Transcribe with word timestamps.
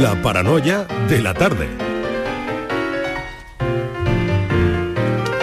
La 0.00 0.20
paranoia 0.22 0.84
de 1.08 1.20
la 1.22 1.34
tarde. 1.34 1.68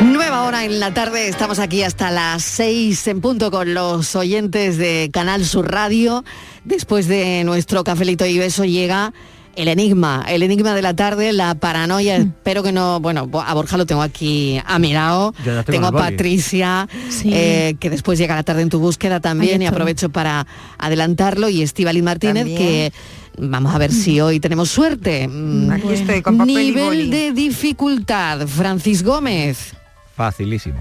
Nueva 0.04 0.44
hora 0.44 0.66
en 0.66 0.80
la 0.80 0.94
tarde, 0.94 1.30
estamos 1.30 1.60
aquí 1.60 1.84
hasta 1.84 2.12
las 2.12 2.44
6 2.44 3.08
en 3.08 3.22
punto 3.22 3.50
con 3.50 3.74
los 3.74 4.16
oyentes 4.16 4.78
de 4.78 5.10
Canal 5.14 5.46
Sur 5.46 5.72
Radio. 5.72 6.26
Después 6.66 7.08
de 7.08 7.44
nuestro 7.46 7.86
cafelito 7.86 8.26
y 8.26 8.38
beso 8.38 8.66
llega 8.66 9.14
el 9.56 9.68
enigma, 9.68 10.26
el 10.28 10.44
enigma 10.44 10.74
de 10.74 10.82
la 10.82 10.96
tarde, 10.96 11.34
la 11.34 11.56
paranoia. 11.56 12.20
Mm. 12.20 12.22
Espero 12.22 12.64
que 12.64 12.72
no, 12.72 13.00
bueno, 13.00 13.30
a 13.46 13.54
Borja 13.54 13.78
lo 13.78 13.86
tengo 13.86 14.02
aquí 14.02 14.62
a 14.66 14.80
mi 14.80 14.94
lado. 14.94 15.34
Tengo 15.44 15.64
tengo 15.64 15.88
a. 15.88 15.92
Patricia, 15.92 16.88
Sí. 17.10 17.30
eh, 17.34 17.76
que 17.80 17.90
después 17.90 18.18
llega 18.20 18.36
la 18.36 18.44
tarde 18.44 18.62
en 18.62 18.70
tu 18.70 18.80
búsqueda 18.80 19.20
también 19.20 19.62
y 19.62 19.68
aprovecho 19.68 20.10
para 20.10 20.46
adelantarlo 20.78 21.50
y 21.50 21.62
Estivaliz 21.62 22.04
Martínez 22.04 22.44
También. 22.46 22.58
que 22.58 22.94
vamos 23.38 23.74
a 23.74 23.78
ver 23.78 23.92
si 23.92 24.20
hoy 24.22 24.40
tenemos 24.40 24.70
suerte. 24.70 25.28
Mm, 25.28 25.72
Aquí 25.72 25.88
estoy 25.94 26.22
con 26.22 26.38
papel 26.38 26.52
y 26.52 26.56
Nivel 26.66 26.84
boli. 26.86 27.10
de 27.10 27.32
dificultad, 27.32 28.48
Francis 28.48 29.04
Gómez. 29.04 29.74
Facilísimo. 30.16 30.80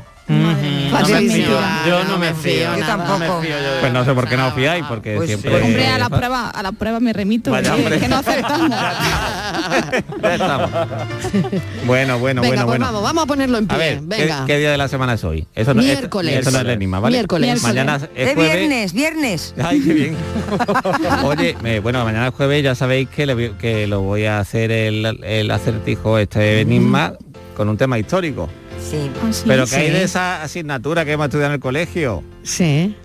Facilísimo. 0.91 1.57
Yo 1.87 2.05
no 2.05 2.19
me 2.19 2.35
fío. 2.35 2.77
Yo 2.77 2.87
tampoco. 2.87 3.43
Pues 3.81 3.93
no 3.93 4.05
sé 4.05 4.13
por 4.15 4.29
qué 4.29 4.37
no 4.37 4.49
os 4.49 4.55
fiáis, 4.55 4.85
porque 4.89 5.17
Pues 5.17 5.29
siempre... 5.29 5.61
Hombre, 5.63 5.87
a 5.89 5.99
la 5.99 6.09
prueba, 6.09 6.51
a 6.51 6.63
la 6.63 6.73
prueba 6.73 7.01
me 7.01 7.13
remito, 7.13 7.51
Vaya, 7.51 7.75
que- 7.75 7.81
hombre. 7.81 7.99
que 8.01 8.09
no 8.09 8.17
acertamos. 8.17 8.71
Ya 10.23 10.35
estamos. 10.35 10.71
Bueno, 11.87 12.19
bueno, 12.19 12.43
Venga, 12.43 12.65
bueno, 12.65 12.67
pues 12.67 12.67
bueno. 12.67 12.85
vamos, 12.87 13.03
vamos 13.03 13.25
a 13.25 13.27
ponerlo 13.27 13.59
en 13.59 13.67
pie. 13.67 13.75
A 13.75 13.79
ver, 13.79 13.99
¿qué, 13.99 14.05
Venga. 14.05 14.45
qué 14.47 14.59
día 14.59 14.71
de 14.73 14.79
la 14.79 14.89
semana 14.89 15.15
es 15.15 15.25
hoy? 15.25 15.47
Eso 15.55 15.75
no, 15.75 15.83
Miércoles. 15.83 16.39
Eso 16.41 16.51
no 16.51 16.59
es 16.59 16.65
el 16.65 16.71
enigma, 16.71 17.01
¿vale? 17.01 17.17
Miércoles. 17.17 17.63
Mañana 17.63 17.97
es 18.15 18.27
De 18.29 18.35
jueves. 18.35 18.57
viernes, 18.57 18.93
viernes. 18.93 19.55
Ay, 19.63 19.81
qué 19.81 19.93
bien. 19.93 20.17
Oye, 21.25 21.57
eh, 21.65 21.81
bueno, 21.81 22.05
mañana 22.05 22.29
es 22.29 22.35
jueves, 22.35 22.63
ya 22.63 22.75
sabéis 22.75 23.09
que, 23.09 23.27
le 23.27 23.53
que 23.57 23.87
lo 23.87 24.03
voy 24.03 24.25
a 24.27 24.39
hacer 24.41 24.71
el, 24.71 25.19
el 25.25 25.51
acertijo, 25.51 26.19
este 26.19 26.61
enigma, 26.61 27.15
con 27.57 27.69
un 27.69 27.77
tema 27.77 27.99
histórico. 27.99 28.49
Sí. 28.83 29.11
Ah, 29.23 29.33
sí. 29.33 29.45
Pero 29.47 29.67
que 29.67 29.77
hay 29.77 29.91
de 29.91 30.03
esa 30.03 30.43
asignatura 30.43 31.05
que 31.05 31.13
hemos 31.13 31.27
estudiado 31.27 31.51
en 31.51 31.55
el 31.55 31.61
colegio. 31.61 32.25
Sí. 32.43 32.97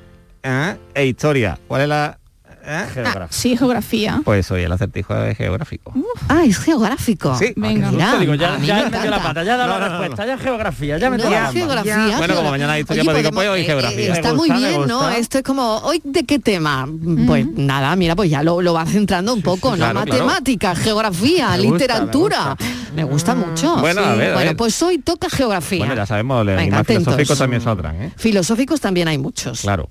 ¿eh? 0.44 0.78
E 0.94 1.06
historia. 1.06 1.60
¿Cuál 1.68 1.82
es 1.84 1.88
la...? 1.90 2.20
Eh? 2.66 2.86
Ah, 3.06 3.28
sí, 3.30 3.56
geografía. 3.58 4.22
Pues 4.24 4.50
hoy 4.52 4.64
el 4.64 4.72
acertijo 4.72 5.16
es 5.24 5.38
geográfico. 5.38 5.94
Ah, 6.28 6.44
es 6.46 6.58
geográfico. 6.58 7.36
Sí. 7.38 7.54
Venga. 7.56 7.92
Mira, 7.92 8.18
digo, 8.20 8.36
ya, 8.36 8.58
ya 8.60 8.76
me 8.76 8.82
he 8.82 8.86
metido 8.90 9.10
la 9.12 9.22
pata, 9.24 9.44
ya 9.44 9.56
he 9.56 9.58
dado 9.58 9.74
No, 9.74 9.80
la 9.80 9.88
no, 9.88 9.94
no, 9.96 10.00
respuesta, 10.02 10.26
ya 10.26 10.34
es 10.36 10.42
geografía, 10.42 10.98
ya 10.98 11.10
me 11.10 11.18
No, 11.18 11.24
ya, 11.24 11.30
la 11.30 11.36
gamba. 11.38 11.52
geografía, 11.52 11.94
Ya. 11.96 12.02
Bueno, 12.02 12.12
como 12.18 12.26
geografía. 12.28 12.52
mañana 12.52 12.74
hay 12.74 12.82
historia, 12.82 13.02
Oye, 13.04 13.12
pues 13.12 13.18
digo, 13.24 13.30
podemos- 13.32 13.44
pues 13.44 13.50
hoy 13.50 13.62
eh, 13.62 13.66
geografía. 13.66 14.06
eh, 14.06 14.10
Me 14.10 14.16
está 14.18 14.32
gusta, 14.32 14.54
muy 14.54 14.62
me 14.62 14.70
bien, 14.70 14.88
¿no? 14.88 14.98
gusta. 15.00 15.18
Esto 15.18 15.38
es 15.38 15.44
como, 15.44 15.78
¿hoy 15.78 16.02
de 16.04 16.24
qué 16.26 16.40
tema? 16.40 16.88
Pues 17.28 17.46
nada, 17.56 17.96
mira, 17.96 18.16
pues 18.16 18.30
ya 18.30 18.44
lo, 18.44 18.62
lo 18.62 18.74
va 18.74 18.86
centrando 18.86 19.34
un 19.34 19.42
poco, 19.42 19.72
¿no? 19.72 19.78
claro, 19.78 20.02
claro. 20.04 20.26
Matemática, 20.26 20.76
geografía, 20.76 21.50
Me 21.52 21.58
gusta, 21.58 21.72
literatura. 21.74 22.58
Me 22.96 23.04
gusta, 23.04 23.36
mucho. 23.36 23.76
Bueno, 23.78 24.02
a 24.02 24.16
ver, 24.16 24.32
a 24.32 24.34
bueno, 24.36 24.50
ver. 24.52 24.58
pues 24.58 24.82
hoy 24.82 24.98
toca 25.00 25.30
geografía. 25.30 25.80
Bueno, 25.80 25.96
ya 25.96 26.06
sabemos, 26.06 26.46
los 26.46 26.88
filosóficos 26.88 27.38
también 27.38 27.62
saldrán, 27.62 28.02
¿eh? 28.02 28.12
Filosóficos 28.16 28.80
también 28.82 29.08
hay 29.08 29.18
muchos. 29.18 29.62
Claro. 29.62 29.90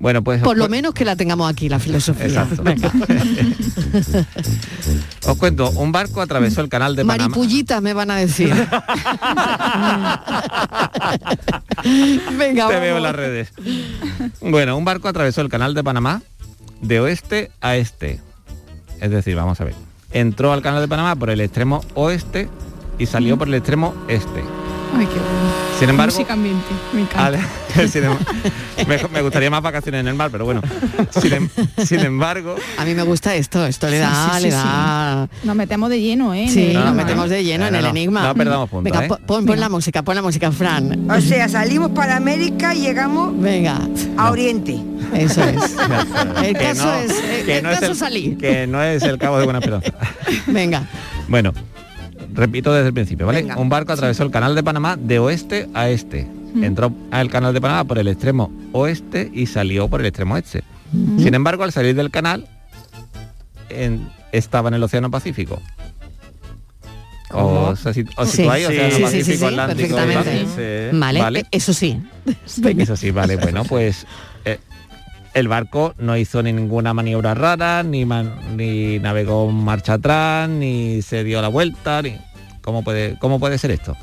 Bueno, 0.00 0.22
pues... 0.22 0.40
Por 0.42 0.56
lo 0.56 0.66
cu- 0.66 0.70
menos 0.70 0.94
que 0.94 1.04
la 1.04 1.16
tengamos 1.16 1.50
aquí, 1.50 1.68
la 1.68 1.80
filosofía. 1.80 2.26
Exacto. 2.26 2.62
Venga. 2.62 2.92
Os 5.26 5.36
cuento, 5.38 5.70
un 5.72 5.90
barco 5.90 6.20
atravesó 6.20 6.60
el 6.60 6.68
canal 6.68 6.94
de 6.94 7.04
Panamá. 7.04 7.28
Maripullitas 7.28 7.82
me 7.82 7.94
van 7.94 8.10
a 8.12 8.16
decir. 8.16 8.54
Venga, 12.36 12.68
Te 12.68 12.74
vamos. 12.74 12.80
veo 12.80 12.96
en 12.96 13.02
las 13.02 13.16
redes. 13.16 13.52
Bueno, 14.40 14.76
un 14.76 14.84
barco 14.84 15.08
atravesó 15.08 15.40
el 15.40 15.48
canal 15.48 15.74
de 15.74 15.82
Panamá 15.84 16.22
de 16.80 17.00
oeste 17.00 17.50
a 17.60 17.76
este. 17.76 18.20
Es 19.00 19.10
decir, 19.10 19.34
vamos 19.36 19.60
a 19.60 19.64
ver. 19.64 19.74
Entró 20.12 20.52
al 20.52 20.62
canal 20.62 20.80
de 20.80 20.88
Panamá 20.88 21.16
por 21.16 21.30
el 21.30 21.40
extremo 21.40 21.84
oeste 21.94 22.48
y 22.98 23.06
salió 23.06 23.36
por 23.36 23.48
el 23.48 23.54
extremo 23.54 23.94
este. 24.08 24.42
Ay, 24.96 25.06
qué 25.06 25.12
bueno. 25.12 25.68
Sin 25.78 25.88
embargo, 25.90 26.12
Música 26.14 26.32
ambiente, 26.32 26.66
me 26.92 27.02
encanta. 27.02 27.26
al- 27.26 27.88
sin 27.88 28.04
em- 28.04 28.16
me, 28.88 28.98
me 29.12 29.22
gustaría 29.22 29.48
más 29.50 29.62
vacaciones 29.62 30.00
en 30.00 30.08
el 30.08 30.14
mar, 30.14 30.28
pero 30.32 30.44
bueno. 30.44 30.60
Sin, 31.20 31.32
em- 31.32 31.48
sin 31.86 32.00
embargo, 32.00 32.56
A 32.78 32.84
mí 32.84 32.94
me 32.94 33.02
gusta 33.04 33.34
esto, 33.36 33.64
esto 33.66 33.88
le 33.88 33.98
da, 33.98 34.30
sí, 34.32 34.36
sí, 34.38 34.42
le 34.44 34.50
sí. 34.50 34.56
da. 34.56 35.28
Nos 35.44 35.54
metemos 35.56 35.88
de 35.90 36.00
lleno, 36.00 36.34
¿eh? 36.34 36.46
Sí, 36.48 36.60
En 36.62 36.66
el 36.68 36.74
nos 36.74 36.82
enigma, 36.86 37.02
metemos 37.04 37.26
¿eh? 37.26 37.34
de 37.34 37.44
lleno 37.44 37.58
No, 37.60 37.66
en 37.68 37.72
no, 37.74 37.78
el 37.78 37.86
enigma. 37.86 38.22
No 38.26 38.34
perdamos 38.34 38.70
punto, 38.70 38.90
Venga, 38.90 39.04
¿eh? 39.06 39.18
pon, 39.26 39.60
la 39.60 39.68
música, 39.68 40.02
pon 40.02 40.16
la 40.16 40.22
música, 40.22 40.50
Fran. 40.50 41.08
O 41.10 41.20
sea, 41.20 41.48
salimos 41.48 41.90
para 41.92 42.16
América 42.16 42.74
y 42.74 42.80
llegamos 42.80 43.38
Venga, 43.40 43.78
a 44.16 44.30
Oriente. 44.30 44.78
eso 45.14 45.42
es. 45.44 45.76
El 46.42 46.54
que 46.56 46.64
caso 46.64 46.86
no- 46.86 46.94
es, 46.94 47.10
el, 47.10 47.46
que 47.46 47.56
el 47.58 47.62
no 47.62 47.70
es 47.70 47.80
caso 47.80 47.92
el- 47.92 47.98
salí. 47.98 48.36
que 48.36 48.66
no 48.66 48.82
es 48.82 49.02
el 49.04 49.18
cabo 49.18 49.38
de 49.38 49.44
Buena 49.44 49.58
Esperanza. 49.60 49.92
Venga, 50.48 50.82
Bueno, 51.28 51.52
repito 52.32 52.72
desde 52.72 52.88
el 52.88 52.94
principio, 52.94 53.26
¿vale? 53.26 53.42
Venga. 53.42 53.56
Un 53.56 53.68
barco 53.68 53.92
atravesó 53.92 54.22
el 54.22 54.30
canal 54.30 54.54
de 54.54 54.62
Panamá 54.62 54.96
de 54.96 55.18
oeste 55.18 55.68
a 55.74 55.88
este. 55.88 56.26
Entró 56.62 56.92
al 57.10 57.28
canal 57.30 57.52
de 57.54 57.60
Panamá 57.60 57.84
por 57.84 57.98
el 57.98 58.08
extremo 58.08 58.50
oeste 58.72 59.30
y 59.34 59.46
salió 59.46 59.88
por 59.88 60.00
el 60.00 60.06
extremo 60.06 60.36
este. 60.36 60.62
Sin 61.18 61.34
embargo, 61.34 61.64
al 61.64 61.72
salir 61.72 61.94
del 61.94 62.10
canal, 62.10 62.46
en- 63.68 64.08
estaba 64.32 64.68
en 64.68 64.74
el 64.74 64.82
Océano 64.82 65.10
Pacífico. 65.10 65.60
O, 67.30 67.76
se 67.76 67.90
sit- 67.92 68.10
os 68.16 68.30
Sí. 68.30 68.36
situáis, 68.38 68.66
Sí, 68.66 68.72
Océano 68.72 68.96
sí, 68.96 69.02
Pacífico, 69.02 69.46
Atlántico, 69.48 69.96
vale, 70.98 71.20
Vale. 71.20 71.46
eso 71.50 71.74
sí. 71.74 72.00
Eso 72.78 72.96
sí, 72.96 73.10
vale, 73.10 73.36
bueno, 73.36 73.64
pues 73.64 74.06
eh, 74.46 74.58
el 75.38 75.48
barco 75.48 75.94
no 75.98 76.16
hizo 76.16 76.42
ni 76.42 76.52
ninguna 76.52 76.92
maniobra 76.94 77.34
rara, 77.34 77.82
ni, 77.82 78.04
man- 78.04 78.56
ni 78.56 78.98
navegó 78.98 79.50
marcha 79.50 79.94
atrás, 79.94 80.48
ni 80.48 81.02
se 81.02 81.24
dio 81.24 81.40
la 81.42 81.48
vuelta, 81.48 82.02
ni... 82.02 82.16
¿Cómo 82.62 82.82
puede, 82.84 83.18
cómo 83.18 83.38
puede 83.40 83.56
ser 83.58 83.70
esto? 83.70 83.96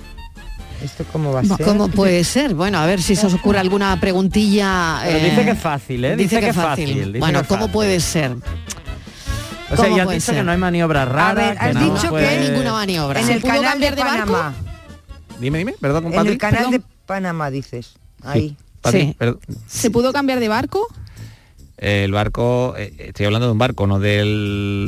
¿Esto 0.84 1.06
cómo 1.14 1.32
va 1.32 1.42
a 1.42 1.44
ser? 1.46 1.66
¿Cómo 1.66 1.88
puede 1.88 2.24
ser? 2.24 2.54
Bueno, 2.56 2.80
a 2.80 2.86
ver 2.86 3.02
si 3.02 3.16
se 3.16 3.28
os 3.28 3.34
ocurre 3.34 3.60
alguna 3.60 4.00
preguntilla. 4.02 5.00
Pero 5.04 5.18
eh, 5.20 5.30
dice 5.30 5.46
que 5.46 5.52
es 5.52 5.60
fácil, 5.60 6.06
¿eh? 6.06 6.16
Dice, 6.16 6.40
que 6.40 6.50
es 6.50 6.56
fácil. 6.56 6.88
dice 7.14 7.20
bueno, 7.20 7.42
que 7.42 7.48
¿cómo 7.48 7.60
fácil. 7.62 7.74
puede 7.74 8.00
ser? 8.00 8.32
O 8.34 9.76
sea, 9.76 9.86
¿Cómo 9.86 9.96
ya 9.98 10.04
has 10.04 10.06
puede 10.08 10.18
dicho 10.18 10.26
ser? 10.28 10.36
que 10.36 10.44
no 10.44 10.52
hay 10.52 10.58
maniobra 10.58 11.06
rara. 11.06 11.34
ver, 11.34 11.58
has 11.60 11.68
que 11.70 11.74
no 11.74 11.94
dicho 11.96 12.16
hay 12.16 12.40
que- 12.40 12.50
ninguna 12.50 12.72
maniobra. 12.74 13.20
En 13.20 13.26
¿Se 13.28 13.34
el 13.34 13.42
canal 13.42 13.64
cambiar 13.64 13.96
de 13.96 14.04
de 14.04 14.10
barco? 14.10 14.34
Panamá. 14.34 14.54
Dime, 15.40 15.58
dime, 15.60 15.74
perdón, 15.80 15.98
En 15.98 16.04
compadre. 16.12 16.32
el 16.32 16.38
canal 16.38 16.56
Perdón. 16.58 16.72
de 16.72 16.82
Panamá, 17.06 17.50
dices. 17.52 17.94
Ahí. 18.24 18.56
Sí. 18.92 19.16
perdón. 19.18 19.40
¿Se 19.68 19.90
pudo 19.90 20.14
cambiar 20.14 20.40
de 20.40 20.48
barco? 20.48 20.88
El 21.78 22.14
barco, 22.14 22.74
eh, 22.78 22.94
estoy 23.00 23.26
hablando 23.26 23.48
de 23.48 23.52
un 23.52 23.58
barco, 23.58 23.86
no 23.86 24.00
de 24.00 24.24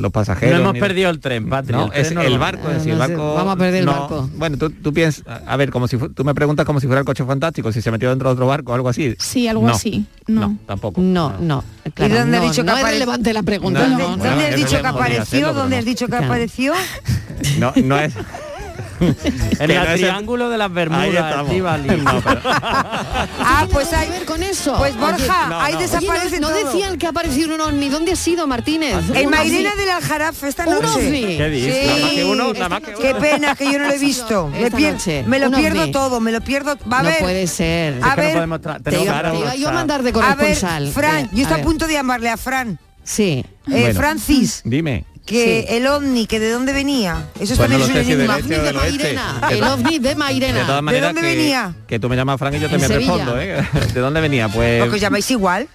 los 0.02 0.10
pasajeros. 0.12 0.56
No 0.56 0.62
hemos 0.62 0.74
ni- 0.76 0.80
perdido 0.80 1.10
el 1.10 1.20
tren, 1.20 1.50
Patri. 1.50 1.74
No, 1.74 1.90
tren 1.90 2.06
es 2.06 2.14
no 2.14 2.22
el 2.22 2.34
lo- 2.34 2.40
barco, 2.40 2.70
es 2.70 2.76
decir, 2.76 2.94
el 2.94 2.98
no 2.98 3.08
barco... 3.08 3.34
vamos 3.36 3.54
a 3.56 3.58
perder 3.58 3.82
el 3.82 3.86
barco. 3.88 4.30
Bueno, 4.36 4.58
tú, 4.58 4.70
tú 4.70 4.94
piensas, 4.94 5.26
a 5.46 5.58
ver, 5.58 5.70
como 5.70 5.90
si 5.90 5.98
tú 5.98 6.24
me 6.24 6.34
preguntas 6.34 6.66
como 6.66 6.80
si 6.80 6.88
fuera 6.88 7.02
el 7.02 7.06
coche 7.06 7.26
fantástico, 7.26 7.74
si 7.74 7.82
se 7.82 7.92
metió 7.92 8.10
dentro 8.10 8.30
de 8.30 8.34
otro 8.36 8.48
barco 8.48 8.72
o 8.72 8.76
algo 8.76 8.88
así. 8.88 9.16
Sí, 9.20 9.50
algo 9.50 9.68
No. 9.68 9.74
así. 9.74 10.06
No. 10.28 10.58
tampoco. 10.66 11.02
No, 11.02 11.38
no. 11.42 11.62
Claro, 11.94 12.16
dónde 12.20 12.38
has 12.38 12.44
no, 12.44 12.50
dicho 12.50 12.62
que 12.64 12.68
no 12.72 12.78
es 12.78 12.84
apare- 12.84 12.92
relevante 12.94 13.34
la 13.34 13.44
pregunta. 13.44 13.80
No, 13.80 13.88
¿Dónde, 13.90 14.04
no, 14.04 14.10
bueno, 14.18 14.24
dónde 14.36 14.48
has 14.48 14.56
dicho 14.56 14.82
que 14.82 14.88
apareció? 14.88 15.54
¿Dónde 15.54 15.76
no. 15.76 15.80
has 15.80 15.86
dicho 15.86 16.06
que 16.06 16.12
Claro. 16.12 16.26
apareció? 16.26 16.74
No, 17.60 17.74
no 17.84 17.98
es... 18.00 18.14
En 19.60 19.72
el 19.72 19.78
no 19.78 19.94
triángulo 19.94 20.50
de 20.50 20.58
las 20.58 20.72
Bermudas. 20.72 21.46
No, 21.46 22.22
pero- 22.24 22.42
Ah, 23.40 23.68
pues 23.72 23.92
hay 23.94 24.10
ver 24.10 24.26
con 24.26 24.44
eso. 24.44 24.76
Pues 24.78 24.96
Borja, 24.98 25.48
no, 25.50 25.60
ahí 25.60 25.74
no. 25.74 25.80
desaparece 25.80 26.40
no, 26.40 26.50
no 26.50 26.56
todo. 26.56 26.66
decían 26.72 26.98
que 26.98 27.06
ha 27.06 27.10
aparecido 27.10 27.54
un 27.56 27.62
ovni. 27.62 27.90
¿Dónde 27.90 28.12
ha 28.14 28.16
sido, 28.16 28.48
Martínez? 28.48 28.96
En 29.14 29.30
Mairena 29.30 29.76
del 29.76 29.90
Aljarafe 29.90 30.48
esta 30.48 30.66
Un 30.68 30.76
noche. 30.76 30.88
ovni. 31.08 31.38
¿Qué 31.38 31.50
dices? 31.50 31.76
Sí. 31.76 31.88
Nada 31.88 32.00
más 32.02 32.12
que 32.12 32.26
uno, 32.26 32.48
Esta 32.48 32.60
nada 32.60 32.70
más 32.70 32.80
que 32.82 32.92
noche. 32.92 33.04
Qué 33.04 33.10
uno. 33.12 33.20
pena 33.20 33.56
que 33.56 33.66
yo 33.72 33.80
no 33.80 33.86
lo 33.88 33.94
he 33.94 34.00
visto. 34.00 34.48
Me, 34.50 34.72
pier- 34.72 34.94
noche, 34.94 35.24
me 35.28 35.40
lo 35.40 35.52
pierdo 35.52 35.82
ovni. 35.82 35.92
todo, 35.92 36.20
me 36.20 36.32
lo 36.32 36.42
pierdo. 36.42 36.78
Va 36.92 37.00
a 37.00 37.04
no 37.04 37.10
ver, 37.10 37.20
puede 37.20 37.48
ser. 37.48 37.94
A 38.04 38.10
Es 38.10 38.16
que 38.16 38.22
no 38.22 38.48
ver, 38.50 38.82
Te 38.84 39.04
iba, 39.04 39.22
te 39.32 39.38
iba 39.38 39.56
yo 39.56 39.70
a 39.70 39.72
mandar 39.72 40.04
de 40.04 40.10
a 40.10 40.14
ver, 40.14 40.24
corresponsal. 40.36 40.92
Fran, 40.92 41.26
Eh, 41.26 41.30
yo 41.34 41.44
estoy 41.44 41.60
a 41.62 41.64
punto 41.64 41.88
de 41.88 41.94
llamarle 41.94 42.30
a 42.30 42.38
Fran. 42.38 42.80
Sí. 43.04 43.44
Eh, 43.44 43.46
Bueno. 43.68 44.00
Francis, 44.00 44.62
Dime. 44.66 45.06
Que 45.28 45.66
Sí. 45.68 45.76
el 45.76 45.86
ovni, 45.86 46.26
que 46.26 46.40
de 46.40 46.50
dónde 46.50 46.74
venía. 46.74 47.28
Eso 47.40 47.56
Pues 47.56 47.60
también 47.60 47.80
no 47.82 47.86
es 47.86 47.92
un 47.92 47.98
enigma. 48.14 48.38
este 48.40 48.58
de. 48.60 48.74
Mairena. 48.74 49.42
De 49.50 49.58
El 49.58 49.64
ovni 49.64 50.00
de 50.00 50.10
De 50.10 50.16
Mairena. 50.16 50.66
todas 50.66 50.82
maneras 50.82 51.14
dónde 51.14 51.30
que, 51.30 51.36
venía? 51.36 51.74
que 51.88 52.00
tú 52.00 52.10
me 52.10 52.16
llamas 52.16 52.40
Frank 52.40 52.56
y 52.56 52.60
yo 52.60 52.70
también 52.70 52.90
respondo, 52.92 53.40
¿eh? 53.40 53.62
¿De 53.94 54.00
dónde 54.00 54.22
venía? 54.22 54.48
Pues 54.50 54.80
Porque 54.80 54.96
os 54.96 55.02
llamáis 55.02 55.30
igual. 55.30 55.68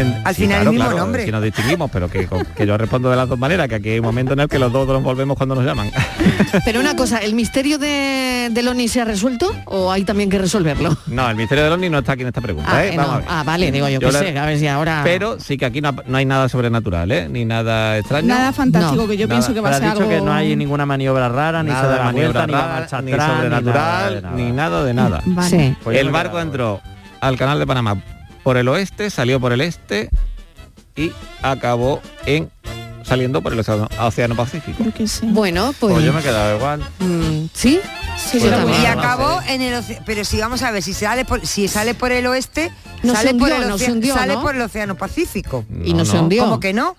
Al 0.00 0.34
sí, 0.34 0.42
final 0.42 0.58
el 0.58 0.62
claro, 0.62 0.72
mismo 0.72 0.84
claro, 0.86 0.98
nombre. 0.98 1.24
Si 1.24 1.30
nos 1.32 1.42
distinguimos, 1.42 1.90
pero 1.90 2.08
que, 2.08 2.28
que 2.56 2.66
yo 2.66 2.76
respondo 2.78 3.10
de 3.10 3.16
las 3.16 3.28
dos 3.28 3.38
maneras, 3.38 3.68
que 3.68 3.74
aquí 3.76 3.90
hay 3.90 3.98
un 3.98 4.04
momento 4.06 4.32
en 4.32 4.40
el 4.40 4.48
que 4.48 4.58
los 4.58 4.72
dos 4.72 4.86
nos 4.88 5.02
volvemos 5.02 5.36
cuando 5.36 5.54
nos 5.54 5.64
llaman. 5.64 5.90
Pero 6.64 6.80
una 6.80 6.94
cosa, 6.96 7.18
¿el 7.18 7.34
misterio 7.34 7.78
de, 7.78 8.48
del 8.52 8.68
ONI 8.68 8.88
se 8.88 9.00
ha 9.00 9.04
resuelto 9.04 9.54
o 9.66 9.90
hay 9.90 10.04
también 10.04 10.28
que 10.30 10.38
resolverlo? 10.38 10.96
No, 11.06 11.28
el 11.28 11.36
misterio 11.36 11.64
del 11.64 11.72
OVNI 11.74 11.88
no 11.90 11.98
está 11.98 12.12
aquí 12.12 12.22
en 12.22 12.28
esta 12.28 12.40
pregunta, 12.40 12.70
Ah, 12.72 12.84
¿eh? 12.84 12.90
eh, 12.92 12.96
Vamos 12.96 13.08
no. 13.12 13.14
a 13.14 13.18
ver. 13.20 13.26
Ah, 13.30 13.42
vale, 13.44 13.72
digo 13.72 13.88
yo, 13.88 14.00
Yo 14.00 14.08
qué 14.08 14.12
la- 14.12 14.18
sé, 14.18 14.38
a 14.38 14.46
ver 14.46 14.58
si 14.58 14.66
ahora... 14.66 15.00
Pero 15.04 15.38
sí 15.40 15.56
que 15.56 15.64
aquí 15.66 15.80
no, 15.80 15.94
no 16.06 16.16
hay 16.18 16.24
nada 16.24 16.48
sobrenatural, 16.48 17.10
¿eh? 17.12 17.28
Ni 17.28 17.44
nada 17.44 17.98
extraño. 17.98 18.26
Nada 18.28 18.52
fantástico 18.52 19.02
No, 19.02 19.08
que 19.08 19.16
yo 19.16 19.26
nada. 19.26 19.38
pienso 19.40 19.54
que 19.54 19.60
va 19.60 19.70
a 19.70 19.72
ser 19.74 19.82
dicho 19.84 19.96
algo... 19.98 20.08
que 20.10 20.20
no 20.20 20.32
hay 20.32 20.54
ninguna 20.56 20.86
maniobra 20.86 21.28
rara, 21.28 21.62
ni 21.62 21.70
se 21.70 21.74
nada 21.74 21.86
da 21.86 21.92
de 21.92 21.98
la 21.98 22.04
maniobra 22.04 22.40
vuelta, 22.40 22.46
ni 22.46 22.52
va 22.52 22.60
rara, 22.60 22.74
marcha 22.80 23.02
ni 23.02 23.12
atrás, 23.12 23.28
ni 23.28 23.34
sobrenatural, 23.36 24.22
ni 24.36 24.52
nada. 24.52 24.84
de 24.84 24.94
nada. 24.94 25.20
Vale. 25.24 25.48
Sí. 25.50 25.76
Pues 25.82 25.96
yo 25.96 26.00
el 26.00 26.10
barco 26.10 26.40
entró 26.40 26.80
al 27.20 27.36
canal 27.36 27.58
de 27.58 27.66
Panamá 27.66 27.96
por 28.42 28.56
el 28.56 28.68
oeste, 28.68 29.10
salió 29.10 29.40
por 29.40 29.52
el 29.52 29.60
este 29.60 30.10
y 30.96 31.12
acabó 31.42 32.00
en 32.26 32.50
saliendo 33.04 33.42
por 33.42 33.52
el 33.52 33.58
Océano, 33.60 33.88
Océano 34.00 34.36
Pacífico. 34.36 34.84
Sé. 35.06 35.26
Bueno, 35.26 35.74
pues... 35.78 35.92
Pues 35.94 36.04
yo 36.04 36.12
me 36.12 36.20
he 36.20 36.22
quedado 36.22 36.56
igual. 36.56 36.80
mm, 37.00 37.46
¿Sí? 37.52 37.80
Sí, 38.16 38.38
Pues 38.38 38.44
yo 38.44 38.50
no, 38.52 38.56
también. 38.58 38.80
Y 38.80 38.84
no 38.84 38.90
acabó 39.00 39.40
sé. 39.42 39.54
en 39.54 39.62
el 39.62 39.74
oce- 39.74 40.00
pero 40.06 40.24
si 40.24 40.38
vamos 40.38 40.62
a 40.62 40.70
ver 40.70 40.82
si 40.82 40.94
sale 40.94 41.24
por 41.24 41.44
si 41.46 41.66
sale 41.66 41.94
por 41.94 42.12
el 42.12 42.26
oeste 42.26 42.70
No 43.02 43.14
sale 43.14 43.34
por 43.34 43.50
el 43.50 43.70
océano 43.70 43.94
hundió, 43.94 44.14
sale 44.14 44.34
¿no? 44.34 44.42
por 44.42 44.54
el 44.54 44.60
océano 44.62 44.96
Pacífico 44.96 45.64
Y 45.84 45.94
no 45.94 46.04
se 46.04 46.18
hundió. 46.18 46.44
¿Cómo 46.44 46.60
que 46.60 46.72
no? 46.72 46.96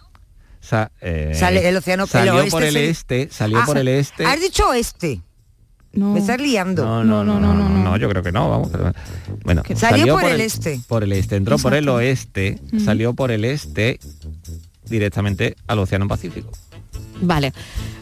Sa- 0.59 0.91
eh, 1.01 1.33
Sale 1.39 1.67
el 1.67 1.77
océano- 1.77 2.03
el 2.03 2.09
salió 2.09 2.35
oeste 2.35 2.51
por 2.51 2.63
el 2.63 2.77
este, 2.77 3.29
salió 3.31 3.59
Ah, 3.59 3.65
por 3.65 3.77
el 3.77 3.87
este. 3.87 4.25
Has 4.25 4.39
dicho 4.41 4.67
oeste. 4.69 5.21
No. 5.93 6.11
Me 6.13 6.19
estás 6.19 6.39
liando. 6.41 6.83
No, 6.83 7.03
No, 7.03 7.23
no, 7.23 7.39
no, 7.39 7.53
no, 7.53 7.69
no. 7.69 7.83
No, 7.83 7.97
yo 7.97 8.09
creo 8.09 8.23
que 8.23 8.31
no, 8.31 8.49
vamos. 8.49 8.69
bueno, 9.43 9.61
Que 9.63 9.75
salió 9.75 10.15
por 10.15 10.25
el 10.25 10.41
este. 10.41 10.79
Por 10.87 11.03
el 11.03 11.11
este, 11.13 11.35
entró 11.35 11.57
por 11.59 11.73
el 11.75 11.87
oeste, 11.89 12.59
salió 12.83 13.13
por 13.13 13.31
el 13.31 13.45
este 13.45 13.99
directamente 14.89 15.55
al 15.67 15.79
Océano 15.79 16.07
Pacífico. 16.07 16.49
Vale. 17.21 17.53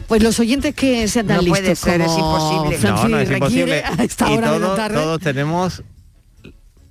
Pues 0.08 0.22
los 0.22 0.38
oyentes 0.40 0.74
que 0.74 1.06
sean 1.08 1.26
tan 1.26 1.36
No 1.38 1.44
puede 1.44 1.74
ser, 1.76 2.00
es 2.00 2.12
imposible. 2.12 2.76
Francis 2.78 3.02
no, 3.04 3.08
no 3.10 3.18
es 3.20 3.30
imposible. 3.30 3.82
a 3.98 4.02
esta 4.04 4.30
y 4.30 4.36
hora 4.36 4.52
de 4.52 4.58
la 4.58 4.64
todos- 4.66 4.76
tarde. 4.76 4.94
todos 4.96 5.20
tenemos 5.20 5.82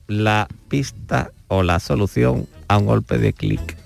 la 0.07 0.48
pista 0.69 1.31
o 1.48 1.63
la 1.63 1.80
solución 1.80 2.48
a 2.68 2.77
un 2.77 2.86
golpe 2.86 3.18
de 3.18 3.33
clic. 3.33 3.77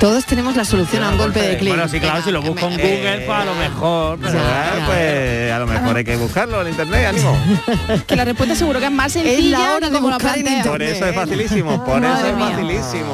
Todos 0.00 0.24
tenemos 0.24 0.56
la 0.56 0.64
solución 0.64 1.04
a 1.04 1.10
un 1.10 1.18
golpe 1.18 1.42
de 1.42 1.58
clic. 1.58 1.68
Bueno, 1.74 1.86
sí, 1.86 2.00
claro, 2.00 2.22
si 2.24 2.30
lo 2.30 2.40
busco 2.40 2.66
en 2.68 2.72
Google, 2.78 3.22
pues 3.26 3.38
a 3.38 3.44
lo 3.44 3.54
mejor. 3.54 4.18
pero- 4.18 4.32
Ya, 4.32 4.74
ya. 4.78 4.86
Pues 4.86 5.52
a 5.52 5.58
lo 5.58 5.66
mejor 5.66 5.96
hay 5.98 6.04
que 6.04 6.16
buscarlo 6.16 6.62
en 6.62 6.68
internet, 6.68 7.06
ánimo. 7.08 7.36
Que 8.06 8.16
la 8.16 8.24
respuesta 8.24 8.54
seguro 8.54 8.78
que 8.80 8.86
es 8.86 8.90
más 8.92 9.14
Es 9.14 9.22
sencilla 9.22 9.58
la 9.58 9.74
hora 9.74 9.90
de 9.90 9.96
como 9.96 10.08
la 10.08 10.16
buscar 10.16 10.38
en 10.38 10.44
plantea. 10.44 10.72
Por 10.72 10.82
eso 10.82 11.04
es 11.06 11.14
facilísimo, 11.14 11.84
por 11.84 12.02
eso 12.04 12.26
es 12.26 12.34
mía. 12.34 12.48
facilísimo. 12.50 13.12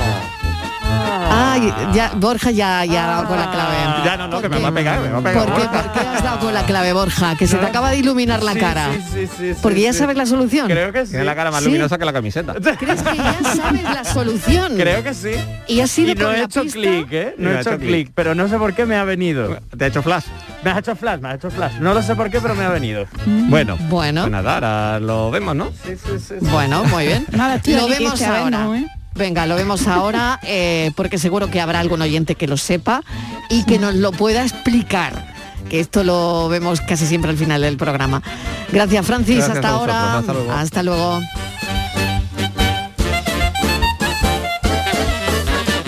Ay, 1.09 1.73
ya, 1.95 2.13
Borja 2.17 2.51
ya, 2.51 2.85
ya 2.85 3.05
ha 3.05 3.07
dado 3.17 3.29
con 3.29 3.39
la 3.39 3.51
clave. 3.51 3.77
Ya 4.05 4.17
no, 4.17 4.29
no, 4.29 4.41
que 4.41 4.49
me 4.49 4.57
¿Por 4.57 4.65
va 4.65 4.69
a 4.69 4.73
pegar, 4.73 5.01
me 5.01 5.09
va 5.11 5.19
a 5.19 5.23
pegar. 5.23 5.47
¿Por 5.47 5.55
qué, 5.57 5.69
¿Por 5.69 5.93
qué 5.93 6.01
has 6.01 6.23
dado 6.23 6.39
con 6.41 6.55
la 6.55 6.65
clave, 6.67 6.93
Borja? 6.93 7.37
Que 7.37 7.47
se 7.47 7.57
te 7.57 7.67
acaba 7.67 7.91
de 7.91 7.99
iluminar 7.99 8.43
la 8.43 8.53
Sí, 8.53 8.59
cara. 8.61 8.89
sí, 8.93 9.01
sí, 9.13 9.27
sí, 9.27 9.55
sí, 9.55 9.59
Porque 9.63 9.81
ya 9.83 9.93
sí. 9.93 9.99
sabes 9.99 10.17
la 10.17 10.27
solución. 10.27 10.69
Creo 10.69 10.93
que 10.93 11.05
sí. 11.07 11.11
Tiene 11.13 11.25
la 11.25 11.35
cara 11.35 11.51
más 11.51 11.61
Sí. 11.61 11.67
luminosa 11.67 11.99
que 11.99 12.05
la 12.05 12.13
camiseta. 12.13 12.55
¿Crees 12.79 13.03
que 13.03 13.17
ya 13.17 13.37
sabes 13.55 13.83
la 13.83 14.05
solución? 14.05 14.77
Creo 14.77 15.03
que 15.03 15.15
sí. 15.15 15.31
Y 15.67 15.81
has 15.81 15.91
sido 15.91 16.13
Y 16.13 16.15
no 16.15 16.25
con 16.27 16.35
he 16.35 16.39
la 16.39 16.45
hecho 16.45 16.63
pista? 16.63 16.79
clic, 16.79 17.09
¿eh? 17.13 17.35
No 17.39 17.51
No 17.51 17.57
he 17.57 17.61
hecho 17.61 17.71
hecho 17.71 17.79
clic. 17.81 18.11
pero 18.15 18.35
no 18.35 18.49
sé 18.49 18.57
por 18.59 18.75
qué 18.75 18.87
me 18.87 18.97
ha 18.97 19.05
venido. 19.05 19.59
Te 19.77 19.85
ha 19.85 19.89
hecho 19.89 20.03
flash. 20.03 20.25
Me 20.65 20.71
ha 20.71 20.79
hecho 20.79 20.97
flash, 20.97 21.21
me 21.21 21.29
ha 21.29 21.35
hecho 21.35 21.51
flash. 21.51 21.75
No 21.81 21.95
lo 21.95 22.03
sé 22.03 22.15
por 22.17 22.31
qué, 22.31 22.41
pero 22.41 22.55
me 22.55 22.65
ha 22.65 22.71
venido. 22.71 23.07
Bueno, 23.27 23.77
Bueno. 23.89 24.23
pues 24.23 24.33
nada, 24.33 24.55
ahora 24.55 25.01
lo 25.01 25.31
vemos, 25.31 25.55
¿no? 25.55 25.67
Sí, 25.85 25.93
sí, 25.97 26.19
sí. 26.19 26.35
Bueno, 26.41 26.85
muy 26.85 27.07
bien. 27.07 27.27
Nada, 27.33 27.57
estoy 27.57 27.75
lo 27.75 27.87
que 27.87 27.95
vemos 27.99 28.15
este, 28.15 28.27
a 28.27 28.31
ver, 28.33 28.41
ahora. 28.43 28.59
no, 28.65 28.75
¿eh? 28.75 28.87
Venga, 29.17 29.47
lo 29.47 29.57
vemos 29.57 29.87
ahora 29.87 30.39
eh, 30.43 30.93
porque 30.95 31.19
seguro 31.19 31.51
que 31.51 31.61
habrá 31.61 31.81
algún 31.81 32.03
oyente 32.03 32.35
que 32.35 32.47
lo 32.47 32.57
sepa 32.57 33.03
y 33.49 33.65
que 33.65 33.79
nos 33.79 33.95
lo 33.95 34.13
pueda 34.13 34.43
explicar. 34.43 35.35
Que 35.71 35.81
esto 35.81 36.05
lo 36.05 36.49
vemos 36.49 36.81
casi 36.81 37.07
siempre 37.07 37.31
al 37.31 37.37
final 37.37 37.63
del 37.63 37.77
programa. 37.77 38.23
Gracias, 38.71 39.07
Francis. 39.07 39.39
Gracias 39.39 39.57
hasta 39.57 39.69
ahora. 39.69 40.19
hasta 40.19 40.33
luego. 40.33 40.53
Hasta 40.53 40.83
luego. 40.83 41.21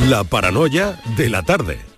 La 0.08 0.24
paranoia 0.24 0.98
de 1.16 1.28
la 1.28 1.42
tarde. 1.42 1.97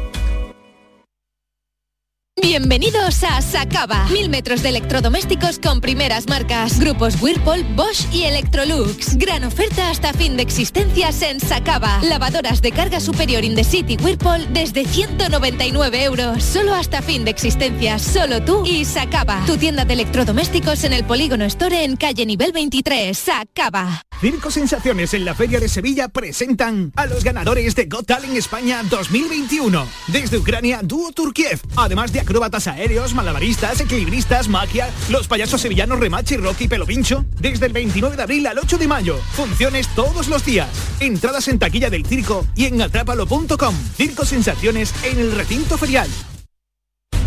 Bienvenidos 2.41 3.23
a 3.23 3.39
Sacaba. 3.41 4.07
Mil 4.11 4.27
metros 4.29 4.63
de 4.63 4.69
electrodomésticos 4.69 5.59
con 5.59 5.79
primeras 5.79 6.27
marcas. 6.27 6.79
Grupos 6.79 7.21
Whirlpool, 7.21 7.63
Bosch 7.75 8.11
y 8.11 8.23
Electrolux. 8.23 9.15
Gran 9.17 9.43
oferta 9.43 9.91
hasta 9.91 10.11
fin 10.11 10.35
de 10.35 10.41
existencias 10.41 11.21
en 11.21 11.39
Sacaba. 11.39 12.01
Lavadoras 12.01 12.61
de 12.63 12.71
carga 12.71 12.99
superior 12.99 13.43
in 13.43 13.53
the 13.53 13.63
city 13.63 13.95
Whirlpool 14.01 14.51
desde 14.51 14.85
199 14.85 16.03
euros. 16.03 16.43
Solo 16.43 16.73
hasta 16.73 17.03
fin 17.03 17.23
de 17.23 17.31
existencias. 17.31 18.01
Solo 18.01 18.43
tú 18.43 18.65
y 18.65 18.85
Sacaba. 18.85 19.43
Tu 19.45 19.57
tienda 19.57 19.85
de 19.85 19.93
electrodomésticos 19.93 20.83
en 20.83 20.93
el 20.93 21.03
Polígono 21.03 21.45
Store 21.45 21.83
en 21.83 21.95
calle 21.95 22.25
nivel 22.25 22.51
23. 22.51 23.15
Sacaba. 23.15 24.01
Circo 24.19 24.51
Sensaciones 24.51 25.13
en 25.13 25.25
la 25.25 25.33
Feria 25.33 25.59
de 25.59 25.67
Sevilla 25.67 26.07
presentan 26.07 26.91
a 26.95 27.05
los 27.05 27.23
ganadores 27.23 27.75
de 27.75 27.85
Got 27.85 28.07
Talent 28.07 28.35
España 28.35 28.83
2021. 28.83 29.87
Desde 30.07 30.37
Ucrania, 30.37 30.81
dúo 30.83 31.11
Turkiev. 31.11 31.59
Además 31.75 32.11
de 32.11 32.19
acróbatas 32.31 32.67
aéreos, 32.67 33.13
malabaristas, 33.13 33.81
equilibristas, 33.81 34.47
magia, 34.47 34.89
los 35.09 35.27
payasos 35.27 35.59
sevillanos 35.59 35.99
Remachi, 35.99 36.37
Rocky, 36.37 36.69
Pelo 36.69 36.85
Pincho. 36.85 37.25
Desde 37.41 37.65
el 37.65 37.73
29 37.73 38.15
de 38.15 38.23
abril 38.23 38.47
al 38.47 38.57
8 38.57 38.77
de 38.77 38.87
mayo. 38.87 39.17
Funciones 39.33 39.89
todos 39.95 40.29
los 40.29 40.45
días. 40.45 40.69
Entradas 41.01 41.49
en 41.49 41.59
taquilla 41.59 41.89
del 41.89 42.05
circo 42.05 42.47
y 42.55 42.67
en 42.67 42.81
atrápalo.com. 42.81 43.75
Circo 43.97 44.23
Sensaciones 44.23 44.93
en 45.03 45.19
el 45.19 45.33
recinto 45.33 45.77
ferial. 45.77 46.07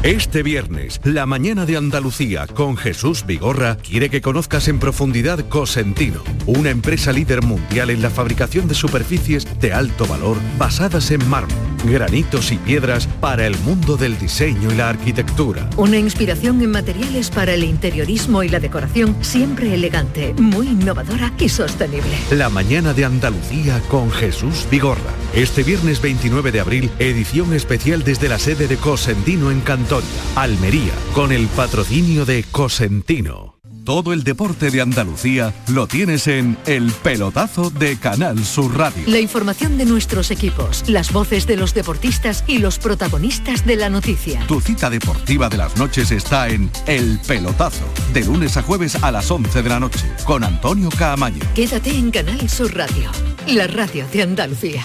Este 0.04 0.42
viernes, 0.42 1.00
la 1.02 1.24
mañana 1.24 1.64
de 1.64 1.78
Andalucía 1.78 2.46
con 2.46 2.76
Jesús 2.76 3.24
Vigorra 3.24 3.78
quiere 3.78 4.10
que 4.10 4.20
conozcas 4.20 4.68
en 4.68 4.78
profundidad 4.78 5.48
Cosentino, 5.48 6.22
una 6.44 6.68
empresa 6.68 7.10
líder 7.10 7.42
mundial 7.42 7.88
en 7.88 8.02
la 8.02 8.10
fabricación 8.10 8.68
de 8.68 8.74
superficies 8.74 9.46
de 9.60 9.72
alto 9.72 10.04
valor 10.04 10.36
basadas 10.58 11.10
en 11.10 11.26
mármol, 11.26 11.56
granitos 11.86 12.52
y 12.52 12.58
piedras 12.58 13.06
para 13.06 13.46
el 13.46 13.58
mundo 13.60 13.96
del 13.96 14.18
diseño 14.18 14.70
y 14.70 14.74
la 14.74 14.90
arquitectura. 14.90 15.70
Una 15.78 15.96
inspiración 15.96 16.60
en 16.60 16.72
materiales 16.72 17.30
para 17.30 17.54
el 17.54 17.64
interiorismo 17.64 18.42
y 18.42 18.50
la 18.50 18.60
decoración, 18.60 19.16
siempre 19.22 19.72
elegante, 19.72 20.34
muy 20.34 20.66
innovadora 20.68 21.32
y 21.38 21.48
sostenible. 21.48 22.14
La 22.30 22.50
mañana 22.50 22.92
de 22.92 23.06
Andalucía 23.06 23.80
con 23.88 24.10
Jesús 24.10 24.66
Vigorra. 24.70 25.23
Este 25.34 25.64
viernes 25.64 26.00
29 26.00 26.52
de 26.52 26.60
abril, 26.60 26.92
edición 27.00 27.54
especial 27.54 28.04
desde 28.04 28.28
la 28.28 28.38
sede 28.38 28.68
de 28.68 28.76
Cosentino 28.76 29.50
en 29.50 29.62
Cantoria, 29.62 30.08
Almería, 30.36 30.92
con 31.12 31.32
el 31.32 31.48
patrocinio 31.48 32.24
de 32.24 32.44
Cosentino. 32.44 33.56
Todo 33.84 34.12
el 34.12 34.22
deporte 34.22 34.70
de 34.70 34.80
Andalucía 34.80 35.52
lo 35.66 35.88
tienes 35.88 36.28
en 36.28 36.56
El 36.66 36.92
Pelotazo 36.92 37.70
de 37.70 37.98
Canal 37.98 38.44
Sur 38.44 38.78
Radio. 38.78 39.02
La 39.08 39.18
información 39.18 39.76
de 39.76 39.86
nuestros 39.86 40.30
equipos, 40.30 40.88
las 40.88 41.12
voces 41.12 41.48
de 41.48 41.56
los 41.56 41.74
deportistas 41.74 42.44
y 42.46 42.58
los 42.58 42.78
protagonistas 42.78 43.66
de 43.66 43.74
la 43.74 43.90
noticia. 43.90 44.40
Tu 44.46 44.60
cita 44.60 44.88
deportiva 44.88 45.48
de 45.48 45.56
las 45.56 45.76
noches 45.76 46.12
está 46.12 46.48
en 46.48 46.70
El 46.86 47.18
Pelotazo, 47.26 47.84
de 48.12 48.24
lunes 48.24 48.56
a 48.56 48.62
jueves 48.62 49.02
a 49.02 49.10
las 49.10 49.28
11 49.28 49.62
de 49.62 49.68
la 49.68 49.80
noche, 49.80 50.06
con 50.24 50.44
Antonio 50.44 50.90
Caamaño. 50.96 51.42
Quédate 51.56 51.90
en 51.90 52.12
Canal 52.12 52.48
Sur 52.48 52.72
Radio, 52.72 53.10
la 53.48 53.66
radio 53.66 54.06
de 54.12 54.22
Andalucía. 54.22 54.84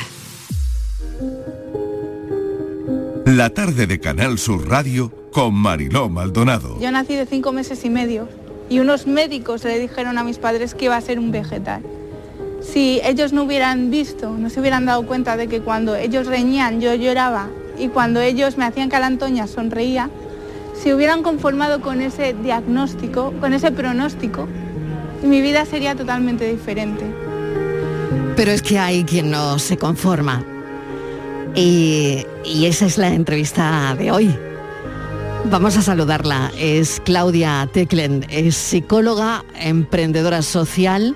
La 3.30 3.52
tarde 3.52 3.86
de 3.86 4.00
Canal 4.00 4.40
Sur 4.40 4.68
Radio 4.68 5.14
con 5.32 5.54
Mariló 5.54 6.10
Maldonado. 6.10 6.80
Yo 6.80 6.90
nací 6.90 7.14
de 7.16 7.28
cinco 7.28 7.52
meses 7.52 7.86
y 7.86 7.92
medio 7.92 8.28
y 8.72 8.80
unos 8.80 9.06
médicos 9.06 9.64
le 9.66 9.78
dijeron 9.78 10.18
a 10.18 10.24
mis 10.24 10.40
padres 10.40 10.74
que 10.74 10.86
iba 10.86 10.98
a 10.98 11.02
ser 11.02 11.20
un 11.20 11.32
vegetal. 11.32 11.84
si 12.60 13.00
ellos 13.04 13.32
no 13.32 13.44
hubieran 13.44 13.92
visto, 13.92 14.32
no 14.32 14.50
se 14.50 14.60
hubieran 14.60 14.88
dado 14.88 15.06
cuenta 15.06 15.38
de 15.38 15.48
que 15.48 15.62
cuando 15.62 15.96
ellos 15.96 16.26
reñían 16.26 16.82
yo 16.82 16.96
lloraba 16.96 17.50
y 17.78 17.90
cuando 17.90 18.20
ellos 18.20 18.58
me 18.58 18.66
hacían 18.66 18.90
calantoña 18.90 19.46
sonreía, 19.46 20.10
si 20.74 20.92
hubieran 20.92 21.22
conformado 21.22 21.82
con 21.82 22.02
ese 22.02 22.34
diagnóstico, 22.34 23.32
con 23.40 23.54
ese 23.54 23.72
pronóstico, 23.72 24.48
mi 25.22 25.40
vida 25.44 25.66
sería 25.66 25.94
totalmente 25.94 26.50
diferente. 26.50 27.06
Pero 28.36 28.50
es 28.50 28.64
que 28.64 28.80
hay 28.80 29.04
quien 29.04 29.30
no 29.30 29.60
se 29.60 29.78
conforma. 29.78 30.44
Y, 31.56 32.26
esa 32.66 32.86
es 32.86 32.98
la 32.98 33.10
entrevista 33.10 33.96
de 33.98 34.12
hoy. 34.12 34.36
Vamos 35.46 35.78
a 35.78 35.82
saludarla. 35.82 36.52
Es 36.58 37.02
Claudia 37.04 37.68
Teclen, 37.72 38.26
es 38.30 38.56
psicóloga, 38.56 39.44
emprendedora 39.56 40.42
social 40.42 41.16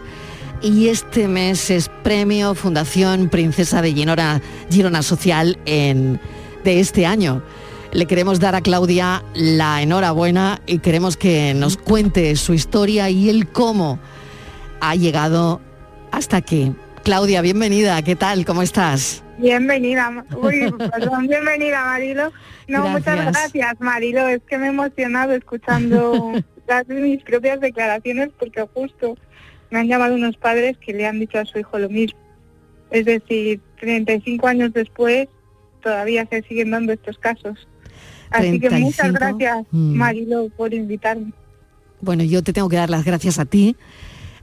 y 0.62 0.88
este 0.88 1.28
mes 1.28 1.70
es 1.70 1.90
premio 2.04 2.56
Fundación 2.56 3.30
Princesa 3.30 3.82
de 3.82 3.94
Girona, 3.94 4.42
Girona 4.72 5.04
Social 5.04 5.58
en, 5.66 6.20
de 6.64 6.80
este 6.80 7.06
año. 7.06 7.44
Le 7.92 8.06
queremos 8.06 8.40
dar 8.40 8.56
a 8.56 8.62
Claudia 8.62 9.24
la 9.36 9.82
enhorabuena 9.82 10.62
y 10.66 10.80
queremos 10.80 11.16
que 11.18 11.54
nos 11.54 11.78
cuente 11.78 12.36
su 12.38 12.54
historia 12.54 13.10
y 13.10 13.30
el 13.30 13.50
cómo 13.50 14.00
ha 14.80 14.96
llegado 14.96 15.62
hasta 16.12 16.38
aquí. 16.38 16.74
Claudia, 17.04 17.42
bienvenida, 17.42 18.02
¿qué 18.02 18.16
tal? 18.16 18.46
¿Cómo 18.46 18.62
estás? 18.62 19.24
Bienvenida, 19.38 20.26
uy, 20.38 20.74
perdón, 20.92 21.28
bienvenida 21.28 21.84
Marilo. 21.84 22.32
No, 22.70 22.88
muchas 22.88 23.26
Gracias. 23.26 23.82
Marilo, 23.82 24.26
es 24.30 24.42
que 24.44 24.58
me 24.58 24.68
he 24.68 24.70
emocionado 24.70 25.34
escuchando 25.34 26.32
las, 26.68 26.88
mis 26.88 27.22
propias 27.24 27.60
declaraciones 27.60 28.30
porque 28.40 28.66
justo 28.74 29.18
me 29.70 29.80
han 29.80 29.90
llamado 29.90 30.16
unos 30.16 30.38
padres 30.38 30.78
que 30.78 30.94
le 30.94 31.06
han 31.06 31.20
dicho 31.20 31.40
a 31.40 31.46
su 31.46 31.60
hijo 31.60 31.78
lo 31.78 31.90
mismo. 31.90 32.18
Es 32.90 33.04
decir, 33.04 33.60
35 33.82 34.48
años 34.48 34.72
después 34.72 35.28
todavía 35.82 36.26
se 36.30 36.42
siguen 36.44 36.72
dando 36.72 36.94
estos 36.94 37.18
casos. 37.18 37.68
Así 38.30 38.62
que 38.62 38.70
muchas 38.70 39.12
35, 39.12 39.20
gracias 39.20 39.68
mm. 39.72 39.96
Marilo 39.96 40.48
por 40.56 40.74
invitarme. 40.74 41.34
Bueno, 42.00 42.24
yo 42.24 42.42
te 42.44 42.54
tengo 42.54 42.70
que 42.70 42.78
dar 42.78 42.90
las 42.90 43.04
gracias 43.04 43.40
a 43.40 43.46
ti 43.46 43.76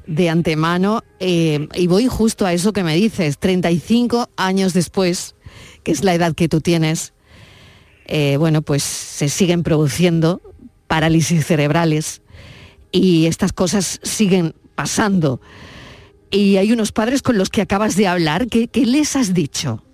de 0.07 0.29
antemano 0.29 1.03
eh, 1.21 1.69
y 1.75 1.87
voy 1.87 2.07
justo 2.07 2.47
a 2.47 2.53
eso 2.53 2.73
que 2.73 2.83
me 2.83 2.95
dices, 2.95 3.39
35 3.39 4.29
años 4.37 4.73
después, 4.73 5.37
que 5.83 5.93
es 5.93 6.05
la 6.05 6.15
edad 6.15 6.35
que 6.35 6.49
tú 6.49 6.61
tienes, 6.61 7.13
eh, 8.07 8.37
bueno, 8.39 8.63
pues 8.63 8.83
se 8.83 9.29
siguen 9.29 9.63
produciendo 9.63 10.43
parálisis 10.89 11.47
cerebrales 11.47 12.23
y 12.91 13.27
estas 13.27 13.53
cosas 13.53 14.01
siguen 14.03 14.55
pasando. 14.75 15.41
Y 16.31 16.57
hay 16.57 16.73
unos 16.73 16.93
padres 16.93 17.23
con 17.23 17.39
los 17.39 17.51
que 17.51 17.61
acabas 17.61 17.97
de 17.97 18.07
hablar, 18.07 18.47
¿qué, 18.49 18.69
les 18.73 19.17
has 19.17 19.35
dicho? 19.35 19.85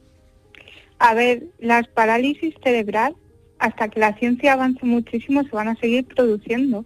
A 0.99 1.15
ver, 1.15 1.45
las 1.59 1.89
parálisis 1.89 2.55
cerebral, 2.63 3.15
hasta 3.59 3.89
que 3.89 4.01
la 4.01 4.17
ciencia 4.19 4.55
avance 4.55 4.85
muchísimo, 4.85 5.43
se 5.43 5.51
van 5.51 5.69
a 5.69 5.77
seguir 5.77 6.07
produciendo. 6.07 6.85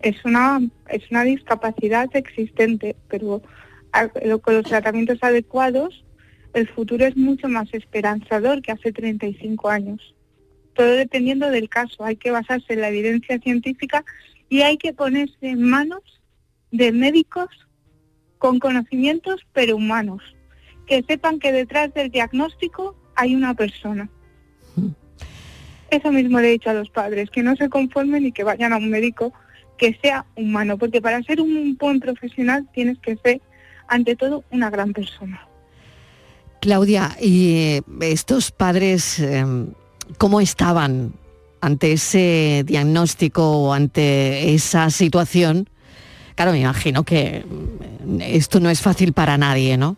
Es 0.00 0.24
una, 0.24 0.60
es 0.88 1.10
una 1.10 1.24
discapacidad 1.24 2.08
existente, 2.14 2.96
pero 3.08 3.42
con 4.42 4.54
los 4.54 4.64
tratamientos 4.64 5.18
adecuados, 5.22 6.04
el 6.54 6.68
futuro 6.68 7.04
es 7.04 7.16
mucho 7.16 7.48
más 7.48 7.72
esperanzador 7.72 8.62
que 8.62 8.72
hace 8.72 8.92
35 8.92 9.68
años. 9.68 10.14
Todo 10.74 10.90
dependiendo 10.92 11.50
del 11.50 11.68
caso, 11.68 12.04
hay 12.04 12.16
que 12.16 12.30
basarse 12.30 12.74
en 12.74 12.80
la 12.80 12.88
evidencia 12.88 13.38
científica 13.38 14.04
y 14.48 14.62
hay 14.62 14.76
que 14.76 14.92
ponerse 14.92 15.48
en 15.48 15.62
manos 15.62 16.02
de 16.70 16.92
médicos 16.92 17.48
con 18.38 18.58
conocimientos 18.58 19.46
pero 19.52 19.76
humanos, 19.76 20.22
que 20.86 21.02
sepan 21.02 21.38
que 21.38 21.52
detrás 21.52 21.92
del 21.92 22.10
diagnóstico 22.10 22.96
hay 23.16 23.34
una 23.34 23.54
persona. 23.54 24.08
Eso 25.90 26.12
mismo 26.12 26.38
le 26.38 26.48
he 26.48 26.52
dicho 26.52 26.70
a 26.70 26.74
los 26.74 26.90
padres, 26.90 27.30
que 27.30 27.42
no 27.42 27.56
se 27.56 27.68
conformen 27.68 28.26
y 28.26 28.32
que 28.32 28.44
vayan 28.44 28.72
a 28.72 28.76
un 28.76 28.90
médico 28.90 29.32
que 29.78 29.98
sea 30.02 30.26
humano, 30.36 30.76
porque 30.76 31.00
para 31.00 31.22
ser 31.22 31.40
un 31.40 31.76
buen 31.76 32.00
profesional 32.00 32.68
tienes 32.74 32.98
que 32.98 33.16
ser, 33.16 33.40
ante 33.86 34.16
todo, 34.16 34.44
una 34.50 34.68
gran 34.70 34.92
persona. 34.92 35.48
Claudia, 36.60 37.16
¿y 37.20 37.54
eh, 37.54 37.82
estos 38.00 38.50
padres 38.50 39.20
eh, 39.20 39.44
cómo 40.18 40.40
estaban 40.40 41.12
ante 41.60 41.92
ese 41.92 42.64
diagnóstico 42.66 43.42
o 43.50 43.72
ante 43.72 44.54
esa 44.54 44.90
situación? 44.90 45.68
Claro, 46.34 46.52
me 46.52 46.60
imagino 46.60 47.04
que 47.04 47.44
mm, 48.04 48.20
esto 48.22 48.60
no 48.60 48.70
es 48.70 48.80
fácil 48.80 49.12
para 49.12 49.38
nadie, 49.38 49.76
¿no? 49.76 49.96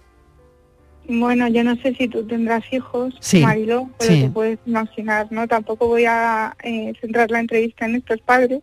Bueno, 1.13 1.49
yo 1.49 1.65
no 1.65 1.75
sé 1.77 1.95
si 1.97 2.07
tú 2.07 2.25
tendrás 2.25 2.63
hijos, 2.73 3.15
Sí, 3.19 3.41
Marilo, 3.41 3.91
pero 3.99 4.13
sí. 4.15 4.21
te 4.23 4.29
puedes 4.29 4.59
imaginar, 4.65 5.27
¿no? 5.31 5.49
Tampoco 5.49 5.89
voy 5.89 6.05
a 6.07 6.57
eh, 6.63 6.93
centrar 7.01 7.31
la 7.33 7.41
entrevista 7.41 7.85
en 7.85 7.97
estos 7.97 8.21
padres, 8.21 8.61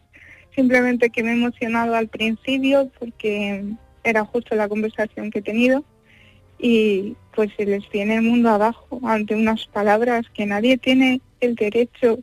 simplemente 0.67 1.11
que 1.11 1.21
me 1.21 1.29
he 1.29 1.33
emocionado 1.33 1.93
al 1.95 2.07
principio 2.07 2.89
porque 2.99 3.63
era 4.03 4.25
justo 4.25 4.55
la 4.55 4.67
conversación 4.67 5.29
que 5.29 5.39
he 5.39 5.41
tenido 5.43 5.83
y 6.57 7.15
pues 7.35 7.51
se 7.55 7.65
les 7.67 7.87
viene 7.91 8.15
el 8.15 8.23
mundo 8.23 8.49
abajo 8.49 8.99
ante 9.03 9.35
unas 9.35 9.67
palabras 9.67 10.25
que 10.33 10.47
nadie 10.47 10.77
tiene 10.79 11.21
el 11.41 11.53
derecho 11.53 12.17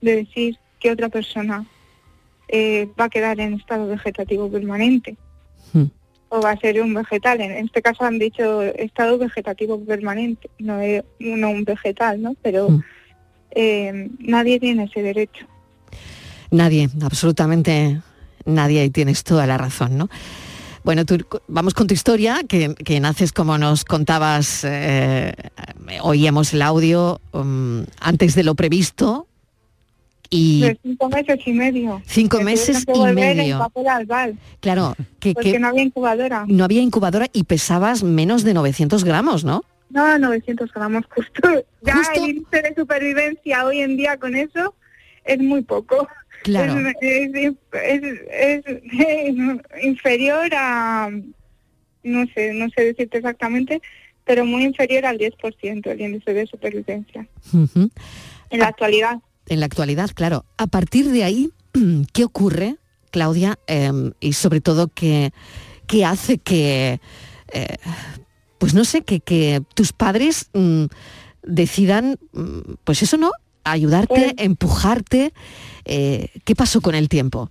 de 0.00 0.16
decir 0.16 0.56
que 0.80 0.90
otra 0.92 1.10
persona 1.10 1.66
eh, 2.48 2.88
va 2.98 3.04
a 3.04 3.10
quedar 3.10 3.38
en 3.38 3.52
estado 3.54 3.86
vegetativo 3.86 4.50
permanente 4.50 5.16
o 6.30 6.40
va 6.40 6.52
a 6.52 6.56
ser 6.56 6.80
un 6.80 6.94
vegetal. 6.94 7.42
En 7.42 7.52
este 7.66 7.82
caso 7.82 8.04
han 8.04 8.18
dicho 8.18 8.62
estado 8.62 9.18
vegetativo 9.18 9.78
permanente, 9.84 10.48
no, 10.58 10.80
es- 10.80 11.04
no 11.18 11.50
un 11.50 11.64
vegetal, 11.64 12.22
¿no? 12.22 12.34
Pero 12.42 12.68
eh, 13.50 14.08
nadie 14.18 14.58
tiene 14.58 14.84
ese 14.84 15.02
derecho. 15.02 15.46
Nadie, 16.54 16.88
absolutamente 17.02 18.00
nadie, 18.44 18.84
y 18.84 18.90
tienes 18.90 19.24
toda 19.24 19.44
la 19.44 19.58
razón, 19.58 19.98
¿no? 19.98 20.08
Bueno, 20.84 21.04
tú, 21.04 21.18
vamos 21.48 21.74
con 21.74 21.88
tu 21.88 21.94
historia, 21.94 22.42
que, 22.48 22.76
que 22.76 23.00
naces 23.00 23.32
como 23.32 23.58
nos 23.58 23.84
contabas, 23.84 24.62
eh, 24.64 25.34
oíamos 26.02 26.54
el 26.54 26.62
audio 26.62 27.20
um, 27.32 27.84
antes 28.00 28.36
de 28.36 28.44
lo 28.44 28.54
previsto 28.54 29.26
y 30.30 30.60
De 30.60 30.78
cinco 30.80 31.08
meses 31.08 31.40
y 31.44 31.52
medio. 31.52 32.02
Cinco 32.06 32.38
Me 32.38 32.44
meses 32.44 32.86
que 32.86 32.92
y 32.92 33.12
medio. 33.12 33.54
En 33.54 33.58
papel 33.58 33.88
albal, 33.88 34.38
claro, 34.60 34.94
que, 35.18 35.34
porque 35.34 35.52
que 35.52 35.58
no 35.58 35.68
había 35.68 35.82
incubadora. 35.82 36.44
no 36.46 36.62
había 36.62 36.82
incubadora 36.82 37.26
y 37.32 37.44
pesabas 37.44 38.04
menos 38.04 38.44
de 38.44 38.54
900 38.54 39.02
gramos, 39.02 39.44
¿no? 39.44 39.64
No, 39.90 40.18
900 40.18 40.72
gramos 40.72 41.04
justo. 41.12 41.64
Ya 41.82 41.96
¿Justo? 41.96 42.12
el 42.14 42.30
índice 42.30 42.62
de 42.62 42.74
supervivencia 42.76 43.64
hoy 43.64 43.80
en 43.80 43.96
día 43.96 44.18
con 44.18 44.36
eso 44.36 44.74
es 45.24 45.38
muy 45.38 45.62
poco. 45.62 46.08
Claro. 46.44 46.78
Es, 47.00 47.30
es- 47.34 47.54
es- 47.72 48.66
es 48.92 49.34
inferior 49.82 50.48
a, 50.54 51.10
no 52.02 52.26
sé, 52.34 52.52
no 52.52 52.68
sé 52.70 52.84
decirte 52.84 53.18
exactamente, 53.18 53.80
pero 54.24 54.44
muy 54.44 54.64
inferior 54.64 55.06
al 55.06 55.18
10% 55.18 55.90
el 55.90 56.00
índice 56.00 56.32
de 56.34 56.46
supervivencia 56.46 57.26
Ujú. 57.52 57.90
en 58.50 58.58
la 58.60 58.68
actualidad. 58.68 59.18
En 59.48 59.60
la 59.60 59.66
actualidad, 59.66 60.10
claro. 60.14 60.44
A 60.58 60.66
partir 60.66 61.10
de 61.10 61.24
ahí, 61.24 61.50
¿qué 62.12 62.24
ocurre, 62.24 62.76
Claudia? 63.10 63.58
Em, 63.66 64.12
y 64.20 64.34
sobre 64.34 64.60
todo, 64.60 64.88
¿qué, 64.88 65.32
qué 65.86 66.04
hace 66.04 66.38
que, 66.38 67.00
eh, 67.52 67.76
pues 68.58 68.74
no 68.74 68.84
sé, 68.84 69.02
que, 69.02 69.20
que 69.20 69.62
tus 69.74 69.92
padres 69.92 70.50
mm, 70.52 70.84
decidan, 71.42 72.18
mm, 72.32 72.74
pues 72.84 73.02
eso, 73.02 73.16
¿no? 73.16 73.30
Ayudarte, 73.64 74.34
empujarte. 74.38 75.32
Eh, 75.84 76.28
¿Qué 76.44 76.54
pasó 76.54 76.80
con 76.80 76.94
el 76.94 77.08
tiempo? 77.08 77.50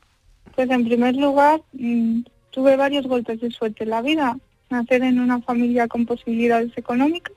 Pues 0.56 0.70
en 0.70 0.86
primer 0.86 1.16
lugar, 1.16 1.62
mm, 1.74 2.22
tuve 2.52 2.76
varios 2.76 3.06
golpes 3.08 3.42
de 3.42 3.52
suerte 3.52 3.84
en 3.84 3.90
la 3.90 4.02
vida. 4.02 4.38
Nacer 4.70 5.04
en 5.04 5.20
una 5.20 5.42
familia 5.42 5.88
con 5.88 6.06
posibilidades 6.06 6.72
económicas. 6.78 7.34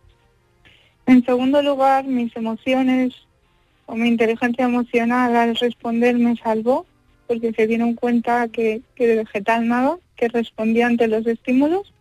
En 1.07 1.25
segundo 1.25 1.63
lugar, 1.63 2.05
mis 2.05 2.35
emociones 2.37 3.15
o 3.87 3.95
mi 3.95 4.09
inteligencia 4.09 4.65
emocional 4.65 5.35
al 5.37 5.57
responder 5.57 6.19
me 6.19 6.37
salvó, 6.37 6.87
porque 7.27 7.53
se 7.53 7.67
dieron 7.67 7.95
cuenta 7.95 8.49
que, 8.49 8.83
que 8.95 9.17
vegetal 9.17 9.67
nada, 9.69 9.99
que 10.17 10.29
respondía 10.29 10.87
ante 10.87 11.09
los 11.09 11.27
estímulos. 11.27 11.93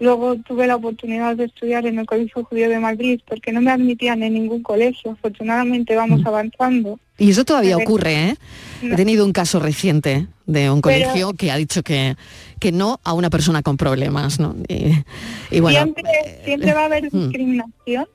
Luego 0.00 0.36
tuve 0.36 0.66
la 0.66 0.76
oportunidad 0.76 1.34
de 1.36 1.46
estudiar 1.46 1.84
en 1.86 1.98
el 1.98 2.06
Colegio 2.06 2.44
Judío 2.44 2.68
de 2.68 2.78
Madrid, 2.78 3.20
porque 3.26 3.52
no 3.52 3.60
me 3.60 3.72
admitían 3.72 4.22
en 4.22 4.34
ningún 4.34 4.62
colegio. 4.62 5.12
Afortunadamente 5.12 5.96
vamos 5.96 6.24
avanzando. 6.24 7.00
Y 7.18 7.30
eso 7.30 7.44
todavía 7.44 7.76
Pero- 7.76 7.88
ocurre, 7.88 8.28
¿eh? 8.28 8.36
He 8.82 8.94
tenido 8.94 9.24
un 9.24 9.32
caso 9.32 9.58
reciente 9.58 10.28
de 10.46 10.70
un 10.70 10.82
Pero- 10.82 11.04
colegio 11.04 11.32
que 11.32 11.50
ha 11.50 11.56
dicho 11.56 11.82
que, 11.82 12.14
que 12.60 12.70
no 12.70 13.00
a 13.02 13.12
una 13.12 13.28
persona 13.28 13.62
con 13.62 13.76
problemas, 13.76 14.38
¿no? 14.38 14.54
Y, 14.68 14.92
y 15.50 15.60
bueno, 15.60 15.82
siempre, 15.82 16.04
siempre 16.44 16.72
va 16.74 16.82
a 16.82 16.84
haber 16.84 17.04
mm. 17.12 17.18
discriminación, 17.18 18.06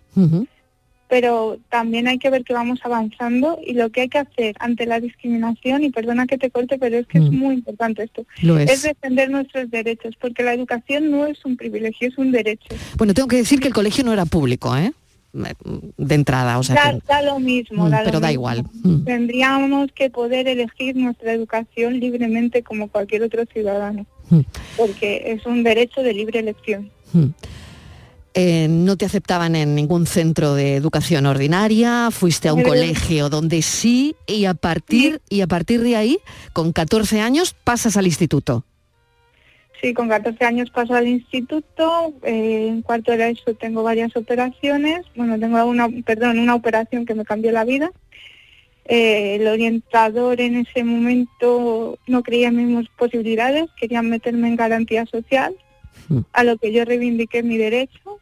pero 1.13 1.59
también 1.69 2.07
hay 2.07 2.17
que 2.17 2.31
ver 2.31 2.43
que 2.43 2.53
vamos 2.55 2.79
avanzando 2.83 3.59
y 3.63 3.73
lo 3.73 3.91
que 3.91 4.01
hay 4.01 4.09
que 4.09 4.17
hacer 4.17 4.55
ante 4.59 4.87
la 4.87 4.99
discriminación, 4.99 5.83
y 5.83 5.91
perdona 5.91 6.25
que 6.25 6.39
te 6.39 6.49
corte, 6.49 6.79
pero 6.79 6.97
es 6.97 7.05
que 7.05 7.19
es 7.19 7.25
Mm. 7.29 7.35
muy 7.37 7.53
importante 7.53 8.01
esto, 8.01 8.25
Lo 8.41 8.57
es. 8.57 8.81
defender 8.81 9.29
nuestros 9.29 9.69
derechos, 9.69 10.15
porque 10.19 10.41
la 10.41 10.55
educación 10.55 11.11
no 11.11 11.27
es 11.27 11.37
un 11.45 11.55
privilegio, 11.55 12.07
es 12.07 12.17
un 12.17 12.31
derecho. 12.31 12.73
Bueno, 12.97 13.13
tengo 13.13 13.27
que 13.27 13.35
decir 13.35 13.59
que 13.59 13.67
el 13.67 13.75
colegio 13.75 14.03
no 14.03 14.11
era 14.11 14.25
público, 14.25 14.75
¿eh? 14.75 14.91
De 15.97 16.15
entrada, 16.15 16.57
o 16.57 16.63
sea 16.63 16.73
da, 16.75 16.93
que... 16.93 16.99
da 17.07 17.21
lo 17.21 17.39
mismo, 17.39 17.85
Mm, 17.85 17.89
da 17.91 17.99
lo 17.99 18.05
pero 18.05 18.19
da 18.19 18.31
igual. 18.31 18.63
Mm. 18.83 19.03
Tendríamos 19.03 19.91
que 19.91 20.09
poder 20.09 20.47
elegir 20.47 20.95
nuestra 20.95 21.31
educación 21.31 21.99
libremente 21.99 22.63
como 22.63 22.87
cualquier 22.87 23.21
otro 23.21 23.45
ciudadano, 23.53 24.07
porque 24.77 25.25
es 25.27 25.45
un 25.45 25.61
derecho 25.63 26.01
de 26.01 26.13
libre 26.15 26.39
elección. 26.39 26.89
Mm. 28.35 28.39
Eh, 28.39 28.67
no 28.69 28.97
te 28.97 29.05
aceptaban 29.05 29.55
en 29.55 29.75
ningún 29.75 30.07
centro 30.07 30.55
de 30.55 30.75
educación 30.75 31.25
ordinaria, 31.25 32.09
fuiste 32.11 32.49
a 32.49 32.53
un 32.53 32.63
colegio 32.63 33.29
donde 33.29 33.61
sí 33.61 34.15
y 34.27 34.45
a 34.45 34.53
partir 34.53 35.21
y 35.29 35.41
a 35.41 35.47
partir 35.47 35.81
de 35.81 35.95
ahí, 35.95 36.17
con 36.51 36.73
14 36.73 37.21
años, 37.21 37.55
pasas 37.63 37.97
al 37.97 38.05
instituto. 38.05 38.65
Sí, 39.83 39.93
con 39.93 40.07
14 40.07 40.45
años 40.45 40.69
paso 40.69 40.95
al 40.95 41.09
instituto, 41.09 42.13
eh, 42.23 42.67
en 42.69 42.83
cuarto 42.83 43.11
de 43.11 43.31
eso 43.31 43.53
tengo 43.53 43.83
varias 43.83 44.15
operaciones, 44.15 45.05
bueno, 45.13 45.37
tengo 45.37 45.61
una, 45.65 45.89
perdón, 46.05 46.39
una 46.39 46.55
operación 46.55 47.05
que 47.05 47.15
me 47.15 47.25
cambió 47.25 47.51
la 47.51 47.65
vida. 47.65 47.91
Eh, 48.85 49.35
el 49.35 49.45
orientador 49.45 50.39
en 50.39 50.55
ese 50.55 50.85
momento 50.85 51.99
no 52.07 52.23
creía 52.23 52.47
en 52.47 52.77
mis 52.77 52.87
posibilidades, 52.91 53.65
querían 53.77 54.09
meterme 54.09 54.47
en 54.47 54.55
garantía 54.55 55.05
social, 55.05 55.53
a 56.31 56.43
lo 56.45 56.57
que 56.57 56.71
yo 56.71 56.85
reivindiqué 56.85 57.43
mi 57.43 57.57
derecho. 57.57 58.21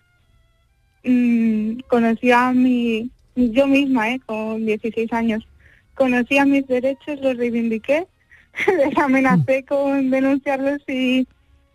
Mm, 1.03 1.79
conocía 1.88 2.51
mi, 2.51 3.10
yo 3.36 3.67
misma, 3.67 4.12
eh, 4.12 4.20
con 4.25 4.65
16 4.65 5.12
años, 5.13 5.48
conocía 5.96 6.46
mis 6.46 6.67
derechos, 6.67 7.20
los 7.22 7.38
reivindiqué, 7.38 8.08
les 8.77 8.98
amenacé 8.98 9.63
con 9.65 10.10
denunciarlos 10.12 10.81
y, 10.88 11.27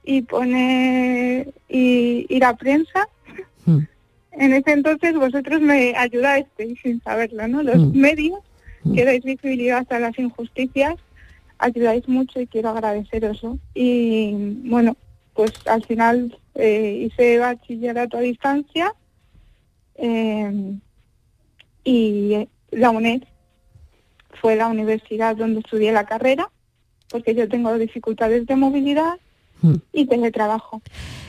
y 0.04 0.23
poner 0.23 1.52
y 1.68 2.26
ir 2.28 2.45
a 2.45 2.54
prensa. 2.56 3.09
En 4.33 4.52
ese 4.52 4.73
entonces 4.73 5.14
vosotros 5.14 5.61
me 5.61 5.95
ayudasteis 5.97 6.78
sin 6.83 7.00
saberlo, 7.02 7.49
¿no? 7.49 7.62
Los 7.62 7.78
Mm. 7.78 7.99
medios 7.99 8.40
que 8.95 9.04
dais 9.04 9.25
visibilidad 9.25 9.87
a 9.92 9.99
las 9.99 10.16
injusticias 10.18 10.95
ayudáis 11.59 12.06
mucho 12.06 12.40
y 12.40 12.47
quiero 12.47 12.68
agradeceroslo. 12.68 13.59
Y 13.75 14.33
bueno, 14.68 14.97
pues 15.35 15.52
al 15.66 15.83
final 15.85 16.37
eh, 16.54 17.06
hice 17.06 17.38
bachillerato 17.38 18.18
a 18.18 18.21
distancia 18.21 18.92
eh, 19.99 20.79
y 21.85 22.35
eh, 22.35 22.49
la 22.71 22.91
UNED 22.91 23.23
fue 24.41 24.57
la 24.57 24.69
universidad 24.69 25.37
donde 25.37 25.61
estudié 25.61 25.93
la 25.93 26.05
carrera, 26.05 26.50
porque 27.09 27.35
yo 27.35 27.49
tengo 27.49 27.76
dificultades 27.79 28.47
de 28.47 28.57
movilidad 28.57 29.15
y 29.93 30.07
teletrabajo. 30.07 30.83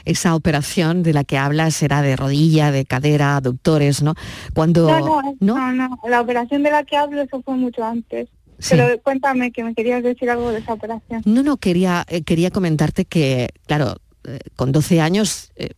Esa 0.05 0.35
operación 0.35 1.03
de 1.03 1.13
la 1.13 1.23
que 1.23 1.37
hablas 1.37 1.81
era 1.81 2.01
de 2.01 2.15
rodilla, 2.15 2.71
de 2.71 2.85
cadera, 2.85 3.37
aductores, 3.37 4.01
¿no? 4.01 4.15
Cuando 4.53 4.87
No, 4.87 4.99
no, 4.99 5.35
no, 5.39 5.73
no, 5.73 5.99
la 6.07 6.21
operación 6.21 6.63
de 6.63 6.71
la 6.71 6.83
que 6.83 6.97
hablo 6.97 7.21
eso 7.21 7.41
fue 7.41 7.55
mucho 7.55 7.83
antes. 7.83 8.27
Sí. 8.59 8.75
Pero 8.75 9.01
cuéntame 9.01 9.51
que 9.51 9.63
me 9.63 9.75
querías 9.75 10.01
decir 10.01 10.29
algo 10.29 10.51
de 10.51 10.59
esa 10.59 10.73
operación. 10.73 11.21
No, 11.25 11.43
no, 11.43 11.57
quería, 11.57 12.05
eh, 12.09 12.23
quería 12.23 12.49
comentarte 12.49 13.05
que, 13.05 13.49
claro, 13.67 13.97
eh, 14.27 14.39
con 14.55 14.71
12 14.71 14.99
años 15.01 15.51
eh, 15.55 15.69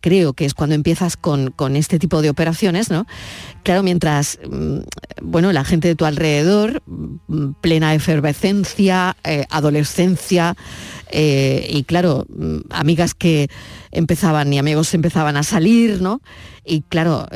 creo 0.00 0.32
que 0.32 0.44
es 0.44 0.54
cuando 0.54 0.74
empiezas 0.74 1.16
con, 1.16 1.50
con 1.50 1.74
este 1.76 1.98
tipo 1.98 2.22
de 2.22 2.30
operaciones, 2.30 2.90
¿no? 2.90 3.06
Claro, 3.64 3.82
mientras, 3.82 4.38
mm, 4.48 4.78
bueno, 5.22 5.52
la 5.52 5.64
gente 5.64 5.88
de 5.88 5.94
tu 5.96 6.04
alrededor, 6.04 6.82
mm, 6.86 7.52
plena 7.60 7.94
efervescencia, 7.94 9.16
eh, 9.24 9.44
adolescencia, 9.50 10.56
y 11.12 11.84
claro, 11.84 12.26
mm, 12.28 12.58
amigas 12.70 13.14
que 13.14 13.48
empezaban 13.90 14.52
y 14.52 14.58
amigos 14.58 14.92
empezaban 14.94 15.36
a 15.38 15.42
salir, 15.42 16.02
¿no? 16.02 16.20
Y 16.64 16.82
claro, 16.82 17.26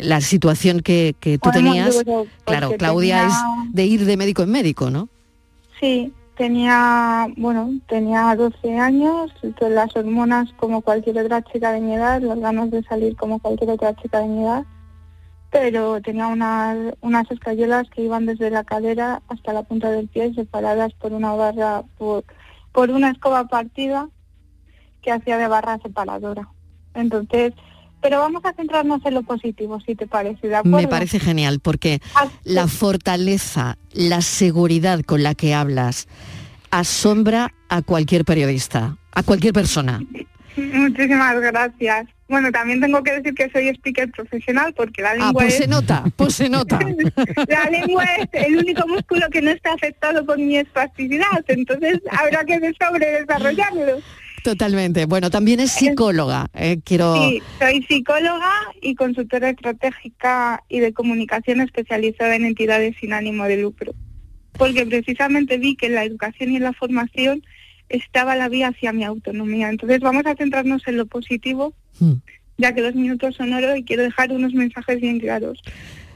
la 0.00 0.22
situación 0.22 0.80
que, 0.80 1.14
que 1.20 1.36
tú 1.36 1.50
tenías, 1.50 1.94
duro, 2.02 2.26
claro, 2.46 2.72
Claudia, 2.78 3.20
tenía- 3.20 3.28
es 3.68 3.74
de 3.74 3.84
ir 3.86 4.04
de 4.06 4.16
médico 4.16 4.42
en 4.42 4.50
médico, 4.50 4.88
¿no? 4.90 5.10
Sí, 5.78 6.12
tenía, 6.40 7.26
bueno, 7.36 7.70
tenía 7.86 8.34
12 8.34 8.78
años, 8.78 9.30
entonces 9.42 9.74
las 9.74 9.94
hormonas 9.94 10.50
como 10.54 10.80
cualquier 10.80 11.18
otra 11.18 11.42
chica 11.42 11.70
de 11.70 11.82
mi 11.82 11.92
edad, 11.94 12.22
las 12.22 12.40
ganas 12.40 12.70
de 12.70 12.82
salir 12.84 13.14
como 13.14 13.40
cualquier 13.40 13.68
otra 13.68 13.94
chica 13.96 14.20
de 14.20 14.28
mi 14.28 14.44
edad, 14.44 14.64
pero 15.50 16.00
tenía 16.00 16.28
unas, 16.28 16.94
unas 17.02 17.30
escayolas 17.30 17.90
que 17.90 18.04
iban 18.04 18.24
desde 18.24 18.48
la 18.48 18.64
cadera 18.64 19.20
hasta 19.28 19.52
la 19.52 19.64
punta 19.64 19.90
del 19.90 20.08
pie, 20.08 20.32
separadas 20.32 20.94
por 20.94 21.12
una 21.12 21.34
barra, 21.34 21.82
por, 21.98 22.24
por 22.72 22.88
una 22.88 23.10
escoba 23.10 23.44
partida 23.44 24.08
que 25.02 25.12
hacía 25.12 25.36
de 25.36 25.46
barra 25.46 25.76
separadora. 25.82 26.48
Entonces, 26.94 27.52
pero 28.00 28.18
vamos 28.18 28.44
a 28.44 28.52
centrarnos 28.52 29.04
en 29.04 29.14
lo 29.14 29.22
positivo, 29.22 29.80
si 29.80 29.94
te 29.94 30.06
parece, 30.06 30.48
¿de 30.48 30.56
acuerdo? 30.56 30.78
Me 30.78 30.88
parece 30.88 31.20
genial 31.20 31.60
porque 31.60 32.00
la 32.44 32.66
fortaleza, 32.68 33.76
la 33.92 34.22
seguridad 34.22 35.00
con 35.02 35.22
la 35.22 35.34
que 35.34 35.54
hablas 35.54 36.08
asombra 36.70 37.52
a 37.68 37.82
cualquier 37.82 38.24
periodista, 38.24 38.96
a 39.12 39.22
cualquier 39.22 39.52
persona. 39.52 40.00
Muchísimas 40.56 41.40
gracias. 41.40 42.06
Bueno, 42.28 42.52
también 42.52 42.80
tengo 42.80 43.02
que 43.02 43.12
decir 43.12 43.34
que 43.34 43.50
soy 43.50 43.68
speaker 43.70 44.08
profesional 44.12 44.72
porque 44.74 45.02
la 45.02 45.14
lengua 45.14 45.30
Ah, 45.30 45.32
pues 45.32 45.54
es... 45.54 45.58
se 45.58 45.66
nota, 45.66 46.04
pues 46.14 46.34
se 46.34 46.48
nota. 46.48 46.78
la 47.48 47.70
lengua 47.70 48.04
es 48.04 48.28
el 48.32 48.56
único 48.56 48.86
músculo 48.86 49.28
que 49.30 49.42
no 49.42 49.50
está 49.50 49.72
afectado 49.72 50.24
por 50.24 50.38
mi 50.38 50.56
espasticidad, 50.56 51.44
entonces 51.48 52.00
habrá 52.10 52.44
que 52.44 52.60
sobredesarrollarlo. 52.80 53.98
Totalmente. 54.42 55.06
Bueno, 55.06 55.30
también 55.30 55.60
es 55.60 55.72
psicóloga. 55.72 56.48
eh, 56.54 56.80
quiero. 56.84 57.14
Sí, 57.16 57.42
soy 57.58 57.82
psicóloga 57.82 58.50
y 58.80 58.94
consultora 58.94 59.50
estratégica 59.50 60.62
y 60.68 60.80
de 60.80 60.92
comunicación 60.92 61.60
especializada 61.60 62.36
en 62.36 62.44
entidades 62.46 62.96
sin 63.00 63.12
ánimo 63.12 63.44
de 63.44 63.58
lucro. 63.58 63.92
Porque 64.52 64.86
precisamente 64.86 65.58
vi 65.58 65.76
que 65.76 65.86
en 65.86 65.94
la 65.94 66.04
educación 66.04 66.52
y 66.52 66.56
en 66.56 66.62
la 66.64 66.72
formación 66.72 67.42
estaba 67.88 68.36
la 68.36 68.48
vía 68.48 68.68
hacia 68.68 68.92
mi 68.92 69.04
autonomía. 69.04 69.68
Entonces 69.68 70.00
vamos 70.00 70.24
a 70.26 70.34
centrarnos 70.36 70.82
en 70.86 70.96
lo 70.96 71.06
positivo, 71.06 71.74
Mm. 71.98 72.12
ya 72.58 72.72
que 72.74 72.80
los 72.80 72.94
minutos 72.94 73.34
son 73.36 73.52
oro 73.52 73.74
y 73.76 73.84
quiero 73.84 74.02
dejar 74.02 74.32
unos 74.32 74.54
mensajes 74.54 75.00
bien 75.00 75.18
claros. 75.18 75.60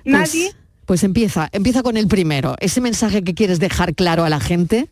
Nadie, 0.04 0.52
Pues 0.86 1.02
empieza, 1.02 1.48
empieza 1.52 1.82
con 1.82 1.96
el 1.96 2.06
primero. 2.08 2.56
Ese 2.60 2.80
mensaje 2.82 3.22
que 3.24 3.34
quieres 3.34 3.58
dejar 3.58 3.94
claro 3.94 4.24
a 4.24 4.28
la 4.28 4.38
gente. 4.40 4.88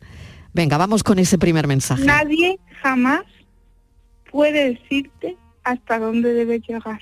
Venga, 0.55 0.77
vamos 0.77 1.03
con 1.03 1.19
ese 1.19 1.39
primer 1.39 1.67
mensaje. 1.67 2.05
nadie 2.05 2.59
jamás 2.83 3.23
puede 4.31 4.75
decirte 4.75 5.37
hasta 5.65 5.99
dónde 5.99 6.35
debes 6.35 6.63
llegar. 6.67 7.01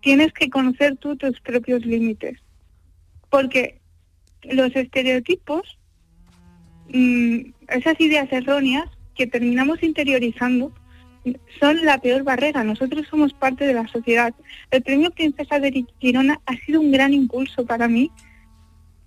Tienes 0.00 0.32
que 0.32 0.50
conocer 0.50 0.96
tú 0.96 1.16
tus 1.16 1.40
propios 1.40 1.84
límites. 1.86 2.38
Porque 3.30 3.80
los 4.42 4.74
estereotipos, 4.76 5.78
mm, 6.88 7.38
esas 7.68 8.00
ideas 8.00 8.30
erróneas 8.30 8.88
que 9.14 9.26
terminamos 9.26 9.82
interiorizando, 9.82 10.72
son 11.58 11.84
la 11.84 11.98
peor 11.98 12.22
barrera. 12.22 12.64
Nosotros 12.64 13.06
somos 13.08 13.32
parte 13.32 13.64
de 13.64 13.74
la 13.74 13.88
sociedad. 13.88 14.34
El 14.70 14.82
premio 14.82 15.10
Princesa 15.10 15.58
de 15.58 15.86
Girona 15.98 16.40
ha 16.46 16.56
sido 16.66 16.80
un 16.80 16.92
gran 16.92 17.14
impulso 17.14 17.64
para 17.64 17.88
mí, 17.88 18.10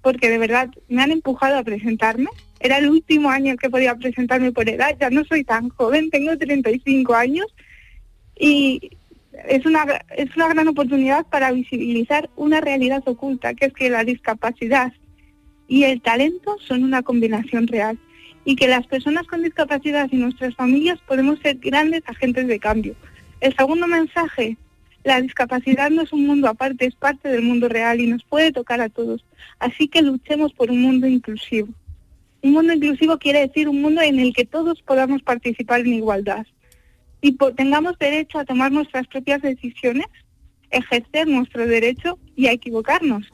porque 0.02 0.30
de 0.30 0.38
verdad 0.38 0.70
me 0.88 1.04
han 1.04 1.12
empujado 1.12 1.58
a 1.58 1.64
presentarme. 1.64 2.30
Era 2.60 2.78
el 2.78 2.90
último 2.90 3.30
año 3.30 3.56
que 3.58 3.70
podía 3.70 3.96
presentarme 3.96 4.52
por 4.52 4.68
edad, 4.68 4.96
ya 5.00 5.10
no 5.10 5.24
soy 5.26 5.44
tan 5.44 5.70
joven, 5.70 6.10
tengo 6.10 6.38
35 6.38 7.14
años 7.14 7.46
y 8.40 8.98
es 9.48 9.66
una, 9.66 9.86
es 10.16 10.36
una 10.36 10.48
gran 10.48 10.68
oportunidad 10.68 11.26
para 11.28 11.52
visibilizar 11.52 12.30
una 12.36 12.62
realidad 12.62 13.04
oculta, 13.06 13.54
que 13.54 13.66
es 13.68 13.74
que 13.74 13.90
la 13.90 14.04
discapacidad 14.04 14.92
y 15.68 15.84
el 15.84 16.02
talento 16.02 16.58
son 16.66 16.84
una 16.84 17.04
combinación 17.04 17.68
real 17.68 18.00
y 18.46 18.56
que 18.56 18.68
las 18.68 18.88
personas 18.88 19.28
con 19.28 19.44
discapacidad 19.44 20.08
y 20.12 20.18
nuestras 20.18 20.56
familias 20.56 21.00
podemos 21.06 21.40
ser 21.40 21.58
grandes 21.58 22.02
agentes 22.06 22.48
de 22.48 22.60
cambio. 22.60 22.96
El 23.42 23.56
segundo 23.56 23.88
mensaje, 23.88 24.58
la 25.04 25.22
discapacidad 25.22 25.90
no 25.90 26.02
es 26.02 26.14
un 26.14 26.26
mundo 26.26 26.48
aparte, 26.48 26.86
es 26.86 26.96
parte 26.96 27.30
del 27.30 27.42
mundo 27.42 27.68
real 27.68 28.00
y 28.00 28.08
nos 28.08 28.24
puede 28.24 28.52
tocar 28.52 28.82
a 28.82 28.90
todos. 28.90 29.24
Así 29.60 29.88
que 29.88 30.02
luchemos 30.02 30.54
por 30.54 30.72
un 30.72 30.82
mundo 30.82 31.08
inclusivo. 31.08 31.68
Un 32.44 32.52
mundo 32.52 32.74
inclusivo 32.74 33.18
quiere 33.18 33.48
decir 33.48 33.68
un 33.68 33.82
mundo 33.82 34.02
en 34.02 34.20
el 34.20 34.34
que 34.34 34.46
todos 34.46 34.82
podamos 34.82 35.22
participar 35.24 35.82
en 35.82 35.94
igualdad 35.94 36.46
y 37.22 37.36
tengamos 37.56 37.98
derecho 37.98 38.40
a 38.40 38.46
tomar 38.46 38.72
nuestras 38.72 39.08
propias 39.08 39.42
decisiones, 39.42 40.06
ejercer 40.70 41.28
nuestro 41.28 41.66
derecho 41.66 42.20
y 42.36 42.48
a 42.48 42.52
equivocarnos, 42.52 43.26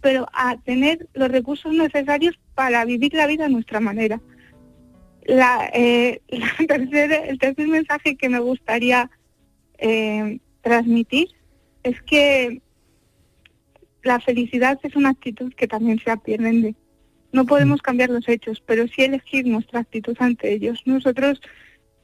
pero 0.00 0.26
a 0.32 0.56
tener 0.58 1.08
los 1.14 1.30
recursos 1.30 1.72
necesarios 1.72 2.38
para 2.54 2.84
vivir 2.84 3.14
la 3.14 3.26
vida 3.26 3.46
a 3.46 3.48
nuestra 3.48 3.80
manera. 3.80 4.20
Eh, 5.26 6.20
el 6.28 7.38
tercer 7.38 7.68
mensaje 7.68 8.16
que 8.16 8.28
me 8.28 8.40
gustaría 8.40 9.10
eh, 9.78 10.38
transmitir 10.62 11.28
es 11.82 12.00
que 12.02 12.60
la 14.02 14.20
felicidad 14.20 14.78
es 14.82 14.96
una 14.96 15.10
actitud 15.10 15.52
que 15.54 15.68
también 15.68 15.98
se 15.98 16.10
aprende. 16.10 16.74
No 17.32 17.46
podemos 17.46 17.80
cambiar 17.82 18.10
los 18.10 18.28
hechos, 18.28 18.62
pero 18.64 18.86
sí 18.88 19.02
elegir 19.02 19.46
nuestra 19.46 19.80
actitud 19.80 20.16
ante 20.18 20.52
ellos. 20.52 20.82
Nosotros, 20.84 21.40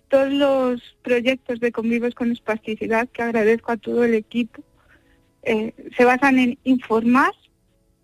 todos 0.09 0.33
los 0.33 0.97
proyectos 1.03 1.61
de 1.61 1.73
Convivos 1.73 2.15
con 2.15 2.31
Espasticidad, 2.31 3.09
que 3.09 3.23
agradezco 3.23 3.73
a 3.73 3.77
todo 3.77 4.05
el 4.05 4.15
equipo, 4.15 4.63
eh, 5.43 5.75
se 5.97 6.05
basan 6.05 6.39
en 6.39 6.59
informar 6.65 7.33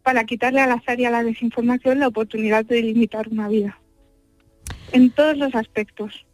para 0.02 0.24
quitarle 0.24 0.60
al 0.60 0.72
azar 0.72 0.98
y 0.98 1.04
a 1.04 1.10
la 1.10 1.22
desinformación 1.22 2.00
la 2.00 2.08
oportunidad 2.08 2.64
de 2.64 2.82
limitar 2.82 3.28
una 3.28 3.48
vida. 3.48 3.78
En 4.92 5.10
todos 5.10 5.36
los 5.36 5.54
aspectos. 5.54 6.26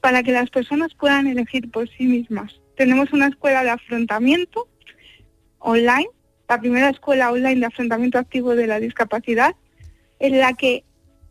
Para 0.00 0.22
que 0.22 0.32
las 0.32 0.50
personas 0.50 0.94
puedan 0.94 1.26
elegir 1.26 1.70
por 1.70 1.88
sí 1.88 2.04
mismas. 2.04 2.60
Tenemos 2.76 3.12
una 3.12 3.26
escuela 3.26 3.64
de 3.64 3.70
afrontamiento 3.70 4.68
online, 5.58 6.08
la 6.48 6.60
primera 6.60 6.90
escuela 6.90 7.32
online 7.32 7.60
de 7.60 7.66
afrontamiento 7.66 8.18
activo 8.18 8.54
de 8.54 8.66
la 8.66 8.78
discapacidad, 8.78 9.56
en 10.18 10.38
la 10.38 10.54
que 10.54 10.84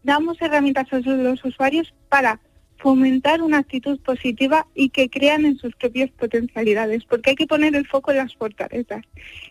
damos 0.04 0.42
herramientas 0.42 0.92
a 0.92 1.00
los 1.00 1.44
usuarios 1.44 1.94
para 2.10 2.40
fomentar 2.78 3.42
una 3.42 3.60
actitud 3.60 4.00
positiva 4.02 4.68
y 4.76 4.90
que 4.90 5.10
crean 5.10 5.46
en 5.46 5.58
sus 5.58 5.76
propias 5.76 6.12
potencialidades, 6.12 7.04
porque 7.06 7.32
hay 7.32 7.36
que 7.36 7.48
poner 7.48 7.76
el 7.76 7.88
foco 7.88 8.12
en 8.12 8.18
las 8.18 8.36
fortalezas 8.36 9.04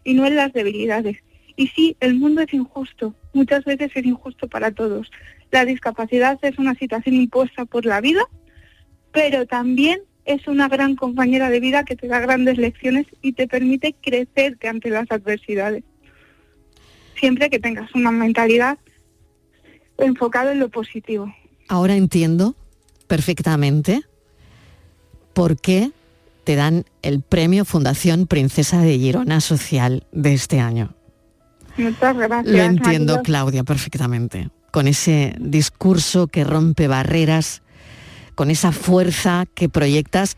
y 0.04 0.14
no 0.14 0.26
en 0.26 0.36
las 0.36 0.52
debilidades. 0.52 1.18
Y 1.56 1.68
sí, 1.68 1.96
el 2.00 2.14
mundo 2.14 2.42
es 2.42 2.52
injusto, 2.52 3.14
muchas 3.32 3.64
veces 3.64 3.90
es 3.94 4.04
injusto 4.04 4.48
para 4.48 4.70
todos. 4.72 5.10
La 5.50 5.64
discapacidad 5.64 6.38
es 6.42 6.58
una 6.58 6.74
situación 6.74 7.14
impuesta 7.14 7.64
por 7.64 7.86
la 7.86 8.00
vida, 8.00 8.22
pero 9.12 9.46
también 9.46 10.00
es 10.24 10.46
una 10.48 10.68
gran 10.68 10.96
compañera 10.96 11.50
de 11.50 11.60
vida 11.60 11.84
que 11.84 11.96
te 11.96 12.08
da 12.08 12.18
grandes 12.20 12.58
lecciones 12.58 13.06
y 13.22 13.32
te 13.32 13.46
permite 13.46 13.94
crecerte 14.00 14.68
ante 14.68 14.90
las 14.90 15.10
adversidades. 15.10 15.84
Siempre 17.16 17.50
que 17.50 17.58
tengas 17.58 17.94
una 17.94 18.10
mentalidad 18.10 18.78
enfocada 19.98 20.52
en 20.52 20.60
lo 20.60 20.68
positivo. 20.68 21.32
Ahora 21.68 21.96
entiendo 21.96 22.54
perfectamente 23.06 24.02
por 25.32 25.60
qué 25.60 25.92
te 26.44 26.56
dan 26.56 26.84
el 27.02 27.22
premio 27.22 27.64
Fundación 27.64 28.26
Princesa 28.26 28.80
de 28.80 28.98
Girona 28.98 29.40
Social 29.40 30.06
de 30.12 30.34
este 30.34 30.60
año. 30.60 30.94
Muchas 31.76 32.16
gracias. 32.16 32.54
Lo 32.54 32.62
entiendo. 32.62 33.22
Claudia, 33.22 33.64
perfectamente. 33.64 34.50
Con 34.70 34.86
ese 34.86 35.34
discurso 35.40 36.26
que 36.28 36.44
rompe 36.44 36.86
barreras, 36.86 37.62
con 38.34 38.50
esa 38.50 38.72
fuerza 38.72 39.46
que 39.54 39.68
proyectas. 39.68 40.36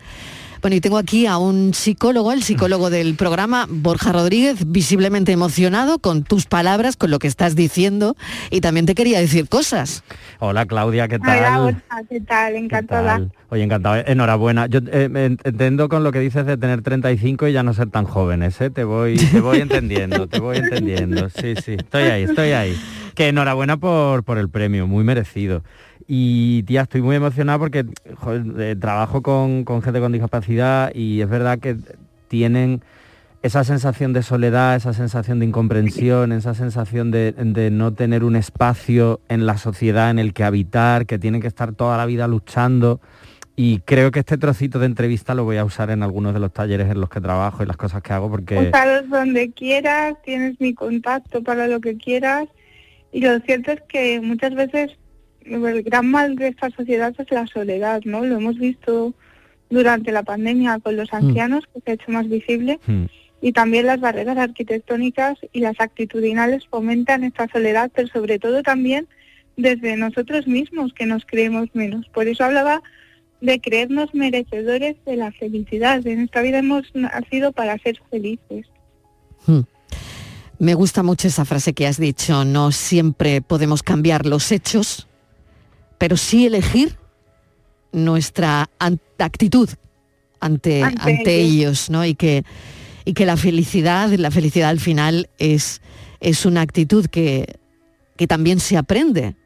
Bueno, 0.67 0.79
y 0.79 0.81
tengo 0.81 0.99
aquí 0.99 1.27
a 1.27 1.39
un 1.39 1.75
psicólogo, 1.75 2.33
el 2.33 2.43
psicólogo 2.43 2.91
del 2.91 3.15
programa, 3.15 3.69
Borja 3.71 4.11
Rodríguez, 4.11 4.65
visiblemente 4.67 5.31
emocionado 5.31 6.01
con 6.01 6.25
tus 6.25 6.47
palabras, 6.47 6.97
con 6.97 7.13
lo 7.13 7.21
que 7.21 7.29
estás 7.29 7.55
diciendo, 7.55 8.17
y 8.51 8.61
también 8.63 8.85
te 8.85 8.97
quería 8.97 9.21
decir 9.21 9.49
cosas. 9.49 10.03
Hola 10.41 10.67
Claudia, 10.67 11.07
¿qué 11.07 11.21
tal? 11.21 11.39
Hola, 11.39 11.59
Borja, 11.61 12.03
¿qué 12.09 12.21
tal? 12.21 12.57
Encantada. 12.57 13.19
tal? 13.19 13.33
Oye, 13.51 13.63
encantado. 13.63 14.03
Enhorabuena. 14.05 14.67
Yo 14.67 14.81
eh, 14.91 15.37
entiendo 15.45 15.89
con 15.89 16.03
lo 16.03 16.11
que 16.11 16.19
dices 16.19 16.45
de 16.45 16.57
tener 16.57 16.83
35 16.83 17.47
y 17.47 17.53
ya 17.53 17.63
no 17.63 17.73
ser 17.73 17.91
tan 17.91 18.05
jóvenes, 18.05 18.61
¿eh? 18.61 18.69
Te 18.69 18.83
voy, 18.83 19.19
te 19.19 19.41
voy 19.41 19.61
entendiendo, 19.61 20.27
te 20.27 20.41
voy 20.41 20.57
entendiendo. 20.57 21.31
Sí, 21.31 21.55
sí, 21.65 21.75
estoy 21.75 22.03
ahí, 22.03 22.25
estoy 22.25 22.51
ahí. 22.51 22.77
Que 23.15 23.29
enhorabuena 23.29 23.77
por, 23.77 24.25
por 24.25 24.37
el 24.37 24.49
premio, 24.49 24.89
muy 24.89 25.05
merecido. 25.05 25.63
Y 26.09 26.63
tía, 26.65 26.83
estoy 26.83 27.03
muy 27.03 27.17
emocionado 27.17 27.59
porque 27.59 27.85
trabajo 28.79 29.23
con, 29.23 29.65
gente 29.83 30.01
con 30.01 30.13
discapacidad 30.13 30.95
y 30.95 31.21
es 31.21 31.29
verdad 31.29 31.59
que 31.59 31.77
tienen 32.29 32.83
esa 33.43 33.65
sensación 33.65 34.13
de 34.13 34.23
soledad, 34.23 34.77
esa 34.77 34.93
sensación 34.93 35.41
de 35.41 35.47
incomprensión, 35.47 36.33
esa 36.33 36.55
sensación 36.55 37.11
de, 37.11 37.33
de 37.33 37.71
no 37.71 37.93
tener 37.93 38.25
un 38.25 38.37
espacio 38.37 39.21
en 39.29 39.47
la 39.47 39.57
sociedad 39.57 40.11
en 40.11 40.19
el 40.19 40.33
que 40.33 40.45
habitar, 40.45 41.07
que 41.07 41.19
tienen 41.19 41.41
que 41.41 41.49
estar 41.49 41.73
toda 41.73 41.97
la 41.97 42.07
vida 42.07 42.29
luchando. 42.29 43.01
Y 43.59 43.81
creo 43.81 44.11
que 44.11 44.21
este 44.21 44.37
trocito 44.37 44.79
de 44.79 44.87
entrevista 44.87 45.35
lo 45.35 45.45
voy 45.45 45.57
a 45.57 45.65
usar 45.65 45.91
en 45.91 46.03
algunos 46.03 46.35
de 46.35 46.41
los 46.41 46.53
talleres 46.53 46.91
en 46.91 47.01
los 47.01 47.09
que 47.09 47.21
trabajo 47.21 47.63
y 47.63 47.67
las 47.67 47.79
cosas 47.79 48.03
que 48.03 48.13
hago 48.13 48.31
porque... 48.31 48.59
Úsalos 48.59 49.09
donde 49.09 49.51
quieras, 49.51 50.15
tienes 50.23 50.61
mi 50.61 50.75
contacto 50.75 51.43
para 51.43 51.67
lo 51.67 51.81
que 51.81 51.97
quieras. 51.97 52.49
Y 53.13 53.23
lo 53.23 53.41
cierto 53.41 53.73
es 53.73 53.81
que 53.89 54.21
muchas 54.21 54.55
veces 54.55 54.99
el 55.49 55.83
gran 55.83 56.11
mal 56.11 56.37
de 56.37 56.49
esta 56.49 56.71
sociedad 56.71 57.15
es 57.19 57.31
la 57.31 57.47
soledad, 57.47 58.03
¿no? 58.05 58.25
Lo 58.25 58.37
hemos 58.37 58.59
visto 58.59 59.15
durante 59.71 60.13
la 60.13 60.23
pandemia 60.23 60.79
con 60.81 60.97
los 60.97 61.13
ancianos, 61.13 61.65
que 61.73 61.81
se 61.81 61.91
ha 61.91 61.95
hecho 61.95 62.11
más 62.11 62.29
visible, 62.29 62.79
Hmm. 62.87 63.07
y 63.41 63.53
también 63.53 63.87
las 63.87 64.01
barreras 64.01 64.39
arquitectónicas 64.39 65.39
y 65.53 65.61
las 65.61 65.81
actitudinales 65.81 66.67
fomentan 66.69 67.25
esta 67.25 67.49
soledad, 67.49 67.91
pero 67.95 68.09
sobre 68.09 68.39
todo 68.39 68.63
también 68.63 69.09
desde 69.57 69.97
nosotros 69.97 70.47
mismos, 70.47 70.93
que 70.93 71.07
nos 71.07 71.25
creemos 71.25 71.69
menos. 71.75 72.07
Por 72.09 72.29
eso 72.29 72.45
hablaba 72.45 72.83
de 73.41 73.61
creernos 73.61 74.15
merecedores 74.15 74.97
de 75.05 75.17
la 75.17 75.33
felicidad. 75.33 76.07
En 76.07 76.21
esta 76.21 76.43
vida 76.43 76.59
hemos 76.59 76.85
nacido 76.95 77.53
para 77.53 77.79
ser 77.79 78.01
felices. 78.11 78.67
Hmm. 79.47 79.61
Me 80.59 80.75
gusta 80.75 81.03
mucho 81.03 81.29
esa 81.29 81.45
frase 81.45 81.75
que 81.75 81.87
has 81.87 81.99
dicho, 81.99 82.45
no 82.45 82.73
siempre 82.73 83.43
podemos 83.43 83.83
cambiar 83.83 84.25
los 84.25 84.53
hechos, 84.53 85.07
pero 85.99 86.17
sí 86.17 86.47
elegir 86.47 86.97
nuestra 87.93 88.69
actitud 89.19 89.71
ante, 90.41 90.83
Ante 90.83 91.11
ante 91.11 91.41
ellos. 91.41 91.91
¿no? 91.91 92.05
Y 92.05 92.15
que, 92.15 92.45
y 93.05 93.15
que 93.15 93.27
la 93.27 93.37
felicidad, 93.37 94.11
la 94.11 94.31
felicidad 94.31 94.71
al 94.71 94.81
final 94.81 95.29
es, 95.39 95.81
es 96.21 96.47
una 96.47 96.61
actitud 96.61 97.07
que, 97.07 97.59
que 98.17 98.27
también 98.27 98.61
se 98.61 98.77
aprende. 98.77 99.37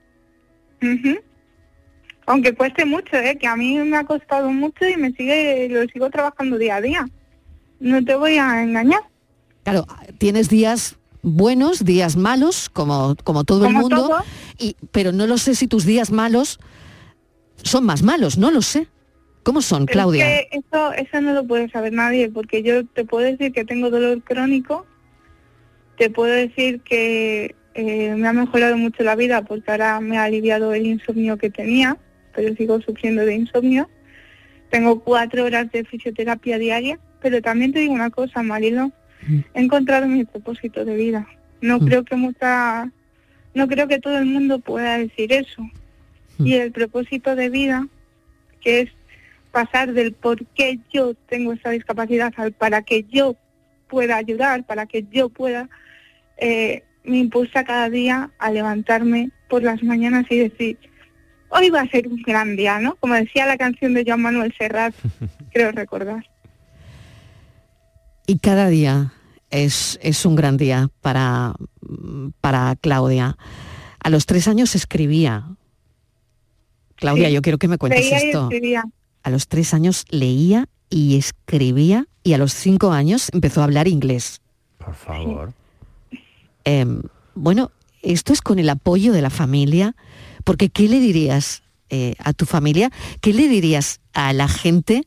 Aunque 2.27 2.55
cueste 2.55 2.85
mucho, 2.85 3.17
¿eh? 3.17 3.37
que 3.41 3.47
a 3.47 3.57
mí 3.57 3.77
me 3.79 3.97
ha 3.97 4.05
costado 4.05 4.51
mucho 4.51 4.87
y 4.89 4.97
me 4.97 5.13
sigue 5.13 5.69
lo 5.69 5.87
sigo 5.89 6.11
trabajando 6.11 6.59
día 6.59 6.77
a 6.77 6.81
día. 6.81 7.09
No 7.81 8.05
te 8.05 8.15
voy 8.15 8.37
a 8.37 8.63
engañar. 8.63 9.01
Claro, 9.65 9.87
tienes 10.19 10.49
días 10.49 10.97
buenos, 11.23 11.85
días 11.85 12.17
malos, 12.17 12.71
como, 12.71 13.17
como 13.25 13.45
todo 13.45 13.67
el 13.67 13.75
mundo, 13.75 13.97
todo. 13.97 14.25
Y, 14.61 14.77
pero 14.93 15.11
no 15.13 15.27
lo 15.27 15.39
sé 15.39 15.55
si 15.55 15.67
tus 15.67 15.85
días 15.87 16.11
malos 16.13 16.61
son 17.63 17.85
más 17.85 18.03
malos, 18.03 18.39
no 18.39 18.51
lo 18.51 18.63
sé. 18.63 18.87
¿Cómo 19.43 19.63
son, 19.63 19.87
Claudia? 19.87 20.39
Es 20.39 20.47
que 20.51 20.59
eso, 20.59 20.93
eso 20.93 21.21
no 21.23 21.33
lo 21.33 21.47
puede 21.47 21.71
saber 21.71 21.93
nadie, 21.95 22.29
porque 22.31 22.63
yo 22.63 22.85
te 22.87 23.05
puedo 23.07 23.25
decir 23.25 23.53
que 23.53 23.65
tengo 23.65 23.89
dolor 23.91 24.23
crónico, 24.23 24.87
te 25.97 26.11
puedo 26.11 26.33
decir 26.33 26.81
que 26.83 27.55
eh, 27.75 28.15
me 28.17 28.29
ha 28.29 28.33
mejorado 28.35 28.77
mucho 28.77 29.03
la 29.03 29.17
vida 29.17 29.43
porque 29.43 29.71
ahora 29.71 30.01
me 30.01 30.19
ha 30.19 30.25
aliviado 30.25 30.75
el 30.75 30.87
insomnio 30.87 31.39
que 31.39 31.49
tenía, 31.51 31.97
pero 32.35 32.55
sigo 32.55 32.81
sufriendo 32.83 33.25
de 33.25 33.35
insomnio. 33.35 33.89
Tengo 34.71 35.01
cuatro 35.01 35.45
horas 35.45 35.73
de 35.73 35.85
fisioterapia 35.85 36.59
diaria, 36.59 36.99
pero 37.23 37.41
también 37.41 37.73
te 37.73 37.81
digo 37.81 37.95
una 37.95 38.11
cosa, 38.11 38.43
Marilo, 38.43 38.93
he 39.55 39.61
encontrado 39.61 40.07
mi 40.07 40.25
propósito 40.25 40.85
de 40.85 40.97
vida. 40.97 41.27
No 41.63 41.79
Mm. 41.79 41.87
creo 41.87 42.05
que 42.05 42.17
mucha, 42.17 42.91
no 43.55 43.67
creo 43.69 43.89
que 43.89 43.99
todo 43.99 44.19
el 44.19 44.27
mundo 44.27 44.59
pueda 44.59 44.99
decir 44.99 45.33
eso. 45.33 45.63
Y 46.39 46.55
el 46.55 46.73
propósito 46.73 47.37
de 47.37 47.51
vida, 47.51 47.87
que 48.63 48.81
es 48.81 48.91
pasar 49.51 49.93
del 49.93 50.13
por 50.13 50.47
qué 50.47 50.79
yo 50.93 51.15
tengo 51.29 51.53
esta 51.53 51.71
discapacidad 51.71 52.33
al 52.37 52.53
para 52.53 52.83
que 52.83 53.05
yo 53.05 53.37
pueda 53.89 54.17
ayudar, 54.17 54.65
para 54.65 54.87
que 54.87 55.05
yo 55.11 55.29
pueda, 55.29 55.69
eh, 56.39 56.85
me 57.05 57.19
impulsa 57.19 57.65
cada 57.65 57.91
día 57.91 58.31
a 58.39 58.51
levantarme 58.51 59.31
por 59.49 59.63
las 59.63 59.83
mañanas 59.83 60.25
y 60.31 60.39
decir, 60.39 60.79
hoy 61.51 61.69
va 61.71 61.83
a 61.83 61.89
ser 61.89 62.07
un 62.09 62.23
gran 62.23 62.57
día, 62.57 62.79
¿no? 62.79 62.95
Como 62.97 63.15
decía 63.15 63.47
la 63.47 63.59
canción 63.59 63.93
de 63.93 64.05
Joan 64.07 64.23
Manuel 64.23 64.55
Serrat, 64.57 64.95
creo 65.53 65.73
recordar. 65.73 66.25
Y 68.27 68.39
cada 68.39 68.69
día 68.69 69.13
es, 69.51 69.99
es 70.03 70.25
un 70.27 70.37
gran 70.37 70.57
día 70.57 70.91
para, 71.01 71.55
para 72.41 72.77
Claudia. 72.77 73.37
A 74.03 74.11
los 74.11 74.27
tres 74.27 74.49
años 74.49 74.75
escribía. 74.75 75.49
Claudia, 76.97 77.29
Sí. 77.29 77.35
yo 77.35 77.43
quiero 77.43 77.59
que 77.59 77.69
me 77.69 77.79
cuentes 77.79 78.01
Leía 78.05 78.25
y 78.25 78.27
esto. 78.29 78.43
escribía. 78.45 78.85
A 79.23 79.31
los 79.31 79.49
tres 79.49 79.75
años 79.75 80.05
leía 80.11 80.69
y 80.89 81.17
escribía 81.17 82.07
y 82.23 82.33
a 82.35 82.39
los 82.39 82.53
cinco 82.53 82.93
años 82.93 83.29
empezó 83.33 83.61
a 83.61 83.65
hablar 83.65 83.89
inglés. 83.89 84.41
Por 84.79 84.95
favor. 84.95 85.53
Em, 86.65 87.03
bueno, 87.35 87.71
esto 88.03 88.33
es 88.33 88.41
con 88.43 88.59
el 88.59 88.69
apoyo 88.71 89.13
de 89.13 89.23
la 89.23 89.31
familia, 89.31 89.95
porque 90.45 90.69
¿qué 90.71 90.89
le 90.89 91.01
dirías 91.01 91.63
eh, 91.91 92.15
a 92.19 92.33
tu 92.33 92.47
familia? 92.47 92.91
¿Qué 93.21 93.33
le 93.33 93.49
dirías 93.49 94.01
a 94.13 94.33
la 94.33 94.49
gente? 94.49 95.07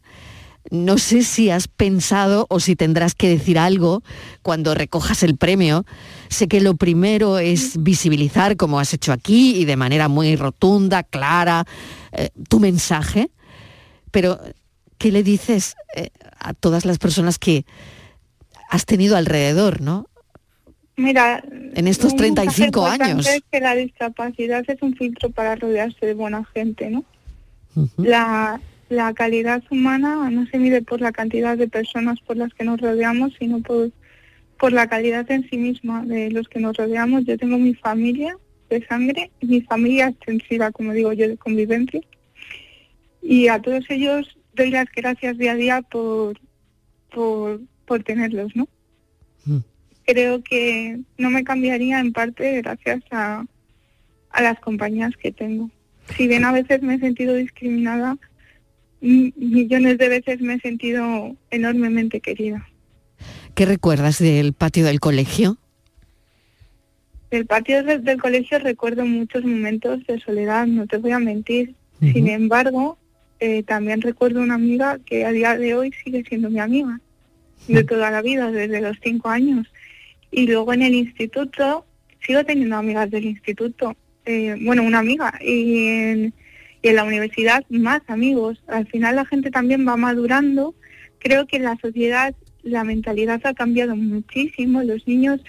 No 0.71 0.97
sé 0.97 1.23
si 1.23 1.49
has 1.49 1.67
pensado 1.67 2.47
o 2.49 2.60
si 2.60 2.76
tendrás 2.76 3.15
que 3.15 3.30
decir 3.30 3.60
algo 3.60 4.02
cuando 4.41 4.73
recojas 4.73 5.23
el 5.23 5.38
premio. 5.38 5.86
Sé 6.30 6.47
que 6.47 6.62
lo 6.62 6.76
primero 6.76 7.38
es 7.38 7.82
visibilizar, 7.82 8.56
como 8.56 8.80
has 8.80 8.93
hecho 8.93 9.12
aquí, 9.12 9.56
y 9.58 9.65
de 9.65 9.76
manera 9.76 10.08
muy 10.08 10.36
rotunda, 10.36 11.04
clara, 11.04 11.65
eh, 12.12 12.30
tu 12.49 12.60
mensaje. 12.60 13.30
Pero, 14.12 14.39
¿qué 14.97 15.12
le 15.12 15.21
dices 15.21 15.76
eh, 15.95 16.10
a 16.39 16.54
todas 16.54 16.86
las 16.86 16.97
personas 16.97 17.38
que 17.39 17.65
has 18.69 18.86
tenido 18.86 19.17
alrededor, 19.17 19.82
¿no? 19.82 20.08
Mira, 20.95 21.43
En 21.76 21.88
estos 21.88 22.13
un 22.13 22.17
35 22.19 22.82
mensaje 22.82 23.04
años. 23.04 23.28
Es 23.28 23.43
que 23.52 23.60
la 23.60 23.76
discapacidad 23.76 24.63
es 24.67 24.82
un 24.82 24.95
filtro 24.95 25.30
para 25.32 25.56
rodearse 25.56 26.06
de 26.06 26.13
buena 26.13 26.45
gente, 26.45 26.89
¿no? 26.89 27.04
la, 27.97 28.62
la 28.93 29.13
calidad 29.13 29.63
humana 29.69 30.29
no 30.29 30.45
se 30.47 30.60
mide 30.60 30.82
por 30.82 31.01
la 31.01 31.12
cantidad 31.12 31.58
de 31.58 31.67
personas 31.67 32.19
por 32.21 32.38
las 32.38 32.53
que 32.53 32.63
nos 32.63 32.79
rodeamos, 32.79 33.34
sino 33.39 33.62
por, 33.62 33.91
por 34.58 34.71
la 34.71 34.88
calidad 34.88 35.29
en 35.32 35.49
sí 35.49 35.58
misma 35.58 36.06
de 36.06 36.32
los 36.32 36.47
que 36.47 36.60
nos 36.60 36.77
rodeamos. 36.77 37.25
Yo 37.25 37.38
tengo 37.38 37.58
mi 37.58 37.73
familia 37.73 38.38
de 38.69 38.86
sangre, 38.86 39.32
mi 39.41 39.62
familia 39.62 40.08
extensiva, 40.08 40.71
como 40.71 40.93
digo 40.93 41.13
yo, 41.13 41.27
de 41.27 41.38
convivencia. 41.38 42.01
Y 43.21 43.47
a 43.47 43.62
todos 43.62 43.86
ellos 43.89 44.38
doy 44.56 44.69
las 44.69 44.88
gracias 44.95 45.38
día 45.38 45.53
a 45.53 45.56
día 45.56 45.82
por, 45.82 46.39
por, 47.12 47.62
por 47.86 48.03
tenerlos, 48.03 48.56
¿no? 48.56 48.67
Creo 50.06 50.43
que 50.43 50.99
no 51.17 51.29
me 51.29 51.43
cambiaría 51.43 51.99
en 51.99 52.12
parte 52.12 52.62
gracias 52.62 53.01
a, 53.12 53.45
a 54.29 54.41
las 54.41 54.60
compañías 54.60 55.15
que 55.15 55.32
tengo. 55.32 55.69
Si 56.17 56.27
bien 56.27 56.43
a 56.43 56.51
veces 56.51 56.82
me 56.82 56.95
he 56.95 56.99
sentido 56.99 57.34
discriminada, 57.36 58.17
millones 59.04 59.98
de 59.98 60.08
veces 60.08 60.39
me 60.42 60.56
he 60.56 60.60
sentido 60.60 61.36
enormemente 61.52 62.22
querida. 62.22 62.68
¿Qué 63.54 63.66
recuerdas 63.66 64.20
del 64.20 64.54
patio 64.54 64.86
del 64.86 65.00
colegio? 65.00 65.58
Del 67.30 67.46
patio 67.46 67.84
de- 67.84 68.00
del 68.00 68.22
colegio 68.22 68.60
recuerdo 68.60 69.06
muchos 69.06 69.44
momentos 69.44 70.06
de 70.08 70.20
soledad, 70.20 70.68
no 70.68 70.88
te 70.88 70.98
voy 70.98 71.12
a 71.12 71.20
mentir. 71.20 71.74
Sin 72.00 72.28
embargo, 72.28 72.98
eh, 73.39 73.63
también 73.63 74.02
recuerdo 74.02 74.42
una 74.42 74.56
amiga 74.56 75.00
que 75.06 75.26
a 75.26 75.32
día 75.32 75.58
de 75.58 75.74
hoy 75.74 75.92
sigue 76.04 76.24
siendo 76.28 76.50
mi 76.50 76.60
amiga, 76.60 77.00
de 77.68 77.84
toda 77.86 78.12
la 78.12 78.22
vida, 78.22 78.52
desde 78.52 78.82
los 78.82 78.98
cinco 79.02 79.30
años. 79.30 79.68
Y 80.32 80.48
luego 80.48 80.74
en 80.74 80.82
el 80.82 80.94
instituto, 80.96 81.86
sigo 82.26 82.44
teniendo 82.44 82.76
amigas 82.76 83.10
del 83.10 83.26
instituto, 83.26 83.96
eh, 84.26 84.56
bueno, 84.62 84.84
una 84.84 85.00
amiga, 85.00 85.34
y 85.42 85.88
en, 85.88 86.34
y 86.84 86.89
en 86.89 86.98
la 86.98 87.06
universidad 87.06 87.63
más 87.69 88.02
amigos. 88.08 88.62
Al 88.67 88.86
final 88.86 89.15
la 89.15 89.26
gente 89.26 89.50
también 89.50 89.88
va 89.88 89.98
madurando. 89.98 90.76
Creo 91.17 91.48
que 91.48 91.56
en 91.56 91.63
la 91.63 91.78
sociedad 91.82 92.36
la 92.62 92.84
mentalidad 92.84 93.41
ha 93.46 93.54
cambiado 93.54 93.96
muchísimo, 93.96 94.84
los 94.84 95.08
niños 95.08 95.41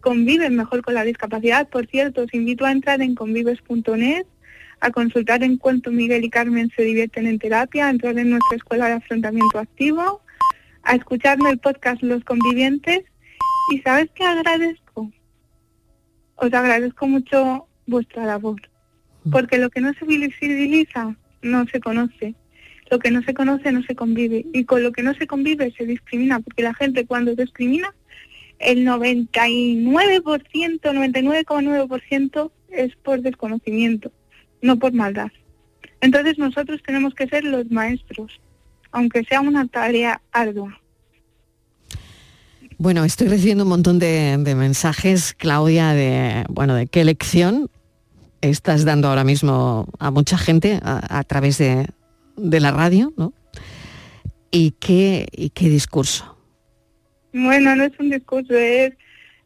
conviven 0.00 0.54
mejor 0.54 0.82
con 0.82 0.94
la 0.94 1.04
discapacidad. 1.04 1.68
Por 1.68 1.86
cierto, 1.86 2.22
os 2.22 2.34
invito 2.34 2.66
a 2.66 2.72
entrar 2.72 3.00
en 3.00 3.14
convives.net, 3.14 4.26
a 4.80 4.90
consultar 4.90 5.42
en 5.42 5.56
cuanto 5.56 5.90
Miguel 5.90 6.24
y 6.24 6.30
Carmen 6.30 6.70
se 6.76 6.82
divierten 6.82 7.26
en 7.26 7.38
terapia, 7.38 7.86
a 7.86 7.90
entrar 7.90 8.18
en 8.18 8.30
nuestra 8.30 8.56
escuela 8.56 8.86
de 8.88 8.94
afrontamiento 8.94 9.58
activo, 9.58 10.20
a 10.82 10.94
escucharme 10.94 11.50
el 11.50 11.58
podcast 11.58 12.02
Los 12.02 12.22
Convivientes. 12.24 13.04
¿Y 13.70 13.78
sabes 13.80 14.10
qué 14.14 14.24
agradezco? 14.24 15.10
Os 16.36 16.52
agradezco 16.52 17.06
mucho 17.06 17.68
vuestra 17.86 18.26
labor, 18.26 18.60
porque 19.30 19.58
lo 19.58 19.70
que 19.70 19.80
no 19.80 19.92
se 19.94 20.04
visibiliza 20.04 21.16
no 21.42 21.66
se 21.66 21.80
conoce. 21.80 22.34
Lo 22.90 22.98
que 22.98 23.10
no 23.10 23.22
se 23.22 23.34
conoce 23.34 23.72
no 23.72 23.82
se 23.82 23.94
convive. 23.94 24.46
Y 24.52 24.64
con 24.64 24.82
lo 24.82 24.92
que 24.92 25.02
no 25.02 25.14
se 25.14 25.26
convive 25.26 25.72
se 25.76 25.86
discrimina, 25.86 26.40
porque 26.40 26.62
la 26.62 26.74
gente 26.74 27.06
cuando 27.06 27.34
discrimina 27.34 27.94
el 28.58 28.86
99%, 28.86 29.72
99,9% 29.82 32.50
es 32.70 32.94
por 32.96 33.22
desconocimiento, 33.22 34.12
no 34.60 34.78
por 34.78 34.92
maldad. 34.92 35.30
Entonces 36.00 36.38
nosotros 36.38 36.82
tenemos 36.84 37.14
que 37.14 37.28
ser 37.28 37.44
los 37.44 37.70
maestros, 37.70 38.40
aunque 38.90 39.24
sea 39.24 39.40
una 39.40 39.66
tarea 39.66 40.20
ardua. 40.32 40.78
Bueno, 42.78 43.04
estoy 43.04 43.28
recibiendo 43.28 43.64
un 43.64 43.70
montón 43.70 43.98
de, 43.98 44.36
de 44.38 44.54
mensajes, 44.54 45.34
Claudia, 45.34 45.92
de 45.92 46.44
bueno, 46.48 46.74
de 46.74 46.86
qué 46.88 47.04
lección 47.04 47.70
estás 48.42 48.84
dando 48.84 49.08
ahora 49.08 49.24
mismo 49.24 49.88
a 49.98 50.10
mucha 50.10 50.36
gente 50.36 50.78
a, 50.82 51.18
a 51.18 51.24
través 51.24 51.58
de, 51.58 51.86
de 52.36 52.60
la 52.60 52.70
radio, 52.70 53.12
¿no? 53.16 53.32
Y 54.50 54.72
qué, 54.72 55.28
y 55.32 55.50
qué 55.50 55.68
discurso. 55.68 56.36
Bueno, 57.32 57.74
no 57.74 57.84
es 57.84 57.92
un 57.98 58.10
discurso, 58.10 58.54
es, 58.54 58.92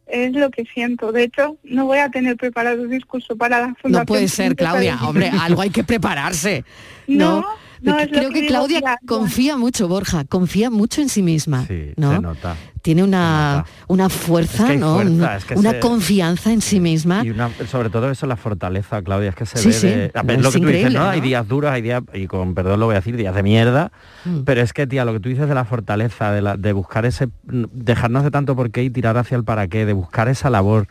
es 0.06 0.32
lo 0.32 0.50
que 0.50 0.64
siento. 0.64 1.12
De 1.12 1.24
hecho, 1.24 1.56
no 1.62 1.86
voy 1.86 1.98
a 1.98 2.10
tener 2.10 2.36
preparado 2.36 2.82
un 2.82 2.90
discurso 2.90 3.36
para 3.36 3.60
la 3.60 3.66
fundación. 3.80 3.92
No 3.92 4.06
puede 4.06 4.28
ser, 4.28 4.56
Claudia, 4.56 4.98
hombre, 5.02 5.30
algo 5.40 5.62
hay 5.62 5.70
que 5.70 5.84
prepararse. 5.84 6.64
No, 7.06 7.42
no, 7.42 7.46
es 7.82 8.08
creo 8.08 8.30
que 8.30 8.46
Claudia 8.46 8.98
confía 9.06 9.56
mucho, 9.56 9.88
Borja, 9.88 10.24
confía 10.24 10.70
mucho 10.70 11.00
en 11.02 11.08
sí 11.08 11.22
misma, 11.22 11.66
¿no? 11.96 12.12
se 12.14 12.20
nota. 12.20 12.56
Tiene 12.82 13.02
una, 13.02 13.64
una 13.88 14.08
fuerza, 14.08 14.62
Es 14.62 14.66
que 14.66 14.72
hay 14.74 14.78
¿no? 14.78 14.94
fuerza, 14.94 15.10
una 15.12 15.36
es 15.36 15.44
que 15.44 15.54
una 15.54 15.70
se- 15.72 15.80
confianza 15.80 16.52
en 16.52 16.60
sí 16.60 16.78
misma. 16.78 17.22
Y 17.24 17.30
una- 17.30 17.50
sobre 17.68 17.90
todo 17.90 18.08
eso, 18.10 18.26
la 18.26 18.36
fortaleza, 18.36 19.02
Claudia, 19.02 19.30
es 19.30 19.34
que 19.34 19.44
se 19.44 19.58
Sí, 19.58 19.68
ve 19.68 19.72
sí, 19.74 19.86
de- 19.88 20.10
a 20.14 20.22
ver, 20.22 20.36
es 20.38 20.42
lo 20.44 20.52
que 20.52 20.58
tú 20.60 20.66
dices, 20.66 20.80
increíble, 20.82 20.98
¿no? 20.98 21.04
¿no? 21.06 21.10
Hay 21.10 21.20
días 21.20 21.48
duros, 21.48 21.70
hay 21.72 21.82
días, 21.82 22.02
y 22.14 22.26
con 22.28 22.54
perdón 22.54 22.78
lo 22.78 22.86
voy 22.86 22.94
a 22.94 22.98
decir, 23.00 23.16
días 23.16 23.34
de 23.34 23.42
mierda, 23.42 23.90
Mm. 24.24 24.42
pero 24.44 24.60
es 24.60 24.72
que, 24.72 24.86
tía, 24.86 25.04
lo 25.04 25.12
que 25.14 25.20
tú 25.20 25.28
dices 25.28 25.48
de 25.48 25.54
la 25.54 25.64
fortaleza, 25.64 26.30
de, 26.30 26.42
la- 26.42 26.56
de 26.56 26.72
buscar 26.72 27.04
ese, 27.06 27.28
dejarnos 27.44 28.22
de 28.22 28.30
tanto 28.30 28.54
por 28.54 28.70
qué 28.70 28.84
y 28.84 28.90
tirar 28.90 29.16
hacia 29.18 29.36
el 29.36 29.42
para 29.42 29.66
qué, 29.66 29.84
de 29.84 29.92
buscar 29.92 30.28
esa 30.28 30.48
labor, 30.48 30.86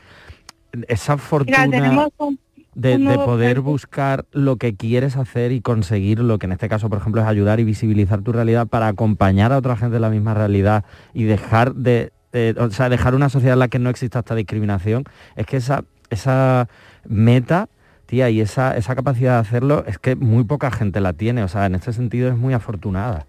esa 0.89 1.17
fortuna 1.17 1.65
Mira, 1.65 1.77
tenemos 1.79 2.09
un, 2.17 2.37
de, 2.75 2.89
de 2.91 2.97
nuevo 2.99 3.25
poder 3.25 3.61
buscar 3.61 4.25
lo 4.31 4.57
que 4.57 4.75
quieres 4.75 5.15
hacer 5.17 5.51
y 5.51 5.61
conseguir 5.61 6.19
lo 6.19 6.37
que 6.37 6.45
en 6.45 6.51
este 6.51 6.69
caso, 6.69 6.89
por 6.89 6.99
ejemplo, 6.99 7.21
es 7.21 7.27
ayudar 7.27 7.59
y 7.59 7.63
visibilizar 7.63 8.21
tu 8.21 8.31
realidad 8.31 8.67
para 8.67 8.87
acompañar 8.87 9.51
a 9.53 9.57
otra 9.57 9.75
gente 9.77 9.95
en 9.95 10.01
la 10.01 10.09
misma 10.09 10.33
realidad 10.33 10.83
y 11.13 11.23
dejar 11.23 11.73
de, 11.73 12.11
de- 12.31 12.55
o 12.59 12.69
sea, 12.71 12.89
dejar 12.89 13.15
una 13.15 13.29
sociedad 13.29 13.53
en 13.53 13.59
la 13.59 13.67
que 13.69 13.79
no 13.79 13.89
exista 13.89 14.19
esta 14.19 14.35
discriminación, 14.35 15.05
es 15.35 15.45
que 15.45 15.57
esa, 15.57 15.83
esa 16.09 16.67
meta, 17.07 17.69
tía, 18.05 18.29
y 18.29 18.41
esa, 18.41 18.75
esa 18.77 18.93
capacidad 18.95 19.33
de 19.35 19.39
hacerlo, 19.39 19.83
es 19.87 19.97
que 19.97 20.15
muy 20.15 20.43
poca 20.43 20.69
gente 20.69 20.99
la 21.01 21.13
tiene, 21.13 21.43
o 21.43 21.47
sea, 21.47 21.65
en 21.65 21.75
este 21.75 21.93
sentido 21.93 22.29
es 22.29 22.37
muy 22.37 22.53
afortunada 22.53 23.25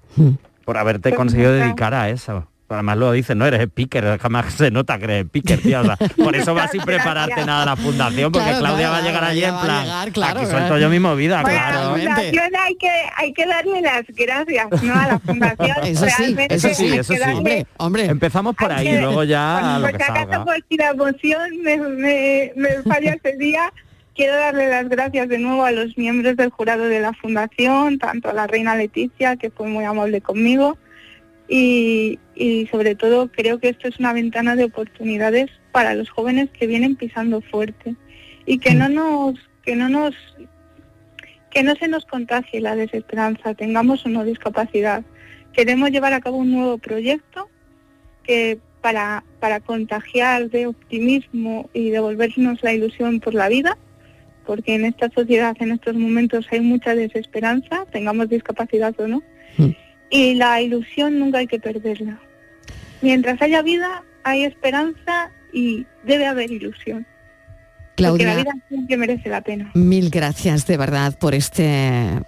por 0.65 0.77
haberte 0.77 1.11
Pues 1.11 1.17
conseguido 1.19 1.53
dedicar 1.53 1.95
a 1.95 2.11
eso. 2.11 2.47
Además 2.68 2.96
lo 2.96 3.12
dices, 3.12 3.37
no 3.37 3.46
eres 3.46 3.61
speaker, 3.61 4.18
jamás 4.18 4.52
se 4.55 4.72
nota 4.72 4.98
que 4.98 5.05
eres 5.05 5.26
speaker, 5.26 5.61
tía. 5.61 5.83
o 5.83 5.85
sea, 5.85 5.96
por 5.96 6.35
eso 6.35 6.52
vas 6.52 6.70
sin 6.72 6.83
prepararte 6.83 7.44
nada 7.46 7.62
a 7.62 7.66
la 7.66 7.76
fundación, 7.76 8.33
porque 8.33 8.48
Claro, 8.48 8.59
Claudia 8.61 8.88
claro, 8.88 8.92
va 8.92 8.98
a 8.98 9.02
llegar 9.02 9.24
allí 9.24 9.44
en 9.44 9.57
plan, 9.61 9.83
llegar, 9.85 10.12
claro, 10.12 10.38
aquí 10.40 10.48
claro. 10.48 10.59
suelto 10.59 10.79
yo 10.79 10.88
mi 10.90 10.98
movida, 10.98 11.42
Bueno, 11.42 11.59
claro. 11.59 11.79
a 11.79 11.83
la 11.98 12.05
fundación 12.14 12.52
hay 12.64 12.74
que, 12.74 12.90
hay 13.16 13.33
que 13.33 13.46
darle 13.46 13.81
las 13.83 14.02
gracias, 14.09 14.83
¿no? 14.83 14.94
A 14.94 15.07
la 15.07 15.18
fundación. 15.20 15.76
Eso 15.85 16.07
sí, 16.07 16.12
Realmente 16.18 16.55
eso 16.57 16.68
sí, 16.74 16.87
eso 16.96 17.12
sí. 17.12 17.18
darle- 17.20 17.66
Hombre, 17.76 18.07
Empezamos 18.07 18.57
por 18.57 18.72
ahí 18.72 18.87
que- 18.87 18.94
y 18.96 18.98
luego 19.00 19.22
ya 19.24 19.59
a 19.59 19.61
Bueno, 19.61 19.79
lo 19.79 19.87
por 19.92 19.98
que 19.98 20.05
salga. 20.05 20.44
por 20.44 20.57
si 20.68 20.76
la 20.76 20.88
emoción 20.90 21.62
me, 21.62 21.76
me, 21.76 22.52
me 22.57 22.68
falla 22.83 23.14
ese 23.22 23.37
día, 23.37 23.72
quiero 24.16 24.35
darle 24.37 24.68
las 24.68 24.88
gracias 24.88 25.29
de 25.29 25.38
nuevo 25.38 25.64
a 25.64 25.70
los 25.70 25.96
miembros 25.96 26.37
del 26.37 26.50
jurado 26.50 26.85
de 26.85 26.98
la 27.00 27.12
fundación, 27.12 27.98
tanto 28.00 28.29
a 28.29 28.33
la 28.33 28.46
reina 28.48 28.74
Leticia, 28.74 29.37
que 29.37 29.50
fue 29.50 29.68
muy 29.68 29.85
amable 29.85 30.20
conmigo, 30.20 30.76
y, 31.49 32.19
y 32.35 32.67
sobre 32.67 32.95
todo 32.95 33.31
creo 33.31 33.59
que 33.59 33.69
esto 33.69 33.89
es 33.89 33.99
una 33.99 34.13
ventana 34.13 34.57
de 34.57 34.65
oportunidades 34.65 35.51
para 35.73 35.95
los 35.95 36.11
jóvenes 36.11 36.51
que 36.51 36.67
vienen 36.67 36.97
pisando 36.97 37.41
fuerte 37.41 37.95
y 38.47 38.59
que 38.59 38.75
no 38.75 38.89
nos 38.89 39.35
que 39.63 39.77
no 39.77 39.89
nos 39.89 40.15
que 41.57 41.63
no 41.63 41.75
se 41.77 41.89
nos 41.89 42.05
contagie 42.05 42.61
la 42.61 42.77
desesperanza, 42.77 43.55
tengamos 43.55 44.05
no 44.07 44.25
discapacidad. 44.25 45.05
Queremos 45.55 45.91
llevar 45.91 46.13
a 46.13 46.21
cabo 46.21 46.37
un 46.37 46.53
nuevo 46.53 46.77
proyecto 46.77 47.49
que 48.25 48.59
para, 48.83 49.25
para 49.41 49.61
contagiar 49.61 50.51
de 50.51 50.67
optimismo 50.67 51.71
y 51.73 51.89
devolvernos 51.89 52.63
la 52.63 52.75
ilusión 52.75 53.21
por 53.21 53.33
la 53.33 53.49
vida, 53.49 53.79
porque 54.45 54.75
en 54.75 54.85
esta 54.85 55.09
sociedad 55.11 55.57
en 55.59 55.73
estos 55.73 55.97
momentos 55.97 56.47
hay 56.51 56.61
mucha 56.61 56.95
desesperanza, 56.95 57.87
tengamos 57.91 58.29
discapacidad 58.29 58.95
o 59.01 59.09
no, 59.09 59.23
y 60.11 60.35
la 60.35 60.61
ilusión 60.61 61.19
nunca 61.19 61.38
hay 61.38 61.47
que 61.47 61.59
perderla. 61.59 62.19
Mientras 63.03 63.40
haya 63.42 63.62
vida, 63.62 64.03
hay 64.25 64.45
esperanza 64.45 65.31
y 65.53 65.87
debe 66.05 66.27
haber 66.27 66.51
ilusión. 66.51 67.07
Porque 67.97 68.25
Claudia, 68.25 68.27
la 68.35 68.37
vida 68.42 68.53
siempre 68.69 68.97
merece 68.97 69.29
la 69.29 69.40
pena. 69.40 69.71
mil 69.75 70.11
gracias 70.11 70.66
de 70.66 70.77
verdad 70.77 71.19
por 71.19 71.35
este 71.35 72.23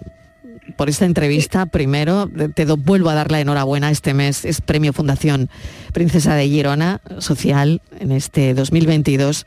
por 0.77 0.87
esta 0.89 1.05
entrevista. 1.05 1.65
Primero, 1.65 2.29
te 2.55 2.65
do- 2.65 2.77
vuelvo 2.77 3.09
a 3.09 3.13
dar 3.15 3.31
la 3.31 3.39
enhorabuena. 3.41 3.89
Este 3.91 4.13
mes 4.13 4.45
es 4.45 4.61
Premio 4.61 4.93
Fundación 4.93 5.49
Princesa 5.93 6.35
de 6.35 6.47
Girona 6.47 7.01
Social 7.19 7.81
en 7.99 8.11
este 8.11 8.53
2022, 8.53 9.45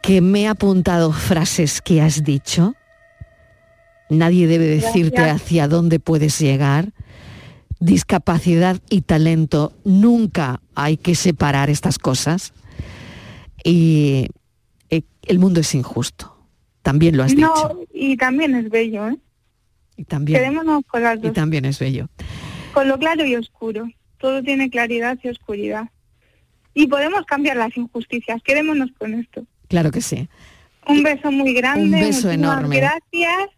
que 0.00 0.20
me 0.20 0.42
he 0.42 0.48
apuntado 0.48 1.12
frases 1.12 1.80
que 1.80 2.02
has 2.02 2.22
dicho. 2.24 2.74
Nadie 4.10 4.46
debe 4.46 4.66
decirte 4.66 5.16
Gracias. 5.22 5.42
hacia 5.42 5.68
dónde 5.68 5.98
puedes 6.00 6.38
llegar. 6.38 6.88
Discapacidad 7.84 8.80
y 8.90 9.00
talento, 9.00 9.72
nunca 9.84 10.60
hay 10.76 10.96
que 10.96 11.16
separar 11.16 11.68
estas 11.68 11.98
cosas. 11.98 12.52
Y 13.64 14.28
eh, 14.88 15.02
el 15.26 15.38
mundo 15.40 15.58
es 15.60 15.74
injusto. 15.74 16.36
También 16.82 17.16
lo 17.16 17.24
has 17.24 17.34
dicho. 17.34 17.48
No, 17.48 17.80
y 17.92 18.16
también 18.16 18.54
es 18.54 18.70
bello, 18.70 19.08
¿eh? 19.08 19.16
Y 19.96 20.04
también, 20.04 20.38
Quedémonos 20.38 20.84
con 20.86 21.02
las 21.02 21.18
y 21.18 21.22
dos, 21.22 21.32
también 21.32 21.64
es 21.64 21.80
bello. 21.80 22.06
con 22.72 22.86
lo 22.86 22.98
claro 23.00 23.24
y 23.26 23.34
oscuro. 23.34 23.88
Todo 24.18 24.42
tiene 24.44 24.70
claridad 24.70 25.18
y 25.22 25.28
oscuridad. 25.28 25.88
y 26.74 26.86
podemos 26.86 27.24
cambiar 27.26 27.56
las 27.56 27.76
injusticias. 27.76 28.40
Quedémonos 28.44 28.90
con 28.96 29.14
esto. 29.14 29.44
Claro 29.68 29.90
que 29.90 30.00
sí. 30.02 30.28
Un 30.86 31.02
beso 31.02 31.32
muy 31.32 31.52
grande, 31.52 31.84
Un 31.84 31.90
beso 31.90 32.30
enorme. 32.30 32.76
gracias 32.76 33.50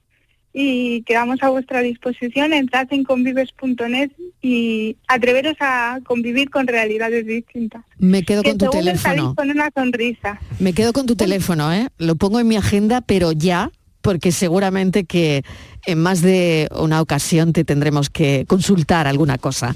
y 0.56 1.02
quedamos 1.02 1.42
a 1.42 1.50
vuestra 1.50 1.80
disposición. 1.80 2.52
Entrad 2.52 2.86
en 2.90 3.02
convives.net 3.02 4.12
y 4.40 4.96
atreveros 5.08 5.56
a 5.58 5.98
convivir 6.04 6.48
con 6.48 6.68
realidades 6.68 7.26
distintas. 7.26 7.84
Me 7.98 8.22
quedo 8.22 8.42
que 8.42 8.50
con 8.50 8.58
tu 8.58 8.70
teléfono. 8.70 9.16
salís 9.16 9.34
con 9.34 9.50
una 9.50 9.70
sonrisa. 9.74 10.40
Me 10.60 10.72
quedo 10.72 10.92
con 10.92 11.06
tu 11.06 11.16
teléfono, 11.16 11.72
¿eh? 11.72 11.88
Lo 11.98 12.14
pongo 12.14 12.38
en 12.38 12.46
mi 12.46 12.56
agenda, 12.56 13.00
pero 13.00 13.32
ya, 13.32 13.72
porque 14.00 14.30
seguramente 14.30 15.04
que 15.04 15.42
en 15.86 16.00
más 16.00 16.22
de 16.22 16.68
una 16.78 17.02
ocasión 17.02 17.52
te 17.52 17.64
tendremos 17.64 18.08
que 18.08 18.44
consultar 18.46 19.08
alguna 19.08 19.38
cosa. 19.38 19.74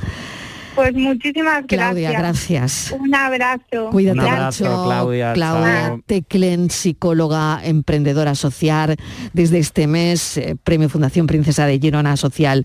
Pues 0.79 0.95
muchísimas 0.95 1.65
Claudia, 1.67 2.13
gracias. 2.13 2.91
gracias. 2.93 3.01
Un 3.01 3.13
abrazo. 3.13 3.91
Cuídate 3.91 4.21
Un 4.21 4.27
abrazo, 4.27 4.65
mucho, 4.65 4.85
Claudia, 4.85 5.33
Claudia. 5.33 6.01
Teclen, 6.07 6.71
psicóloga, 6.71 7.61
emprendedora 7.65 8.37
social, 8.37 8.95
desde 9.33 9.59
este 9.59 9.89
mes, 9.89 10.37
eh, 10.37 10.55
Premio 10.63 10.89
Fundación 10.89 11.27
Princesa 11.27 11.67
de 11.67 11.81
Girona 11.81 12.17
Social 12.17 12.65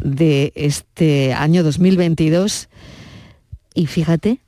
de 0.00 0.52
este 0.54 1.32
año 1.32 1.62
2022. 1.62 2.68
Y 3.72 3.86
fíjate, 3.86 4.40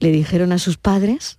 le 0.00 0.10
dijeron 0.10 0.50
a 0.52 0.58
sus 0.58 0.78
padres 0.78 1.36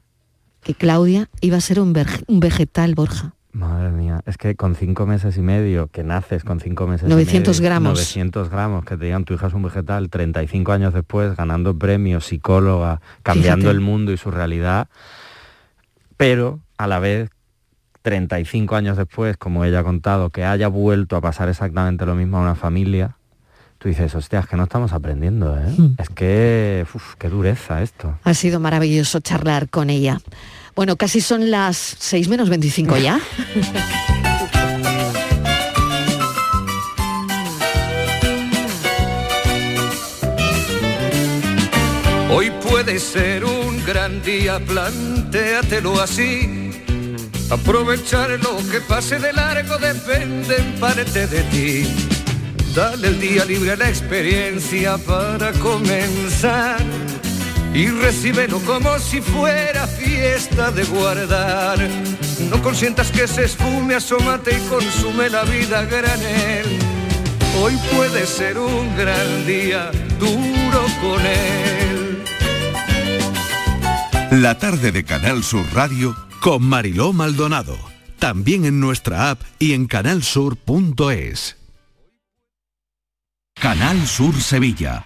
que 0.62 0.76
Claudia 0.76 1.28
iba 1.42 1.58
a 1.58 1.62
ser 1.62 1.80
un 1.80 1.94
vegetal, 2.28 2.94
Borja. 2.94 3.34
Madre 3.56 3.90
mía, 3.90 4.20
es 4.26 4.38
que 4.38 4.56
con 4.56 4.76
cinco 4.76 5.06
meses 5.06 5.38
y 5.38 5.42
medio, 5.42 5.88
que 5.88 6.04
naces 6.04 6.44
con 6.44 6.60
cinco 6.60 6.88
meses 6.88 7.08
900 7.08 7.58
y 7.58 7.62
medio, 7.62 7.70
gramos. 7.70 7.94
900 7.94 8.50
gramos, 8.50 8.84
que 8.84 8.98
te 8.98 9.06
digan 9.06 9.24
tu 9.24 9.34
hija 9.34 9.48
es 9.48 9.54
un 9.54 9.64
vegetal, 9.64 10.10
35 10.10 10.74
años 10.74 10.94
después, 10.94 11.38
ganando 11.38 11.78
premios, 11.78 12.26
psicóloga, 12.26 13.00
cambiando 13.24 13.64
Fíjate. 13.64 13.78
el 13.78 13.80
mundo 13.80 14.12
y 14.12 14.18
su 14.18 14.30
realidad, 14.30 14.90
pero 16.18 16.60
a 16.78 16.88
la 16.88 17.00
vez 17.00 17.30
35 18.02 18.76
años 18.76 18.98
después, 18.98 19.38
como 19.38 19.64
ella 19.64 19.80
ha 19.80 19.84
contado, 19.84 20.32
que 20.32 20.44
haya 20.44 20.68
vuelto 20.68 21.16
a 21.16 21.22
pasar 21.22 21.48
exactamente 21.48 22.06
lo 22.06 22.14
mismo 22.14 22.38
a 22.38 22.42
una 22.42 22.56
familia, 22.56 23.16
tú 23.78 23.88
dices, 23.88 24.14
hostia, 24.16 24.40
es 24.40 24.48
que 24.48 24.58
no 24.58 24.64
estamos 24.64 24.92
aprendiendo, 24.92 25.58
¿eh? 25.58 25.74
Hmm. 25.78 25.96
Es 25.98 26.10
que, 26.10 26.86
uf, 26.94 27.16
qué 27.16 27.30
dureza 27.30 27.82
esto. 27.82 28.20
Ha 28.24 28.34
sido 28.34 28.60
maravilloso 28.60 29.22
charlar 29.22 29.70
con 29.70 29.90
ella. 29.90 30.20
Bueno, 30.76 30.98
casi 30.98 31.22
son 31.22 31.50
las 31.52 31.96
6 32.00 32.28
menos 32.28 32.50
25 32.50 32.98
ya. 32.98 33.22
Hoy 42.30 42.52
puede 42.70 43.00
ser 43.00 43.46
un 43.46 43.82
gran 43.86 44.22
día, 44.22 44.60
plantéatelo 44.60 46.02
así. 46.02 46.72
Aprovechar 47.50 48.32
lo 48.32 48.58
que 48.70 48.82
pase 48.82 49.18
de 49.18 49.32
largo 49.32 49.78
depende 49.78 50.58
en 50.58 50.74
parte 50.78 51.26
de 51.28 51.42
ti. 51.44 51.88
Dale 52.76 53.08
el 53.08 53.22
día 53.22 53.46
libre 53.46 53.72
a 53.72 53.76
la 53.78 53.88
experiencia 53.88 54.98
para 54.98 55.54
comenzar. 55.54 56.84
Y 57.76 57.88
recíbelo 57.88 58.62
como 58.62 58.98
si 59.00 59.20
fuera 59.20 59.86
fiesta 59.86 60.72
de 60.72 60.86
guardar. 60.86 61.78
No 62.50 62.62
consientas 62.64 63.12
que 63.12 63.28
se 63.28 63.44
esfume, 63.44 63.96
asómate 63.96 64.58
y 64.58 64.62
consume 64.70 65.30
la 65.30 65.44
vida 65.44 65.84
granel. 65.84 66.66
Hoy 67.62 67.78
puede 67.94 68.26
ser 68.28 68.58
un 68.58 68.96
gran 68.96 69.46
día, 69.46 69.92
duro 70.18 70.86
con 71.02 71.22
él. 71.26 72.24
La 74.32 74.58
tarde 74.58 74.94
de 74.94 75.04
Canal 75.04 75.44
Sur 75.44 75.66
Radio 75.74 76.16
con 76.40 76.64
Mariló 76.64 77.12
Maldonado. 77.12 77.78
También 78.20 78.64
en 78.64 78.80
nuestra 78.80 79.32
app 79.32 79.42
y 79.60 79.74
en 79.74 79.88
canalsur.es. 79.88 81.58
Canal 83.54 84.08
Sur 84.08 84.42
Sevilla. 84.42 85.06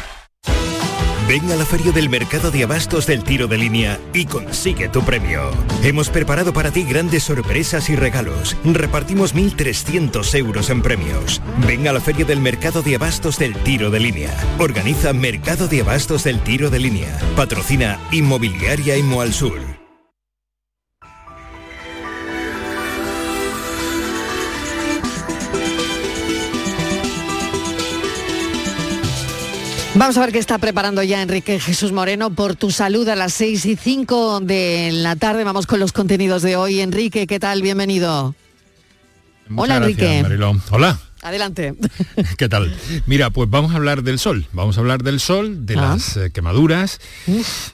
Ven 1.31 1.49
a 1.49 1.55
la 1.55 1.65
feria 1.65 1.93
del 1.93 2.09
mercado 2.09 2.51
de 2.51 2.65
abastos 2.65 3.07
del 3.07 3.23
tiro 3.23 3.47
de 3.47 3.57
línea 3.57 3.97
y 4.13 4.25
consigue 4.25 4.89
tu 4.89 5.01
premio. 5.01 5.49
Hemos 5.81 6.09
preparado 6.09 6.51
para 6.51 6.71
ti 6.71 6.83
grandes 6.83 7.23
sorpresas 7.23 7.89
y 7.89 7.95
regalos. 7.95 8.57
Repartimos 8.65 9.33
1.300 9.33 10.37
euros 10.37 10.69
en 10.69 10.81
premios. 10.81 11.41
Ven 11.65 11.87
a 11.87 11.93
la 11.93 12.01
feria 12.01 12.25
del 12.25 12.41
mercado 12.41 12.81
de 12.81 12.95
abastos 12.95 13.39
del 13.39 13.55
tiro 13.55 13.89
de 13.89 14.01
línea. 14.01 14.35
Organiza 14.59 15.13
Mercado 15.13 15.69
de 15.69 15.79
Abastos 15.79 16.25
del 16.25 16.41
Tiro 16.41 16.69
de 16.69 16.79
Línea. 16.79 17.17
Patrocina 17.37 17.97
Inmobiliaria 18.11 18.97
Imo 18.97 19.25
Sur. 19.27 19.80
Vamos 30.01 30.17
a 30.17 30.21
ver 30.21 30.31
qué 30.31 30.39
está 30.39 30.57
preparando 30.57 31.03
ya 31.03 31.21
Enrique 31.21 31.59
Jesús 31.59 31.91
Moreno 31.91 32.31
por 32.33 32.55
tu 32.55 32.71
salud 32.71 33.07
a 33.07 33.15
las 33.15 33.33
6 33.35 33.67
y 33.67 33.75
5 33.75 34.39
de 34.39 34.89
la 34.91 35.15
tarde. 35.15 35.43
Vamos 35.43 35.67
con 35.67 35.79
los 35.79 35.91
contenidos 35.91 36.41
de 36.41 36.55
hoy. 36.55 36.81
Enrique, 36.81 37.27
¿qué 37.27 37.39
tal? 37.39 37.61
Bienvenido. 37.61 38.33
Hola, 39.55 39.77
gracias, 39.77 40.01
Enrique. 40.25 40.59
Hola. 40.71 40.99
Adelante. 41.21 41.75
¿Qué 42.37 42.49
tal? 42.49 42.75
Mira, 43.05 43.29
pues 43.29 43.47
vamos 43.47 43.73
a 43.73 43.75
hablar 43.75 44.01
del 44.01 44.17
sol. 44.17 44.47
Vamos 44.53 44.77
a 44.77 44.79
hablar 44.79 45.03
del 45.03 45.19
sol, 45.19 45.67
de 45.67 45.75
Ah. 45.75 45.81
las 45.81 46.17
eh, 46.17 46.31
quemaduras 46.31 46.99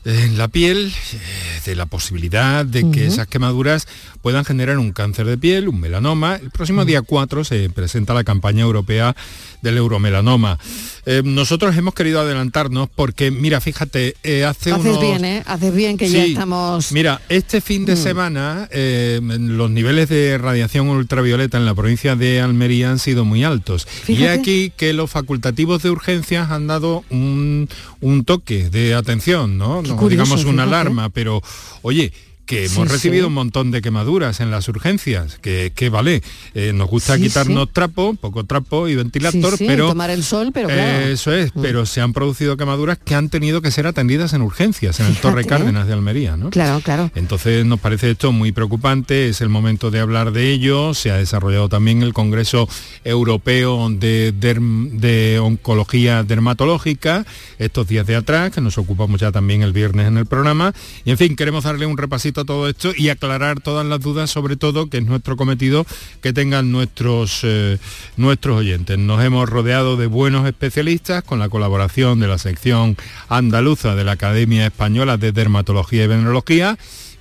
en 0.03 0.37
la 0.37 0.49
piel, 0.49 0.93
eh, 1.13 1.61
de 1.65 1.75
la 1.77 1.85
posibilidad 1.85 2.65
de 2.65 2.91
que 2.91 3.07
esas 3.07 3.27
quemaduras 3.27 3.87
puedan 4.27 4.43
generar 4.43 4.77
un 4.77 4.91
cáncer 4.91 5.25
de 5.25 5.37
piel, 5.37 5.69
un 5.69 5.79
melanoma. 5.79 6.35
El 6.35 6.51
próximo 6.51 6.83
día 6.83 7.01
4 7.01 7.45
se 7.45 7.69
presenta 7.69 8.13
la 8.13 8.25
campaña 8.25 8.63
europea 8.63 9.15
del 9.61 9.77
euromelanoma. 9.77 10.59
Eh, 11.05 11.21
nosotros 11.23 11.77
hemos 11.77 11.93
querido 11.93 12.19
adelantarnos 12.19 12.89
porque, 12.93 13.31
mira, 13.31 13.61
fíjate, 13.61 14.15
eh, 14.23 14.43
hace 14.43 14.73
Haces 14.73 14.85
unos... 14.97 14.99
bien, 15.01 15.23
¿eh? 15.23 15.43
Haces 15.45 15.73
bien 15.73 15.97
que 15.97 16.09
ya 16.09 16.25
estamos... 16.25 16.91
Mira, 16.91 17.21
este 17.29 17.61
fin 17.61 17.85
de 17.85 17.93
Mm. 17.93 17.97
semana 17.97 18.67
eh, 18.71 19.21
los 19.23 19.71
niveles 19.71 20.09
de 20.09 20.37
radiación 20.37 20.89
ultravioleta 20.89 21.57
en 21.57 21.65
la 21.65 21.73
provincia 21.73 22.17
de 22.17 22.41
Almería 22.41 22.91
han 22.91 22.99
sido 22.99 23.23
muy 23.23 23.45
altos. 23.45 23.87
Y 24.03 24.17
Fíjate. 24.17 24.29
aquí 24.31 24.73
que 24.75 24.91
los 24.91 25.09
facultativos 25.09 25.83
de 25.83 25.89
urgencias 25.89 26.51
han 26.51 26.67
dado 26.67 27.05
un, 27.09 27.69
un 28.01 28.25
toque 28.25 28.69
de 28.69 28.93
atención, 28.93 29.57
¿no? 29.57 29.81
No 29.81 29.95
curioso, 29.95 30.09
digamos 30.09 30.43
una 30.43 30.63
fíjate. 30.63 30.75
alarma, 30.75 31.09
pero 31.11 31.41
oye, 31.81 32.11
que 32.47 32.65
hemos 32.65 32.87
Sí, 32.87 32.93
recibido 32.93 33.25
sí. 33.25 33.27
un 33.27 33.33
montón 33.35 33.69
de 33.69 33.81
quemaduras 33.83 34.39
en 34.39 34.49
las 34.49 34.67
urgencias, 34.69 35.37
que, 35.39 35.71
que 35.75 35.89
vale, 35.89 36.23
eh, 36.55 36.71
nos 36.73 36.89
gusta 36.89 37.15
Sí, 37.17 37.23
quitarnos 37.23 37.71
trapo, 37.71 38.15
poco 38.15 38.43
trapo 38.45 38.87
y 38.87 38.95
ventilador, 38.95 39.55
pero 39.59 39.89
tomar 39.89 40.09
el 40.09 40.23
sol, 40.23 40.49
pero 40.51 40.67
claro. 40.69 41.05
Mm. 41.07 41.11
eso 41.11 41.33
es, 41.33 41.51
pero 41.61 41.85
se 41.85 42.01
han 42.01 42.13
producido 42.13 42.57
quemaduras 42.57 42.97
que 42.97 43.13
han 43.13 43.29
tenido 43.29 43.61
que 43.61 43.69
ser 43.69 43.85
atendidas 43.85 44.33
en 44.33 44.41
urgencias, 44.41 44.99
en 44.99 45.05
el 45.05 45.15
Torre. 45.17 45.45
Cárdenas 45.45 45.85
de 45.87 45.93
Almería, 45.93 46.35
¿no? 46.37 46.49
Claro, 46.49 46.79
claro. 46.81 47.11
Entonces 47.13 47.65
nos 47.65 47.79
parece 47.79 48.11
esto 48.11 48.31
muy 48.31 48.51
preocupante, 48.53 49.29
es 49.29 49.41
el 49.41 49.49
momento 49.49 49.91
de 49.91 49.99
hablar 49.99 50.31
de 50.31 50.49
ello, 50.51 50.93
se 50.93 51.11
ha 51.11 51.17
desarrollado 51.17 51.69
también 51.69 52.01
el 52.01 52.13
Congreso 52.13 52.67
Europeo 53.03 53.89
de, 53.89 54.33
Derm- 54.33 54.91
de 54.91 55.39
Oncología 55.39 56.23
Dermatológica 56.23 57.25
estos 57.59 57.87
días 57.87 58.07
de 58.07 58.15
atrás, 58.15 58.51
que 58.51 58.61
nos 58.61 58.77
ocupamos 58.77 59.19
ya 59.19 59.31
también 59.31 59.61
el 59.63 59.73
viernes 59.73 60.07
en 60.07 60.17
el 60.17 60.25
programa, 60.25 60.73
y 61.03 61.11
en 61.11 61.17
fin, 61.17 61.35
queremos 61.35 61.63
darle 61.65 61.85
un 61.85 61.97
repasito 61.97 62.36
todo 62.45 62.67
esto 62.67 62.91
y 62.95 63.09
aclarar 63.09 63.59
todas 63.59 63.85
las 63.85 63.99
dudas, 63.99 64.29
sobre 64.29 64.55
todo, 64.55 64.89
que 64.89 64.97
es 64.97 65.05
nuestro 65.05 65.37
cometido, 65.37 65.85
que 66.21 66.33
tengan 66.33 66.71
nuestros, 66.71 67.41
eh, 67.43 67.77
nuestros 68.15 68.57
oyentes. 68.57 68.97
Nos 68.97 69.23
hemos 69.23 69.49
rodeado 69.49 69.97
de 69.97 70.07
buenos 70.07 70.47
especialistas 70.47 71.23
con 71.23 71.39
la 71.39 71.49
colaboración 71.49 72.19
de 72.19 72.27
la 72.27 72.37
sección 72.37 72.97
andaluza 73.29 73.95
de 73.95 74.03
la 74.03 74.13
Academia 74.13 74.65
Española 74.67 75.17
de 75.17 75.31
Dermatología 75.31 76.03
y 76.03 76.07
Venerología 76.07 76.77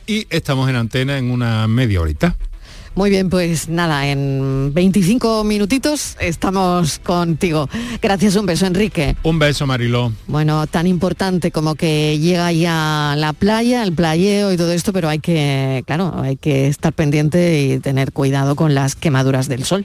y 0.06 0.26
estamos 0.30 0.68
en 0.70 0.76
antena 0.76 1.18
en 1.18 1.30
una 1.30 1.66
media 1.68 2.00
horita. 2.00 2.36
Muy 2.96 3.10
bien, 3.10 3.28
pues 3.28 3.68
nada, 3.68 4.08
en 4.08 4.72
25 4.72 5.44
minutitos 5.44 6.16
estamos 6.18 6.98
contigo. 6.98 7.68
Gracias, 8.00 8.36
un 8.36 8.46
beso, 8.46 8.64
Enrique. 8.64 9.14
Un 9.22 9.38
beso, 9.38 9.66
Mariló. 9.66 10.12
Bueno, 10.26 10.66
tan 10.66 10.86
importante 10.86 11.50
como 11.50 11.74
que 11.74 12.18
llega 12.18 12.50
ya 12.52 13.14
la 13.18 13.34
playa, 13.34 13.82
el 13.82 13.92
playeo 13.92 14.50
y 14.50 14.56
todo 14.56 14.72
esto, 14.72 14.94
pero 14.94 15.10
hay 15.10 15.18
que, 15.18 15.84
claro, 15.86 16.14
hay 16.22 16.36
que 16.36 16.68
estar 16.68 16.94
pendiente 16.94 17.60
y 17.60 17.80
tener 17.80 18.12
cuidado 18.12 18.56
con 18.56 18.74
las 18.74 18.96
quemaduras 18.96 19.46
del 19.46 19.64
sol. 19.64 19.84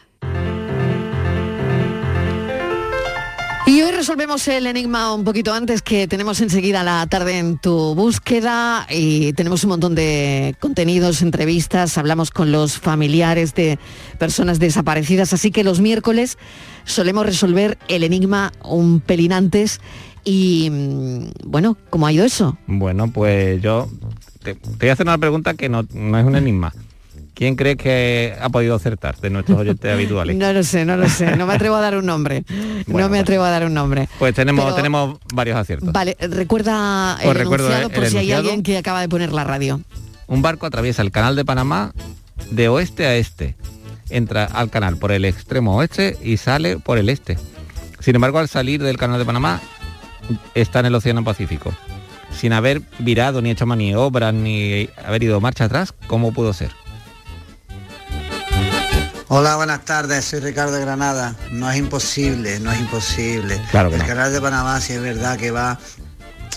Y 3.71 3.81
hoy 3.83 3.91
resolvemos 3.91 4.45
el 4.49 4.67
enigma 4.67 5.13
un 5.13 5.23
poquito 5.23 5.53
antes 5.53 5.81
que 5.81 6.05
tenemos 6.05 6.41
enseguida 6.41 6.83
la 6.83 7.07
tarde 7.07 7.37
en 7.37 7.57
tu 7.57 7.95
búsqueda 7.95 8.85
y 8.89 9.31
tenemos 9.31 9.63
un 9.63 9.69
montón 9.69 9.95
de 9.95 10.57
contenidos, 10.59 11.21
entrevistas, 11.21 11.97
hablamos 11.97 12.31
con 12.31 12.51
los 12.51 12.77
familiares 12.77 13.55
de 13.55 13.79
personas 14.19 14.59
desaparecidas, 14.59 15.31
así 15.31 15.51
que 15.51 15.63
los 15.63 15.79
miércoles 15.79 16.37
solemos 16.83 17.25
resolver 17.25 17.77
el 17.87 18.03
enigma 18.03 18.51
un 18.61 18.99
pelín 18.99 19.31
antes 19.31 19.79
y 20.25 20.67
mm, 20.69 21.49
bueno, 21.49 21.77
¿cómo 21.89 22.07
ha 22.07 22.11
ido 22.11 22.25
eso? 22.25 22.57
Bueno, 22.67 23.09
pues 23.09 23.61
yo 23.61 23.87
te, 24.43 24.55
te 24.55 24.69
voy 24.81 24.89
a 24.89 24.93
hacer 24.93 25.05
una 25.05 25.17
pregunta 25.17 25.53
que 25.53 25.69
no, 25.69 25.83
no 25.93 26.19
es 26.19 26.25
un 26.25 26.35
enigma. 26.35 26.73
¿Quién 27.33 27.55
cree 27.55 27.77
que 27.77 28.35
ha 28.39 28.49
podido 28.49 28.75
acertar 28.75 29.17
de 29.17 29.29
nuestros 29.29 29.57
oyentes 29.61 29.91
habituales? 29.91 30.35
No 30.35 30.51
lo 30.53 30.63
sé, 30.63 30.85
no 30.85 30.97
lo 30.97 31.07
sé, 31.09 31.35
no 31.37 31.45
me 31.47 31.53
atrevo 31.53 31.75
a 31.75 31.81
dar 31.81 31.97
un 31.97 32.05
nombre, 32.05 32.43
no 32.87 33.09
me 33.09 33.19
atrevo 33.19 33.43
a 33.43 33.49
dar 33.49 33.65
un 33.65 33.73
nombre. 33.73 34.09
Pues 34.19 34.33
tenemos, 34.35 34.63
Pero- 34.65 34.75
tenemos 34.75 35.19
varios 35.33 35.57
aciertos. 35.57 35.91
Vale, 35.91 36.15
recuerda 36.19 37.17
el 37.21 37.33
recuerdo 37.35 37.65
enunciado 37.67 37.89
el 37.89 37.95
por 37.95 38.05
si 38.07 38.17
hay 38.17 38.31
alguien 38.31 38.63
que 38.63 38.77
acaba 38.77 39.01
de 39.01 39.09
poner 39.09 39.31
la 39.33 39.43
radio. 39.43 39.81
Un 40.27 40.41
barco 40.41 40.65
atraviesa 40.65 41.01
el 41.01 41.11
canal 41.11 41.35
de 41.35 41.43
Panamá 41.45 41.93
de 42.51 42.67
oeste 42.69 43.05
a 43.05 43.15
este. 43.15 43.55
Entra 44.09 44.45
al 44.45 44.69
canal 44.69 44.97
por 44.97 45.11
el 45.13 45.23
extremo 45.25 45.77
oeste 45.77 46.17
y 46.21 46.37
sale 46.37 46.77
por 46.77 46.97
el 46.97 47.09
este. 47.09 47.37
Sin 47.99 48.15
embargo, 48.15 48.39
al 48.39 48.49
salir 48.49 48.81
del 48.83 48.97
canal 48.97 49.19
de 49.19 49.25
Panamá, 49.25 49.61
está 50.53 50.79
en 50.81 50.87
el 50.87 50.95
Océano 50.95 51.23
Pacífico. 51.23 51.73
Sin 52.31 52.51
haber 52.53 52.81
virado, 52.99 53.41
ni 53.41 53.51
hecho 53.51 53.65
maniobras, 53.65 54.33
ni 54.33 54.89
haber 55.05 55.23
ido 55.23 55.39
marcha 55.39 55.65
atrás, 55.65 55.93
¿cómo 56.07 56.33
pudo 56.33 56.51
ser? 56.53 56.71
Hola, 59.33 59.55
buenas 59.55 59.85
tardes, 59.85 60.25
soy 60.25 60.41
Ricardo 60.41 60.73
de 60.73 60.81
Granada. 60.81 61.37
No 61.51 61.71
es 61.71 61.77
imposible, 61.77 62.59
no 62.59 62.69
es 62.69 62.81
imposible. 62.81 63.61
Claro 63.71 63.87
que 63.87 63.95
el 63.95 64.01
no. 64.01 64.07
canal 64.09 64.33
de 64.33 64.41
Panamá, 64.41 64.81
si 64.81 64.91
es 64.91 65.01
verdad 65.01 65.37
que 65.37 65.51
va 65.51 65.79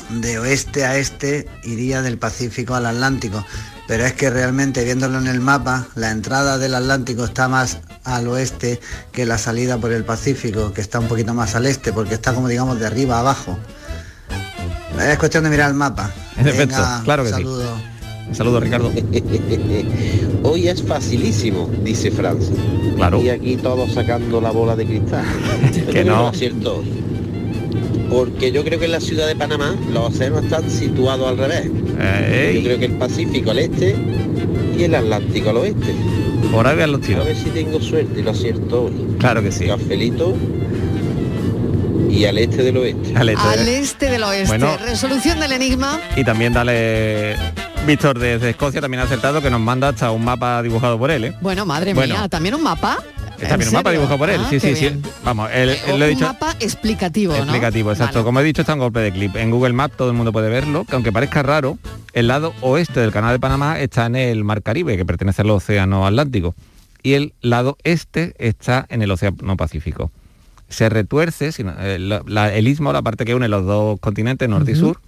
de 0.08 0.40
oeste 0.40 0.84
a 0.84 0.96
este, 0.96 1.46
iría 1.62 2.02
del 2.02 2.18
Pacífico 2.18 2.74
al 2.74 2.86
Atlántico. 2.86 3.46
Pero 3.86 4.04
es 4.04 4.14
que 4.14 4.28
realmente 4.28 4.82
viéndolo 4.82 5.20
en 5.20 5.28
el 5.28 5.38
mapa, 5.38 5.86
la 5.94 6.10
entrada 6.10 6.58
del 6.58 6.74
Atlántico 6.74 7.24
está 7.26 7.46
más 7.46 7.78
al 8.02 8.26
oeste 8.26 8.80
que 9.12 9.24
la 9.24 9.38
salida 9.38 9.78
por 9.78 9.92
el 9.92 10.04
Pacífico, 10.04 10.72
que 10.72 10.80
está 10.80 10.98
un 10.98 11.06
poquito 11.06 11.32
más 11.32 11.54
al 11.54 11.66
este, 11.66 11.92
porque 11.92 12.14
está 12.14 12.34
como 12.34 12.48
digamos 12.48 12.80
de 12.80 12.88
arriba 12.88 13.18
a 13.18 13.20
abajo. 13.20 13.56
Es 14.98 15.16
cuestión 15.16 15.44
de 15.44 15.50
mirar 15.50 15.70
el 15.70 15.76
mapa. 15.76 16.10
En 16.36 16.48
efecto, 16.48 16.74
Venga, 16.74 17.02
claro 17.04 17.22
que 17.22 17.32
un 17.34 17.36
sí. 17.36 17.93
Saludo. 18.34 18.58
Un 18.58 18.70
saludo, 18.70 18.90
Ricardo. 18.90 18.92
Hoy 20.42 20.68
es 20.68 20.82
facilísimo, 20.82 21.70
dice 21.82 22.10
Francia. 22.10 22.54
Claro. 22.96 23.22
Y 23.22 23.28
aquí 23.30 23.56
todos 23.56 23.92
sacando 23.92 24.40
la 24.40 24.50
bola 24.50 24.76
de 24.76 24.86
cristal. 24.86 25.24
Que 25.92 26.04
no. 26.04 26.22
un 26.24 26.28
acierto 26.34 26.78
hoy. 26.78 26.84
Porque 28.10 28.52
yo 28.52 28.62
creo 28.64 28.78
que 28.78 28.84
en 28.84 28.92
la 28.92 29.00
ciudad 29.00 29.26
de 29.26 29.34
Panamá 29.34 29.74
los 29.92 30.14
océanos 30.14 30.44
están 30.44 30.70
situados 30.70 31.28
al 31.28 31.38
revés. 31.38 31.70
Ey. 32.32 32.56
Yo 32.58 32.62
creo 32.64 32.78
que 32.78 32.84
el 32.86 32.92
Pacífico 32.98 33.50
al 33.50 33.58
este 33.58 33.94
y 34.78 34.82
el 34.84 34.94
Atlántico 34.94 35.50
al 35.50 35.56
oeste. 35.58 35.94
Por 36.52 36.66
ahí 36.66 36.76
vean 36.76 36.92
los 36.92 37.00
A 37.02 37.04
tiros. 37.06 37.24
ver 37.24 37.36
si 37.36 37.50
tengo 37.50 37.80
suerte 37.80 38.20
y 38.20 38.22
lo 38.22 38.30
acierto 38.32 38.84
hoy. 38.84 38.92
Claro 39.18 39.42
que 39.42 39.50
sí. 39.50 39.66
Cafelito 39.66 40.34
y 42.10 42.24
al 42.26 42.38
este 42.38 42.62
del 42.62 42.76
oeste. 42.76 43.12
Al 43.16 43.28
este. 43.30 43.42
Al 43.48 43.68
este 43.68 44.10
del 44.10 44.22
oeste. 44.22 44.46
Bueno. 44.48 44.76
Resolución 44.84 45.40
del 45.40 45.52
enigma. 45.52 46.00
Y 46.16 46.22
también 46.24 46.52
dale 46.52 47.34
Víctor 47.86 48.18
desde 48.18 48.50
Escocia 48.50 48.80
también 48.80 49.00
ha 49.02 49.04
acertado 49.04 49.42
que 49.42 49.50
nos 49.50 49.60
manda 49.60 49.88
hasta 49.88 50.10
un 50.10 50.24
mapa 50.24 50.62
dibujado 50.62 50.98
por 50.98 51.10
él, 51.10 51.24
¿eh? 51.24 51.34
Bueno, 51.42 51.66
madre 51.66 51.92
Bueno. 51.92 52.14
mía, 52.14 52.28
también 52.28 52.54
un 52.54 52.62
mapa. 52.62 52.98
También 53.38 53.60
un 53.62 53.66
¿En 53.68 53.72
mapa 53.74 53.90
dibujado 53.90 54.16
por 54.16 54.30
él. 54.30 54.40
Ah, 54.42 54.46
sí, 54.48 54.58
sí, 54.58 54.74
sí. 54.74 54.90
Vamos, 55.22 55.50
él, 55.52 55.68
él 55.86 55.98
lo 55.98 56.06
he 56.06 56.08
un 56.10 56.14
dicho. 56.14 56.26
mapa 56.26 56.54
explicativo, 56.60 57.34
¿no? 57.34 57.42
Explicativo, 57.42 57.90
exacto. 57.90 58.14
Vale. 58.20 58.24
Como 58.24 58.40
he 58.40 58.44
dicho, 58.44 58.62
está 58.62 58.72
en 58.72 58.78
golpe 58.78 59.00
de 59.00 59.12
clip. 59.12 59.36
En 59.36 59.50
Google 59.50 59.74
Maps 59.74 59.96
todo 59.98 60.08
el 60.08 60.14
mundo 60.16 60.32
puede 60.32 60.48
verlo, 60.48 60.84
que 60.84 60.94
aunque 60.94 61.12
parezca 61.12 61.42
raro, 61.42 61.78
el 62.14 62.28
lado 62.28 62.54
oeste 62.62 63.00
del 63.00 63.12
canal 63.12 63.32
de 63.32 63.38
Panamá 63.38 63.78
está 63.80 64.06
en 64.06 64.16
el 64.16 64.44
Mar 64.44 64.62
Caribe, 64.62 64.96
que 64.96 65.04
pertenece 65.04 65.42
al 65.42 65.50
Océano 65.50 66.06
Atlántico, 66.06 66.54
y 67.02 67.14
el 67.14 67.34
lado 67.42 67.76
este 67.84 68.34
está 68.38 68.86
en 68.88 69.02
el 69.02 69.10
Océano 69.10 69.56
Pacífico. 69.58 70.10
Se 70.68 70.88
retuerce, 70.88 71.52
sino- 71.52 71.74
eh, 71.78 71.98
la- 71.98 72.54
el 72.54 72.66
istmo, 72.66 72.92
la 72.94 73.02
parte 73.02 73.26
que 73.26 73.34
une 73.34 73.48
los 73.48 73.66
dos 73.66 74.00
continentes, 74.00 74.48
norte 74.48 74.72
y 74.72 74.74
sur, 74.74 75.00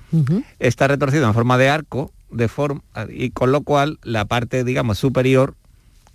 está 0.58 0.88
retorcido 0.88 1.26
en 1.26 1.32
forma 1.32 1.56
de 1.56 1.70
arco, 1.70 2.12
de 2.36 2.48
forma, 2.48 2.82
y 3.08 3.30
con 3.30 3.52
lo 3.52 3.62
cual 3.62 3.98
la 4.02 4.24
parte, 4.24 4.64
digamos, 4.64 4.98
superior 4.98 5.54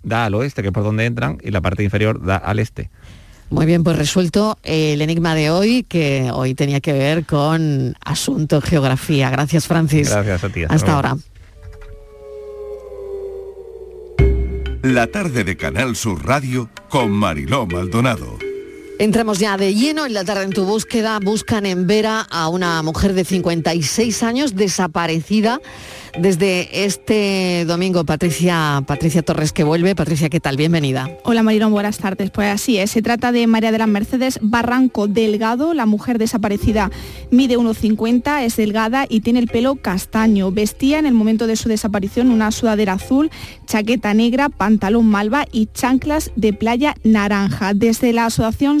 da 0.02 0.24
al 0.24 0.34
oeste, 0.34 0.62
que 0.62 0.68
es 0.68 0.74
por 0.74 0.84
donde 0.84 1.06
entran, 1.06 1.38
y 1.42 1.50
la 1.50 1.60
parte 1.60 1.82
inferior 1.84 2.24
da 2.24 2.36
al 2.36 2.58
este. 2.58 2.90
Muy 3.50 3.66
bien, 3.66 3.84
pues 3.84 3.98
resuelto 3.98 4.58
el 4.62 5.02
enigma 5.02 5.34
de 5.34 5.50
hoy, 5.50 5.84
que 5.86 6.30
hoy 6.32 6.54
tenía 6.54 6.80
que 6.80 6.94
ver 6.94 7.26
con 7.26 7.94
asunto 8.02 8.62
geografía. 8.62 9.28
Gracias, 9.28 9.66
Francis. 9.66 10.08
Gracias 10.10 10.42
a 10.42 10.48
ti. 10.48 10.64
Hasta 10.64 10.76
luego. 10.76 10.92
ahora. 10.92 11.16
La 14.82 15.06
tarde 15.06 15.44
de 15.44 15.56
Canal 15.56 15.94
Sur 15.96 16.24
Radio 16.24 16.68
con 16.88 17.10
Mariló 17.10 17.66
Maldonado. 17.66 18.51
Entramos 19.02 19.40
ya 19.40 19.56
de 19.56 19.74
lleno 19.74 20.06
en 20.06 20.14
la 20.14 20.24
tarde 20.24 20.44
en 20.44 20.52
tu 20.52 20.64
búsqueda. 20.64 21.18
Buscan 21.18 21.66
en 21.66 21.88
Vera 21.88 22.20
a 22.20 22.48
una 22.48 22.84
mujer 22.84 23.14
de 23.14 23.24
56 23.24 24.22
años 24.22 24.54
desaparecida 24.54 25.60
desde 26.18 26.84
este 26.84 27.64
domingo. 27.66 28.04
Patricia, 28.04 28.84
Patricia 28.86 29.22
Torres 29.22 29.52
que 29.52 29.64
vuelve. 29.64 29.96
Patricia, 29.96 30.28
¿qué 30.28 30.38
tal? 30.38 30.56
Bienvenida. 30.56 31.10
Hola 31.24 31.42
Marilón, 31.42 31.72
buenas 31.72 31.98
tardes. 31.98 32.30
Pues 32.30 32.48
así 32.52 32.78
es, 32.78 32.90
se 32.92 33.02
trata 33.02 33.32
de 33.32 33.46
María 33.46 33.72
de 33.72 33.78
las 33.78 33.88
Mercedes 33.88 34.38
Barranco 34.40 35.08
Delgado, 35.08 35.74
la 35.74 35.86
mujer 35.86 36.18
desaparecida 36.18 36.90
mide 37.30 37.58
1,50, 37.58 38.42
es 38.42 38.56
delgada 38.56 39.06
y 39.08 39.20
tiene 39.20 39.38
el 39.38 39.48
pelo 39.48 39.76
castaño. 39.76 40.52
Vestía 40.52 40.98
en 40.98 41.06
el 41.06 41.14
momento 41.14 41.46
de 41.46 41.56
su 41.56 41.68
desaparición 41.68 42.30
una 42.30 42.52
sudadera 42.52 42.94
azul, 42.94 43.30
chaqueta 43.66 44.14
negra, 44.14 44.48
pantalón 44.48 45.06
malva 45.06 45.46
y 45.50 45.66
chanclas 45.72 46.30
de 46.36 46.52
playa 46.52 46.94
naranja. 47.04 47.72
Desde 47.74 48.12
la 48.12 48.26
asociación 48.26 48.80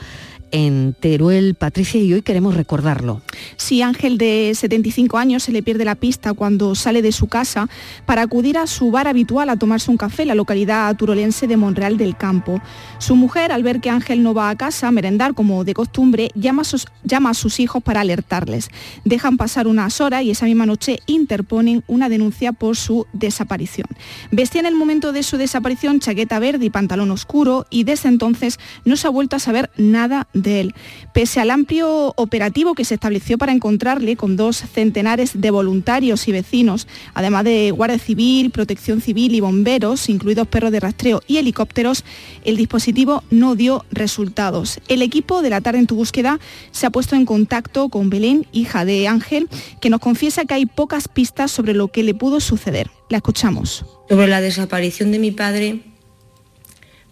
en 0.51 0.95
Teruel, 0.99 1.55
Patricia, 1.55 2.01
y 2.01 2.13
hoy 2.13 2.21
queremos 2.21 2.55
recordarlo. 2.55 3.21
Sí, 3.57 3.81
Ángel 3.81 4.17
de 4.17 4.51
75 4.55 5.17
años 5.17 5.43
se 5.43 5.51
le 5.51 5.63
pierde 5.63 5.85
la 5.85 5.95
pista 5.95 6.33
cuando 6.33 6.75
sale 6.75 7.01
de 7.01 7.11
su 7.11 7.27
casa 7.27 7.69
para 8.05 8.21
acudir 8.21 8.57
a 8.57 8.67
su 8.67 8.91
bar 8.91 9.07
habitual 9.07 9.49
a 9.49 9.57
tomarse 9.57 9.91
un 9.91 9.97
café 9.97 10.23
en 10.23 10.29
la 10.29 10.35
localidad 10.35 10.95
turolense 10.95 11.47
de 11.47 11.57
Monreal 11.57 11.97
del 11.97 12.17
Campo. 12.17 12.61
Su 12.97 13.15
mujer, 13.15 13.51
al 13.51 13.63
ver 13.63 13.81
que 13.81 13.89
Ángel 13.89 14.23
no 14.23 14.33
va 14.33 14.49
a 14.49 14.55
casa 14.55 14.87
a 14.87 14.91
merendar 14.91 15.33
como 15.33 15.63
de 15.63 15.73
costumbre, 15.73 16.29
llama 16.35 16.63
a 16.63 16.65
sus, 16.65 16.87
llama 17.03 17.31
a 17.31 17.33
sus 17.33 17.59
hijos 17.59 17.83
para 17.83 18.01
alertarles. 18.01 18.69
Dejan 19.05 19.37
pasar 19.37 19.67
unas 19.67 20.01
horas 20.01 20.23
y 20.23 20.31
esa 20.31 20.45
misma 20.45 20.65
noche 20.65 20.99
interponen 21.07 21.83
una 21.87 22.09
denuncia 22.09 22.51
por 22.51 22.75
su 22.75 23.05
desaparición. 23.13 23.87
Vestía 24.31 24.61
en 24.61 24.67
el 24.67 24.75
momento 24.75 25.11
de 25.11 25.23
su 25.23 25.37
desaparición 25.37 25.99
chaqueta 25.99 26.39
verde 26.39 26.65
y 26.65 26.69
pantalón 26.69 27.11
oscuro 27.11 27.65
y 27.69 27.83
desde 27.83 28.09
entonces 28.09 28.59
no 28.85 28.95
se 28.95 29.07
ha 29.07 29.09
vuelto 29.09 29.35
a 29.35 29.39
saber 29.39 29.69
nada 29.77 30.27
él. 30.45 30.75
Pese 31.13 31.39
al 31.39 31.51
amplio 31.51 32.13
operativo 32.15 32.75
que 32.75 32.85
se 32.85 32.93
estableció 32.93 33.37
para 33.37 33.51
encontrarle 33.51 34.15
con 34.15 34.35
dos 34.35 34.57
centenares 34.57 35.31
de 35.39 35.51
voluntarios 35.51 36.27
y 36.27 36.31
vecinos, 36.31 36.87
además 37.13 37.43
de 37.43 37.71
Guardia 37.71 37.99
Civil, 37.99 38.51
Protección 38.51 39.01
Civil 39.01 39.35
y 39.35 39.39
bomberos, 39.39 40.09
incluidos 40.09 40.47
perros 40.47 40.71
de 40.71 40.79
rastreo 40.79 41.21
y 41.27 41.37
helicópteros, 41.37 42.03
el 42.45 42.57
dispositivo 42.57 43.23
no 43.29 43.55
dio 43.55 43.85
resultados. 43.91 44.79
El 44.87 45.01
equipo 45.01 45.41
de 45.41 45.49
la 45.49 45.61
tarde 45.61 45.79
en 45.79 45.87
tu 45.87 45.95
búsqueda 45.95 46.39
se 46.71 46.85
ha 46.85 46.89
puesto 46.89 47.15
en 47.15 47.25
contacto 47.25 47.89
con 47.89 48.09
Belén, 48.09 48.45
hija 48.51 48.85
de 48.85 49.07
Ángel, 49.07 49.49
que 49.81 49.89
nos 49.89 49.99
confiesa 49.99 50.45
que 50.45 50.53
hay 50.53 50.65
pocas 50.65 51.07
pistas 51.07 51.51
sobre 51.51 51.73
lo 51.73 51.89
que 51.89 52.03
le 52.03 52.13
pudo 52.13 52.39
suceder. 52.39 52.89
La 53.09 53.17
escuchamos. 53.17 53.85
Sobre 54.07 54.27
la 54.27 54.41
desaparición 54.41 55.11
de 55.11 55.19
mi 55.19 55.31
padre, 55.31 55.81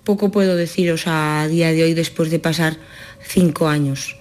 poco 0.08 0.32
puedo 0.32 0.55
deciros 0.55 1.03
a 1.05 1.45
día 1.49 1.74
de 1.74 1.84
hoy 1.84 1.93
después 1.93 2.32
de 2.32 2.39
pasar 2.39 2.78
cinco 3.22 3.68
años. 3.68 4.16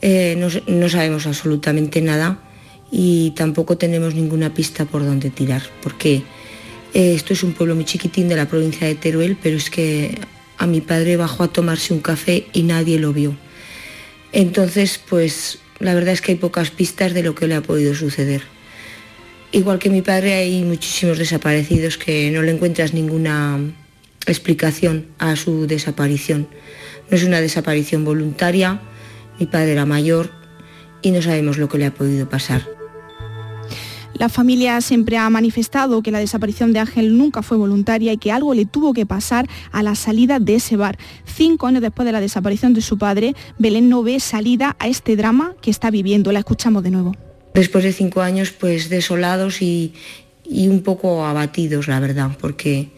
Eh, 0.00 0.38
no, 0.38 0.88
sabemos 0.88 1.26
absolutamente 1.26 2.00
nada 2.00 2.38
y 2.92 3.32
tampoco 3.32 3.76
tenemos 3.76 4.14
ninguna 4.14 4.54
pista 4.54 4.84
por 4.84 5.04
donde 5.04 5.30
tirar, 5.30 5.62
porque 5.82 6.22
eh, 6.94 7.14
esto 7.16 7.32
es 7.32 7.42
un 7.42 7.54
pueblo 7.54 7.74
muy 7.74 7.84
chiquitín 7.84 8.28
de 8.28 8.36
la 8.36 8.46
provincia 8.46 8.86
de 8.86 8.94
Teruel, 8.94 9.36
pero 9.42 9.56
es 9.56 9.68
que 9.68 10.16
a 10.58 10.66
mi 10.68 10.80
padre 10.80 11.16
bajó 11.16 11.42
a 11.42 11.48
tomarse 11.48 11.92
un 11.92 12.00
café 12.00 12.46
y 12.52 12.62
nadie 12.62 13.00
lo 13.00 13.12
vio. 13.12 13.34
Entonces, 14.30 15.00
pues 15.08 15.58
la 15.80 15.92
verdad 15.94 16.14
es 16.14 16.20
que 16.20 16.32
hay 16.32 16.38
pocas 16.38 16.70
pistas 16.70 17.14
de 17.14 17.24
lo 17.24 17.34
que 17.34 17.48
le 17.48 17.56
ha 17.56 17.62
podido 17.62 17.96
suceder. 17.96 18.42
Igual 19.50 19.80
que 19.80 19.90
mi 19.90 20.02
padre 20.02 20.34
hay 20.34 20.62
muchísimos 20.62 21.18
desaparecidos 21.18 21.98
que 21.98 22.30
no 22.30 22.42
le 22.42 22.52
encuentras 22.52 22.94
ninguna 22.94 23.58
explicación 24.32 25.06
a 25.18 25.36
su 25.36 25.66
desaparición. 25.66 26.48
No 27.10 27.16
es 27.16 27.24
una 27.24 27.40
desaparición 27.40 28.04
voluntaria, 28.04 28.80
mi 29.38 29.46
padre 29.46 29.72
era 29.72 29.86
mayor 29.86 30.30
y 31.02 31.10
no 31.10 31.22
sabemos 31.22 31.58
lo 31.58 31.68
que 31.68 31.78
le 31.78 31.86
ha 31.86 31.94
podido 31.94 32.28
pasar. 32.28 32.76
La 34.18 34.30
familia 34.30 34.80
siempre 34.80 35.18
ha 35.18 35.28
manifestado 35.28 36.02
que 36.02 36.10
la 36.10 36.20
desaparición 36.20 36.72
de 36.72 36.78
Ángel 36.78 37.18
nunca 37.18 37.42
fue 37.42 37.58
voluntaria 37.58 38.14
y 38.14 38.16
que 38.16 38.32
algo 38.32 38.54
le 38.54 38.64
tuvo 38.64 38.94
que 38.94 39.04
pasar 39.04 39.46
a 39.72 39.82
la 39.82 39.94
salida 39.94 40.38
de 40.38 40.54
ese 40.54 40.76
bar. 40.76 40.96
Cinco 41.26 41.66
años 41.66 41.82
después 41.82 42.06
de 42.06 42.12
la 42.12 42.20
desaparición 42.20 42.72
de 42.72 42.80
su 42.80 42.96
padre, 42.96 43.34
Belén 43.58 43.90
no 43.90 44.02
ve 44.02 44.18
salida 44.18 44.74
a 44.78 44.88
este 44.88 45.16
drama 45.16 45.54
que 45.60 45.70
está 45.70 45.90
viviendo. 45.90 46.32
La 46.32 46.38
escuchamos 46.38 46.82
de 46.82 46.92
nuevo. 46.92 47.14
Después 47.52 47.84
de 47.84 47.92
cinco 47.92 48.22
años, 48.22 48.52
pues 48.52 48.88
desolados 48.88 49.60
y, 49.60 49.92
y 50.44 50.68
un 50.68 50.82
poco 50.82 51.26
abatidos, 51.26 51.86
la 51.86 52.00
verdad, 52.00 52.30
porque 52.40 52.88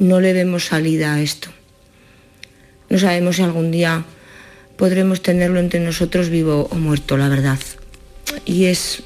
no 0.00 0.18
le 0.18 0.32
vemos 0.32 0.64
salida 0.64 1.14
a 1.14 1.20
esto. 1.20 1.50
No 2.88 2.98
sabemos 2.98 3.36
si 3.36 3.42
algún 3.42 3.70
día 3.70 4.04
podremos 4.76 5.20
tenerlo 5.20 5.60
entre 5.60 5.78
nosotros 5.78 6.30
vivo 6.30 6.68
o 6.70 6.74
muerto, 6.76 7.18
la 7.18 7.28
verdad. 7.28 7.58
Y 8.46 8.64
es 8.64 9.02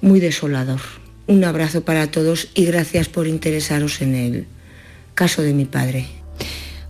muy 0.00 0.18
desolador. 0.18 0.80
Un 1.28 1.44
abrazo 1.44 1.84
para 1.84 2.10
todos 2.10 2.48
y 2.54 2.66
gracias 2.66 3.08
por 3.08 3.28
interesaros 3.28 4.02
en 4.02 4.16
el 4.16 4.46
caso 5.14 5.42
de 5.42 5.54
mi 5.54 5.64
padre. 5.64 6.23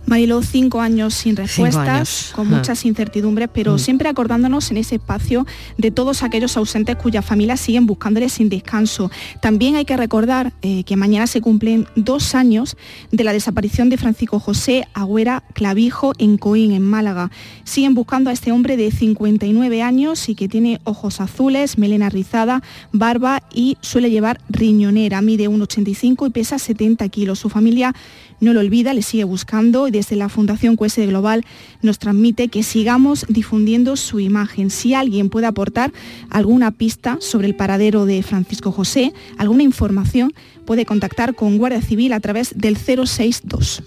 Mariló, 0.05 0.41
cinco 0.43 0.81
años 0.81 1.13
sin 1.13 1.35
respuestas, 1.35 2.31
con 2.35 2.47
muchas 2.47 2.85
incertidumbres, 2.85 3.49
pero 3.51 3.73
mm. 3.73 3.79
siempre 3.79 4.07
acordándonos 4.07 4.69
en 4.69 4.77
ese 4.77 4.95
espacio 4.95 5.47
de 5.77 5.91
todos 5.91 6.21
aquellos 6.21 6.55
ausentes 6.57 6.95
cuyas 6.95 7.25
familias 7.25 7.59
siguen 7.59 7.87
buscándoles 7.87 8.33
sin 8.33 8.49
descanso. 8.49 9.09
También 9.41 9.75
hay 9.75 9.85
que 9.85 9.97
recordar 9.97 10.53
eh, 10.61 10.83
que 10.83 10.95
mañana 10.95 11.25
se 11.27 11.41
cumplen 11.41 11.87
dos 11.95 12.35
años 12.35 12.77
de 13.11 13.23
la 13.23 13.33
desaparición 13.33 13.89
de 13.89 13.97
Francisco 13.97 14.39
José 14.39 14.87
Agüera 14.93 15.43
Clavijo 15.53 16.13
en 16.17 16.37
Coín, 16.37 16.71
en 16.71 16.83
Málaga. 16.83 17.31
Siguen 17.63 17.95
buscando 17.95 18.29
a 18.29 18.33
este 18.33 18.51
hombre 18.51 18.77
de 18.77 18.91
59 18.91 19.81
años 19.81 20.29
y 20.29 20.35
que 20.35 20.47
tiene 20.47 20.79
ojos 20.83 21.19
azules, 21.19 21.77
melena 21.77 22.09
rizada, 22.09 22.61
barba 22.91 23.41
y 23.53 23.77
suele 23.81 24.11
llevar 24.11 24.39
riñonera. 24.49 25.21
Mide 25.21 25.49
1,85 25.49 26.27
y 26.27 26.29
pesa 26.29 26.59
70 26.59 27.09
kilos. 27.09 27.39
Su 27.39 27.49
familia 27.49 27.95
no 28.39 28.53
lo 28.53 28.59
olvida, 28.59 28.93
le 28.93 29.01
sigue 29.01 29.23
buscando 29.23 29.87
y 29.87 29.91
desde 29.91 30.15
la 30.15 30.29
Fundación 30.29 30.75
QS 30.75 30.97
Global 31.07 31.45
nos 31.81 31.99
transmite 31.99 32.47
que 32.49 32.63
sigamos 32.63 33.25
difundiendo 33.29 33.95
su 33.95 34.19
imagen. 34.19 34.69
Si 34.69 34.93
alguien 34.93 35.29
puede 35.29 35.47
aportar 35.47 35.91
alguna 36.29 36.71
pista 36.71 37.17
sobre 37.21 37.47
el 37.47 37.55
paradero 37.55 38.05
de 38.05 38.23
Francisco 38.23 38.71
José, 38.71 39.13
alguna 39.37 39.63
información, 39.63 40.33
puede 40.65 40.85
contactar 40.85 41.35
con 41.35 41.57
Guardia 41.57 41.81
Civil 41.81 42.13
a 42.13 42.19
través 42.19 42.53
del 42.55 42.77
062. 42.77 43.83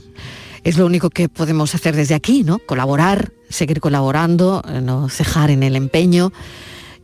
Es 0.65 0.77
lo 0.77 0.87
único 0.87 1.11
que 1.11 1.29
podemos 1.29 1.75
hacer 1.75 1.95
desde 1.95 2.15
aquí, 2.15 2.43
¿no? 2.43 2.59
Colaborar, 2.59 3.33
seguir 3.49 3.81
colaborando, 3.81 4.63
no 4.83 5.09
cejar 5.09 5.51
en 5.51 5.63
el 5.63 5.77
empeño 5.77 6.33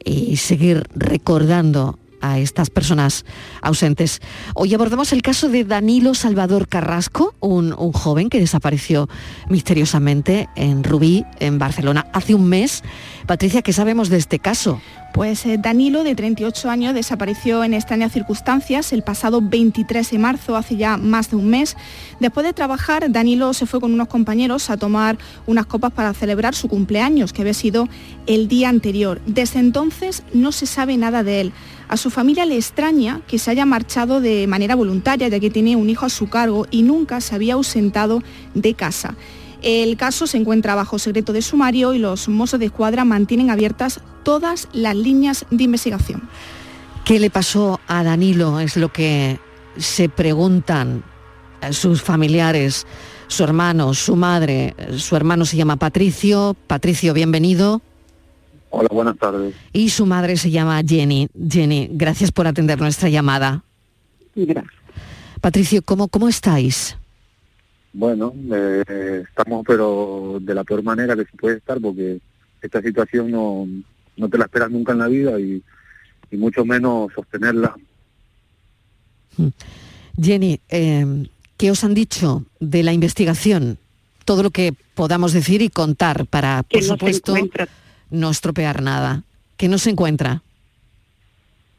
y 0.04 0.36
seguir 0.36 0.84
recordando 0.94 1.98
a 2.24 2.38
estas 2.38 2.70
personas 2.70 3.26
ausentes. 3.60 4.20
Hoy 4.54 4.72
abordamos 4.72 5.12
el 5.12 5.20
caso 5.20 5.50
de 5.50 5.64
Danilo 5.64 6.14
Salvador 6.14 6.68
Carrasco, 6.68 7.34
un, 7.40 7.72
joven 7.92 8.30
que 8.30 8.40
desapareció 8.40 9.08
misteriosamente 9.50 10.48
en 10.56 10.84
Rubí, 10.84 11.24
en 11.38 11.58
Barcelona, 11.58 12.06
hace 12.14 12.34
un 12.34 12.48
mes. 12.48 12.82
Patricia, 13.26 13.62
¿qué 13.62 13.72
sabemos 13.72 14.10
de 14.10 14.18
este 14.18 14.38
caso? 14.38 14.82
Pues 15.14 15.46
eh, 15.46 15.56
Danilo, 15.58 16.04
de 16.04 16.14
38 16.14 16.68
años, 16.68 16.92
desapareció 16.92 17.64
en 17.64 17.72
extrañas 17.72 18.12
circunstancias 18.12 18.92
el 18.92 19.02
pasado 19.02 19.40
23 19.40 20.10
de 20.10 20.18
marzo, 20.18 20.56
hace 20.56 20.76
ya 20.76 20.98
más 20.98 21.30
de 21.30 21.36
un 21.36 21.48
mes. 21.48 21.74
Después 22.20 22.44
de 22.44 22.52
trabajar, 22.52 23.10
Danilo 23.10 23.54
se 23.54 23.64
fue 23.64 23.80
con 23.80 23.94
unos 23.94 24.08
compañeros 24.08 24.68
a 24.68 24.76
tomar 24.76 25.16
unas 25.46 25.64
copas 25.64 25.92
para 25.92 26.12
celebrar 26.12 26.54
su 26.54 26.68
cumpleaños, 26.68 27.32
que 27.32 27.40
había 27.40 27.54
sido 27.54 27.88
el 28.26 28.46
día 28.46 28.68
anterior. 28.68 29.22
Desde 29.24 29.58
entonces 29.58 30.22
no 30.34 30.52
se 30.52 30.66
sabe 30.66 30.98
nada 30.98 31.22
de 31.22 31.40
él. 31.40 31.52
A 31.88 31.96
su 31.96 32.10
familia 32.10 32.44
le 32.44 32.56
extraña 32.56 33.22
que 33.26 33.38
se 33.38 33.50
haya 33.50 33.64
marchado 33.64 34.20
de 34.20 34.46
manera 34.46 34.74
voluntaria, 34.74 35.28
ya 35.28 35.40
que 35.40 35.48
tiene 35.48 35.76
un 35.76 35.88
hijo 35.88 36.04
a 36.04 36.10
su 36.10 36.28
cargo 36.28 36.66
y 36.70 36.82
nunca 36.82 37.22
se 37.22 37.34
había 37.34 37.54
ausentado 37.54 38.22
de 38.52 38.74
casa. 38.74 39.14
El 39.64 39.96
caso 39.96 40.26
se 40.26 40.36
encuentra 40.36 40.74
bajo 40.74 40.98
secreto 40.98 41.32
de 41.32 41.40
sumario 41.40 41.94
y 41.94 41.98
los 41.98 42.28
mozos 42.28 42.60
de 42.60 42.66
escuadra 42.66 43.06
mantienen 43.06 43.48
abiertas 43.48 43.98
todas 44.22 44.68
las 44.74 44.94
líneas 44.94 45.46
de 45.50 45.64
investigación. 45.64 46.28
¿Qué 47.06 47.18
le 47.18 47.30
pasó 47.30 47.80
a 47.86 48.04
Danilo? 48.04 48.60
Es 48.60 48.76
lo 48.76 48.92
que 48.92 49.38
se 49.78 50.10
preguntan 50.10 51.02
sus 51.70 52.02
familiares, 52.02 52.86
su 53.26 53.42
hermano, 53.42 53.94
su 53.94 54.16
madre. 54.16 54.74
Su 54.98 55.16
hermano 55.16 55.46
se 55.46 55.56
llama 55.56 55.76
Patricio. 55.76 56.54
Patricio, 56.66 57.14
bienvenido. 57.14 57.80
Hola, 58.68 58.88
buenas 58.92 59.16
tardes. 59.16 59.54
Y 59.72 59.88
su 59.88 60.04
madre 60.04 60.36
se 60.36 60.50
llama 60.50 60.82
Jenny. 60.86 61.28
Jenny, 61.48 61.88
gracias 61.90 62.32
por 62.32 62.46
atender 62.46 62.78
nuestra 62.78 63.08
llamada. 63.08 63.64
Gracias. 64.34 64.74
Patricio, 65.40 65.80
¿cómo, 65.82 66.08
cómo 66.08 66.28
estáis? 66.28 66.98
Bueno, 67.94 68.34
eh, 68.52 69.22
estamos 69.28 69.64
pero 69.64 70.38
de 70.40 70.52
la 70.52 70.64
peor 70.64 70.82
manera 70.82 71.14
que 71.14 71.24
se 71.24 71.36
puede 71.36 71.58
estar 71.58 71.80
porque 71.80 72.18
esta 72.60 72.82
situación 72.82 73.30
no, 73.30 73.68
no 74.16 74.28
te 74.28 74.36
la 74.36 74.46
esperas 74.46 74.70
nunca 74.70 74.92
en 74.92 74.98
la 74.98 75.08
vida 75.08 75.38
y, 75.40 75.62
mucho 76.32 76.64
menos 76.64 77.12
sostenerla. 77.14 77.76
Hmm. 79.36 79.50
Jenny, 80.20 80.58
eh, 80.68 81.28
¿qué 81.56 81.70
os 81.70 81.84
han 81.84 81.94
dicho 81.94 82.44
de 82.58 82.82
la 82.82 82.92
investigación? 82.92 83.78
Todo 84.24 84.42
lo 84.42 84.50
que 84.50 84.74
podamos 84.94 85.32
decir 85.32 85.62
y 85.62 85.68
contar 85.68 86.26
para, 86.26 86.64
por 86.64 86.82
supuesto, 86.82 87.36
no 88.10 88.30
estropear 88.30 88.82
nada. 88.82 89.22
¿Qué 89.56 89.68
no 89.68 89.78
se 89.78 89.90
encuentra? 89.90 90.42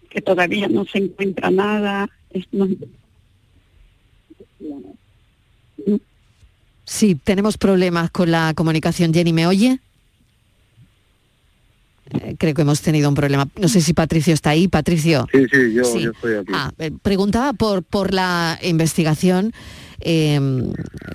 Que 0.10 0.22
todavía 0.22 0.70
no 0.70 0.86
se 0.86 1.00
encuentra 1.00 1.52
nada. 1.52 2.10
Sí, 6.86 7.16
tenemos 7.16 7.58
problemas 7.58 8.12
con 8.12 8.32
la 8.32 8.54
comunicación. 8.56 9.14
Jenny, 9.14 9.34
¿me 9.34 9.48
oye? 9.48 9.80
Eh, 12.12 12.36
creo 12.38 12.54
que 12.54 12.62
hemos 12.62 12.82
tenido 12.82 13.10
un 13.10 13.16
problema. 13.16 13.48
No 13.60 13.68
sé 13.68 13.82
si 13.82 13.94
Patricio 13.94 14.34
está 14.34 14.52
ahí. 14.52 14.68
Patricio. 14.68 15.28
Sí, 15.32 15.46
sí, 15.52 15.74
yo, 15.74 15.98
yo 16.00 16.12
estoy 16.12 16.36
aquí. 16.36 16.52
Ah, 16.54 16.72
eh, 16.78 16.92
preguntaba 17.02 17.54
por, 17.54 17.82
por 17.84 18.14
la 18.14 18.60
investigación. 18.62 19.54
Eh, 20.02 20.40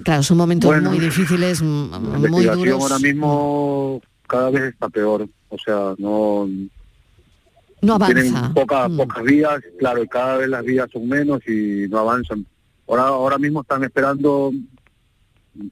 claro, 0.05 0.23
son 0.25 0.37
momentos 0.39 0.69
Bueno, 0.69 0.91
muy 0.91 0.99
difíciles, 0.99 1.63
muy 1.63 1.89
investigación 2.17 2.59
duros. 2.59 2.83
ahora 2.83 2.99
mismo 2.99 4.01
cada 4.27 4.51
vez 4.51 4.63
está 4.73 4.89
peor. 4.89 5.29
O 5.49 5.59
sea, 5.59 5.95
no... 5.99 6.49
No 7.83 7.99
Tienen 7.99 8.35
avanza. 8.37 8.53
pocas, 8.55 8.91
Mm. 8.91 8.97
pocas 8.99 9.23
vías, 9.25 9.61
claro, 9.79 10.03
y 10.03 10.09
cada 10.09 10.37
vez 10.37 10.49
las 10.51 10.63
vías 10.65 10.87
son 10.93 11.09
menos 11.09 11.41
y 11.49 11.87
no 11.89 11.99
avanzan. 12.01 12.45
Ahora, 12.87 13.05
ahora 13.05 13.39
mismo 13.39 13.63
están 13.63 13.83
esperando, 13.85 14.53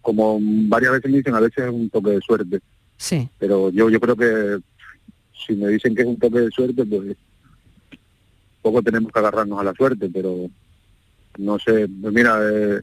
como 0.02 0.38
varias 0.40 0.92
veces 0.92 1.10
me 1.10 1.18
dicen, 1.18 1.34
a 1.34 1.40
veces 1.40 1.64
es 1.64 1.70
un 1.72 1.88
toque 1.90 2.10
de 2.10 2.20
suerte. 2.20 2.60
Sí. 2.96 3.28
Pero 3.38 3.70
yo, 3.70 3.88
yo 3.90 4.00
creo 4.00 4.16
que 4.16 4.58
si 5.46 5.54
me 5.54 5.68
dicen 5.68 5.94
que 5.94 6.02
es 6.02 6.08
un 6.08 6.18
toque 6.18 6.40
de 6.40 6.50
suerte, 6.50 6.84
pues 6.84 7.16
poco 8.62 8.82
tenemos 8.82 9.12
que 9.12 9.18
agarrarnos 9.18 9.60
a 9.60 9.64
la 9.64 9.72
suerte, 9.74 10.10
pero 10.12 10.50
no 11.38 11.58
sé, 11.58 11.88
pues 12.02 12.12
mira, 12.12 12.38
eh, 12.42 12.80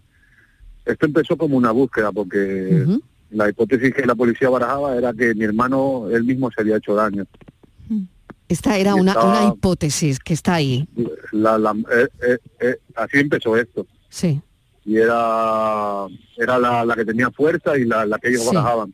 esto 0.85 1.05
empezó 1.05 1.37
como 1.37 1.57
una 1.57 1.71
búsqueda 1.71 2.11
porque 2.11 2.85
la 3.31 3.49
hipótesis 3.49 3.93
que 3.93 4.05
la 4.05 4.15
policía 4.15 4.49
barajaba 4.49 4.95
era 4.95 5.13
que 5.13 5.35
mi 5.35 5.43
hermano 5.43 6.07
él 6.09 6.23
mismo 6.23 6.49
se 6.51 6.61
había 6.61 6.77
hecho 6.77 6.95
daño. 6.95 7.25
Esta 8.47 8.77
era 8.77 8.93
una, 8.95 9.11
estaba- 9.11 9.41
una 9.41 9.53
hipótesis 9.53 10.19
que 10.19 10.33
está 10.33 10.53
ahí. 10.55 10.87
La, 11.31 11.57
la- 11.57 11.71
eh, 11.91 12.07
eh, 12.21 12.37
eh, 12.59 12.77
así 12.95 13.17
empezó 13.17 13.57
esto. 13.57 13.85
Sí. 14.09 14.39
Y 14.85 14.97
era, 14.97 16.05
era 16.37 16.59
la, 16.59 16.85
la 16.85 16.95
que 16.95 17.05
tenía 17.05 17.31
fuerza 17.31 17.75
y 17.77 17.85
la, 17.85 18.05
la 18.05 18.19
que 18.19 18.29
ellos 18.29 18.41
Sí. 18.43 18.47
barajaban. 18.55 18.93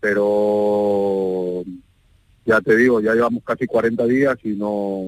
Pero 0.00 1.62
ya 2.44 2.60
te 2.60 2.76
digo, 2.76 3.00
ya 3.00 3.14
llevamos 3.14 3.42
casi 3.44 3.66
40 3.66 4.04
días 4.06 4.36
y 4.44 4.50
no... 4.50 5.04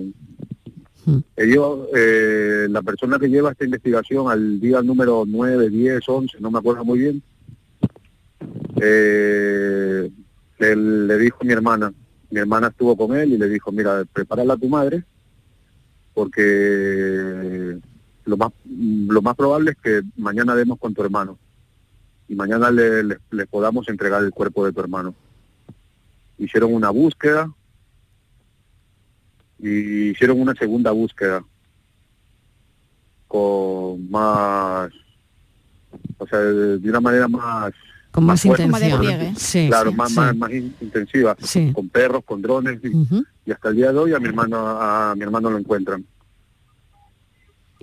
Ellos, 1.36 1.88
eh, 1.94 2.66
la 2.70 2.80
persona 2.80 3.18
que 3.18 3.28
lleva 3.28 3.50
esta 3.50 3.64
investigación 3.66 4.30
al 4.30 4.58
día 4.58 4.80
número 4.80 5.24
9, 5.26 5.68
10, 5.68 6.08
11, 6.08 6.38
no 6.40 6.50
me 6.50 6.58
acuerdo 6.60 6.82
muy 6.82 6.98
bien, 6.98 7.22
eh, 8.80 10.10
le, 10.58 10.76
le 10.76 11.18
dijo 11.18 11.38
a 11.42 11.44
mi 11.44 11.52
hermana, 11.52 11.92
mi 12.30 12.38
hermana 12.40 12.68
estuvo 12.68 12.96
con 12.96 13.14
él 13.14 13.34
y 13.34 13.36
le 13.38 13.48
dijo, 13.50 13.70
mira, 13.70 14.02
prepárala 14.10 14.54
a 14.54 14.56
tu 14.56 14.66
madre, 14.68 15.04
porque 16.14 17.76
lo 18.24 18.36
más 18.36 18.50
lo 18.66 19.20
más 19.22 19.34
probable 19.36 19.72
es 19.72 19.76
que 19.78 20.02
mañana 20.16 20.54
demos 20.54 20.78
con 20.78 20.94
tu 20.94 21.02
hermano 21.02 21.38
y 22.28 22.34
mañana 22.34 22.70
le, 22.70 23.02
le- 23.04 23.18
le 23.30 23.46
podamos 23.46 23.88
entregar 23.88 24.22
el 24.22 24.30
cuerpo 24.32 24.64
de 24.64 24.72
tu 24.72 24.80
hermano. 24.80 25.14
Hicieron 26.38 26.72
una 26.74 26.90
búsqueda 26.90 27.50
y 29.58 30.10
hicieron 30.10 30.40
una 30.40 30.54
segunda 30.54 30.90
búsqueda 30.90 31.44
con 33.28 34.10
más, 34.10 34.90
o 36.18 36.26
sea, 36.26 36.38
de, 36.38 36.78
de 36.78 36.90
una 36.90 37.00
manera 37.00 37.28
más 37.28 37.72
Con 38.10 38.24
más. 38.24 38.40
Sí, 39.36 39.66
claro, 39.68 39.90
sí, 39.90 39.96
más, 39.96 40.08
sí. 40.10 40.16
más, 40.16 40.36
más 40.36 40.50
in- 40.52 40.74
intensiva, 40.80 41.36
con 41.72 41.88
perros, 41.88 42.22
con 42.24 42.40
drones 42.42 42.80
y, 42.84 42.88
y 43.46 43.52
hasta 43.52 43.68
el 43.70 43.76
día 43.76 43.92
de 43.92 43.98
hoy 43.98 44.12
a 44.14 44.18
mi 44.20 44.28
hermano 44.28 44.56
a 44.66 45.14
mi 45.16 45.22
hermano 45.22 45.50
lo 45.50 45.58
encuentran. 45.58 46.04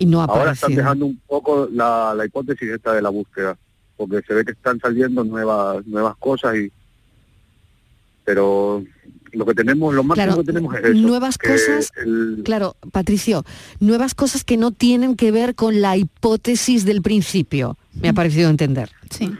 Y 0.01 0.05
no 0.07 0.21
ha 0.21 0.25
Ahora 0.25 0.53
están 0.53 0.73
dejando 0.73 1.05
un 1.05 1.19
poco 1.27 1.69
la, 1.71 2.13
la 2.15 2.25
hipótesis 2.25 2.67
esta 2.69 2.93
de 2.93 3.01
la 3.03 3.09
búsqueda, 3.09 3.55
porque 3.97 4.21
se 4.27 4.33
ve 4.33 4.43
que 4.43 4.51
están 4.53 4.79
saliendo 4.79 5.23
nuevas 5.23 5.85
nuevas 5.85 6.15
cosas 6.17 6.55
y 6.57 6.71
pero 8.25 8.83
lo 9.33 9.45
que 9.45 9.53
tenemos, 9.53 9.93
lo 9.93 10.03
máximo 10.03 10.25
Claro, 10.25 10.41
que 10.41 10.47
tenemos 10.47 10.75
es 10.75 10.83
eso. 10.85 10.93
nuevas 11.07 11.37
que 11.37 11.49
cosas, 11.49 11.91
el- 12.03 12.41
claro, 12.43 12.75
Patricio, 12.91 13.43
nuevas 13.79 14.13
cosas 14.13 14.43
que 14.43 14.57
no 14.57 14.71
tienen 14.71 15.15
que 15.15 15.31
ver 15.31 15.55
con 15.55 15.81
la 15.81 15.95
hipótesis 15.97 16.83
del 16.83 17.01
principio, 17.01 17.77
me 18.01 18.09
ha 18.09 18.13
parecido 18.13 18.49
entender. 18.49 18.89
Sí. 19.09 19.31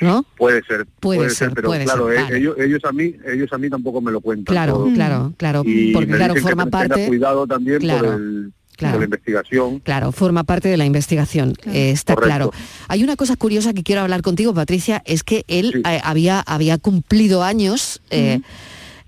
¿No? 0.00 0.24
puede 0.36 0.62
ser, 0.64 0.86
Puede 1.00 1.30
ser, 1.30 1.52
pero 1.54 1.68
puede 1.68 1.84
claro, 1.84 2.08
ser, 2.08 2.18
eh, 2.18 2.22
vale. 2.22 2.38
ellos, 2.38 2.56
ellos 2.58 2.84
a 2.84 2.92
mí, 2.92 3.14
ellos 3.32 3.50
a 3.50 3.56
mí 3.58 3.70
tampoco 3.70 4.00
me 4.02 4.12
lo 4.12 4.20
cuentan. 4.20 4.52
Claro, 4.54 4.74
todo. 4.74 4.92
claro, 4.92 5.32
claro, 5.38 5.62
Y 5.64 5.92
porque 5.94 6.06
me 6.12 6.16
claro, 6.18 6.34
que 6.34 6.40
forma 6.42 6.66
parte 6.66 7.06
cuidado 7.08 7.46
también 7.46 7.78
claro, 7.80 8.04
por, 8.12 8.14
el, 8.20 8.52
claro. 8.76 8.98
la 8.98 9.04
investigación. 9.04 9.80
Claro, 9.80 10.12
forma 10.12 10.44
parte 10.44 10.68
de 10.68 10.76
la 10.76 10.84
investigación, 10.84 11.54
eh, 11.66 11.90
está 11.90 12.14
Correcto. 12.14 12.50
claro. 12.50 12.52
Hay 12.88 13.02
una 13.02 13.16
cosa 13.16 13.36
curiosa 13.36 13.72
que 13.74 13.82
quiero 13.82 14.02
hablar 14.02 14.22
contigo, 14.22 14.54
Patricia, 14.54 15.02
es 15.06 15.22
que 15.24 15.44
él 15.48 15.82
eh, 15.88 16.00
había, 16.04 16.40
había 16.40 16.78
cumplido 16.78 17.42
años, 17.42 18.00
eh, 18.10 18.40
eh, 18.40 18.42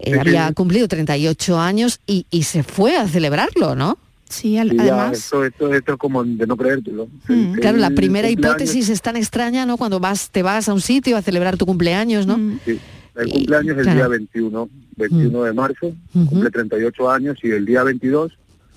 Sí, 0.04 0.12
sí. 0.12 0.18
había 0.18 0.52
cumplido 0.52 0.86
38 0.88 1.58
años 1.58 2.00
y, 2.06 2.24
y 2.30 2.44
se 2.44 2.62
fue 2.62 2.96
a 2.96 3.06
celebrarlo, 3.08 3.74
¿no? 3.74 3.98
Sí, 4.28 4.52
ya, 4.52 4.62
esto, 5.10 5.42
esto, 5.44 5.72
esto 5.74 5.92
es 5.94 5.98
como 5.98 6.22
de 6.22 6.46
no 6.46 6.54
creértelo. 6.56 7.08
El- 7.28 7.58
Claro, 7.60 7.78
la 7.78 7.90
primera 7.90 8.28
hipótesis 8.28 8.90
es 8.90 9.00
tan 9.00 9.16
extraña, 9.16 9.64
¿no? 9.64 9.76
Cuando 9.78 10.00
vas, 10.00 10.28
te 10.30 10.42
vas 10.42 10.68
a 10.68 10.74
un 10.74 10.82
sitio 10.82 11.16
a 11.16 11.22
celebrar 11.22 11.56
tu 11.56 11.64
cumpleaños, 11.64 12.26
¿no? 12.26 12.36
Sí, 12.64 12.78
el 13.16 13.30
cumpleaños 13.30 13.72
es 13.72 13.78
el 13.78 13.82
claro. 13.84 13.98
día 14.00 14.08
21, 14.08 14.68
21 14.96 15.42
de 15.44 15.52
marzo, 15.54 15.92
cumple 16.12 16.50
38 16.50 17.10
años 17.10 17.38
y 17.42 17.50
el 17.50 17.64
día 17.64 17.82
22 17.82 18.32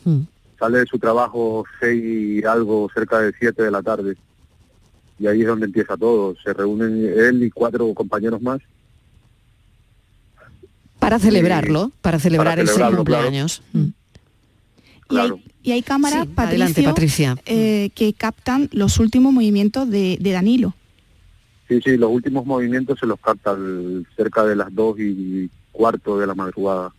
Mm. 0.05 0.21
Sale 0.61 0.77
de 0.79 0.85
su 0.85 0.99
trabajo 0.99 1.65
6 1.79 2.03
y 2.03 2.45
algo, 2.45 2.87
cerca 2.93 3.19
de 3.19 3.33
7 3.39 3.63
de 3.63 3.71
la 3.71 3.81
tarde. 3.81 4.15
Y 5.19 5.25
ahí 5.25 5.41
es 5.41 5.47
donde 5.47 5.65
empieza 5.65 5.97
todo. 5.97 6.35
Se 6.43 6.53
reúnen 6.53 7.03
él 7.17 7.41
y 7.43 7.49
cuatro 7.49 7.91
compañeros 7.95 8.39
más. 8.43 8.59
Para 10.99 11.17
celebrarlo, 11.17 11.91
para 12.01 12.19
celebrar 12.19 12.59
ese 12.59 12.75
claro. 12.75 12.97
cumpleaños. 12.97 13.63
Mm. 13.73 13.85
Y, 15.09 15.17
hay, 15.17 15.31
y 15.63 15.71
hay 15.71 15.81
cámaras, 15.81 16.25
Sí, 16.27 16.33
adelante, 16.37 16.83
Patricia. 16.83 17.35
eh, 17.47 17.89
que 17.95 18.13
captan 18.13 18.69
los 18.71 18.99
últimos 18.99 19.33
movimientos 19.33 19.89
de, 19.89 20.17
de 20.21 20.31
Danilo. 20.31 20.75
Sí, 21.67 21.81
sí, 21.83 21.97
los 21.97 22.11
últimos 22.11 22.45
movimientos 22.45 22.99
se 22.99 23.07
los 23.07 23.19
capta 23.19 23.51
al- 23.51 24.05
cerca 24.15 24.43
de 24.45 24.55
las 24.55 24.73
2 24.73 24.99
y 24.99 25.49
cuarto 25.71 26.19
de 26.19 26.27
la 26.27 26.35
madrugada. 26.35 26.93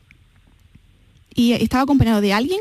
¿Y 1.34 1.52
estaba 1.52 1.84
acompañado 1.84 2.20
de 2.20 2.32
alguien? 2.32 2.60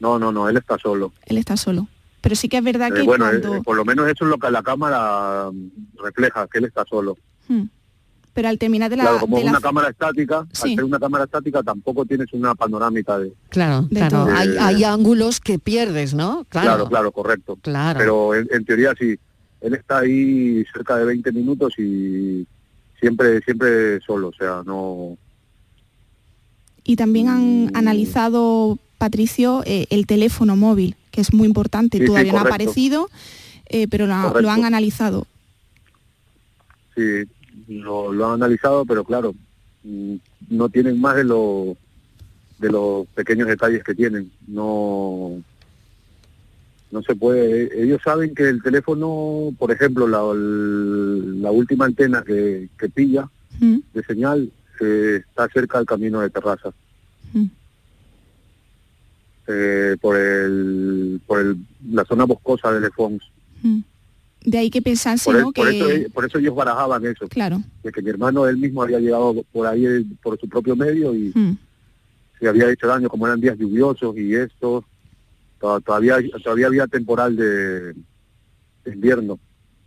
No, 0.00 0.18
no, 0.18 0.30
no, 0.32 0.48
él 0.48 0.56
está 0.56 0.76
solo. 0.78 1.12
Él 1.26 1.38
está 1.38 1.56
solo. 1.56 1.88
Pero 2.20 2.34
sí 2.34 2.48
que 2.48 2.58
es 2.58 2.64
verdad 2.64 2.88
Eh, 2.88 2.94
que 2.94 3.02
bueno, 3.02 3.30
eh, 3.30 3.40
cuando... 3.40 3.62
por 3.62 3.76
lo 3.76 3.84
menos 3.84 4.06
eso 4.08 4.24
es 4.24 4.30
lo 4.30 4.38
que 4.38 4.50
la 4.50 4.62
cámara 4.62 5.50
mm, 5.52 6.02
refleja, 6.02 6.46
que 6.48 6.58
él 6.58 6.64
está 6.66 6.84
solo. 6.84 7.16
Hmm. 7.48 7.64
Pero 8.34 8.48
al 8.48 8.58
terminar 8.58 8.90
de 8.90 8.96
la... 8.96 9.04
claro, 9.04 9.20
como 9.20 9.36
de 9.36 9.42
es 9.42 9.44
la- 9.46 9.52
una 9.52 9.60
cámara 9.60 9.88
estática, 9.88 10.46
Sí. 10.52 10.70
al 10.70 10.74
ser 10.76 10.84
una 10.84 10.98
cámara 10.98 11.24
estática 11.24 11.62
tampoco 11.62 12.04
tienes 12.04 12.30
una 12.32 12.54
panorámica 12.54 13.18
de... 13.18 13.32
Claro, 13.48 13.82
De 13.90 13.96
claro. 14.06 14.26
Hay, 14.30 14.48
Eh, 14.48 14.56
hay 14.60 14.84
ángulos 14.84 15.40
que 15.40 15.58
pierdes, 15.58 16.12
¿no? 16.12 16.44
Claro, 16.50 16.66
Claro. 16.68 16.88
claro, 16.88 17.12
correcto. 17.12 17.56
Claro. 17.62 17.98
Pero 17.98 18.34
en, 18.34 18.46
en 18.50 18.64
teoría 18.66 18.92
sí, 18.98 19.14
él 19.62 19.74
está 19.74 20.00
ahí 20.00 20.64
cerca 20.72 20.96
de 20.96 21.04
20 21.06 21.32
minutos 21.32 21.72
y 21.78 22.46
siempre 23.00 23.40
siempre 23.42 24.00
solo, 24.00 24.28
o 24.28 24.32
sea, 24.34 24.62
no... 24.66 25.16
Y 26.84 26.96
también 26.96 27.28
han 27.28 27.70
analizado, 27.74 28.78
Patricio, 28.98 29.62
eh, 29.66 29.86
el 29.90 30.06
teléfono 30.06 30.56
móvil, 30.56 30.96
que 31.10 31.20
es 31.20 31.32
muy 31.32 31.46
importante. 31.46 31.98
Sí, 31.98 32.04
sí, 32.04 32.06
Todavía 32.08 32.32
no 32.32 32.38
ha 32.38 32.42
aparecido, 32.42 33.08
eh, 33.68 33.86
pero 33.88 34.06
lo, 34.06 34.40
lo 34.40 34.50
han 34.50 34.64
analizado. 34.64 35.26
Sí, 36.94 37.24
lo, 37.68 38.12
lo 38.12 38.26
han 38.26 38.34
analizado, 38.34 38.84
pero 38.84 39.04
claro, 39.04 39.34
mm, 39.84 40.14
no 40.50 40.68
tienen 40.68 41.00
más 41.00 41.16
de 41.16 41.24
lo 41.24 41.76
de 42.58 42.70
los 42.70 43.06
pequeños 43.08 43.48
detalles 43.48 43.84
que 43.84 43.94
tienen. 43.94 44.30
No 44.46 45.42
no 46.90 47.02
se 47.02 47.14
puede. 47.14 47.82
Ellos 47.82 48.00
saben 48.02 48.34
que 48.34 48.48
el 48.48 48.62
teléfono, 48.62 49.52
por 49.58 49.72
ejemplo, 49.72 50.06
la, 50.08 50.22
la 51.42 51.50
última 51.50 51.84
antena 51.84 52.22
que, 52.22 52.68
que 52.78 52.88
pilla 52.88 53.28
Mm. 53.60 53.78
de 53.94 54.04
señal 54.04 54.50
eh, 54.80 55.22
está 55.26 55.48
cerca 55.48 55.78
del 55.78 55.86
camino 55.86 56.20
de 56.20 56.30
terraza. 56.30 56.70
Mm. 57.32 57.46
Eh, 59.48 59.96
por 60.00 60.16
el 60.16 61.20
por 61.26 61.40
el, 61.40 61.56
la 61.90 62.04
zona 62.04 62.24
boscosa 62.24 62.72
de 62.72 62.80
Lefons. 62.80 63.22
De 64.44 64.58
ahí 64.58 64.70
que 64.70 64.80
Por, 64.82 65.36
el- 65.36 65.42
¿no? 65.42 65.52
por 65.52 65.68
que... 65.68 65.78
eso, 66.02 66.10
por 66.12 66.24
eso 66.24 66.38
ellos 66.38 66.54
barajaban 66.54 67.04
eso. 67.06 67.26
Claro. 67.28 67.62
de 67.82 67.90
que 67.92 68.00
mi 68.02 68.10
hermano 68.10 68.46
él 68.46 68.56
mismo 68.58 68.82
había 68.82 69.00
llegado 69.00 69.42
por 69.52 69.66
ahí 69.66 69.86
eh, 69.86 70.04
por 70.22 70.38
su 70.38 70.48
propio 70.48 70.76
medio 70.76 71.14
y 71.14 71.32
Mm. 71.34 71.56
se 72.38 72.48
había 72.48 72.70
hecho 72.70 72.86
daño 72.86 73.08
como 73.08 73.26
eran 73.26 73.40
días 73.40 73.56
lluviosos 73.58 74.16
y 74.16 74.34
esto 74.34 74.84
to- 75.60 75.80
todavía 75.80 76.16
todavía 76.44 76.66
había 76.68 76.86
temporal 76.86 77.34
de, 77.34 77.92
de 78.84 78.92
invierno 78.92 79.38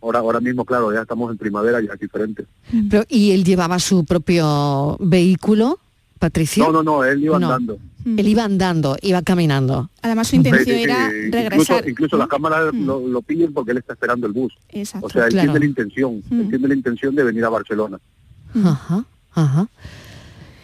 ahora 0.02 0.18
ahora 0.18 0.40
mismo 0.40 0.64
claro 0.64 0.92
ya 0.92 1.02
estamos 1.02 1.30
en 1.30 1.38
primavera 1.38 1.80
ya 1.80 1.92
es 1.94 2.00
diferente 2.00 2.44
Pero, 2.90 3.04
¿Y 3.08 3.30
él 3.32 3.44
llevaba 3.44 3.78
su 3.78 4.04
propio 4.04 4.96
vehículo, 5.00 5.78
Patricio? 6.18 6.64
no 6.64 6.72
no 6.72 6.82
no 6.82 7.04
él 7.04 7.22
iba 7.24 7.38
No. 7.38 7.46
andando 7.52 7.78
Él 8.04 8.26
iba 8.28 8.44
andando, 8.44 8.96
iba 9.02 9.20
caminando. 9.22 9.90
Además 10.02 10.28
su 10.28 10.36
intención 10.36 10.76
era. 10.78 11.06
Incluso, 11.12 11.30
regresar. 11.32 11.88
incluso 11.88 12.16
las 12.16 12.28
cámaras 12.28 12.72
lo, 12.74 13.06
lo 13.06 13.22
pillan 13.22 13.52
porque 13.52 13.72
él 13.72 13.78
está 13.78 13.92
esperando 13.92 14.26
el 14.26 14.32
bus. 14.32 14.52
Exacto. 14.70 15.06
O 15.06 15.10
sea, 15.10 15.24
él 15.26 15.30
Claro. 15.32 15.52
tiene 15.52 15.60
la 15.60 15.66
intención, 15.66 16.22
Mm. 16.30 16.40
él 16.40 16.48
tiene 16.48 16.68
la 16.68 16.74
intención 16.74 17.14
de 17.14 17.24
venir 17.24 17.44
a 17.44 17.48
Barcelona. 17.50 17.98
Ajá, 18.64 19.04
ajá. 19.32 19.68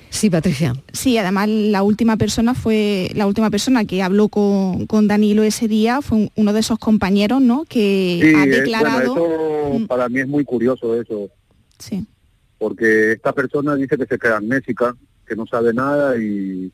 Sí, 0.08 0.30
Patricia. 0.30 0.72
Sí, 0.92 1.18
además 1.18 1.48
la 1.48 1.82
última 1.82 2.16
persona 2.16 2.54
fue 2.54 3.10
la 3.14 3.26
última 3.26 3.50
persona 3.50 3.84
que 3.84 4.02
habló 4.02 4.28
con, 4.28 4.86
con 4.86 5.06
Danilo 5.08 5.42
ese 5.42 5.68
día 5.68 6.00
fue 6.00 6.16
un- 6.18 6.30
uno 6.36 6.52
de 6.54 6.60
esos 6.60 6.78
compañeros, 6.78 7.42
¿no? 7.42 7.64
Que 7.68 8.20
Sí, 8.22 8.34
ha 8.34 8.44
es- 8.44 8.50
declarado. 8.50 9.14
bueno, 9.14 9.74
eso 9.76 9.86
para 9.86 10.08
mí 10.08 10.20
es 10.20 10.28
muy 10.28 10.44
curioso 10.44 10.98
eso. 10.98 11.28
Sí. 11.78 12.06
Porque 12.56 13.12
esta 13.12 13.32
persona 13.34 13.74
dice 13.74 13.98
que 13.98 14.06
se 14.06 14.18
queda 14.18 14.38
amnésica, 14.38 14.96
que 15.28 15.36
no 15.36 15.46
sabe 15.46 15.74
nada 15.74 16.16
y 16.16 16.72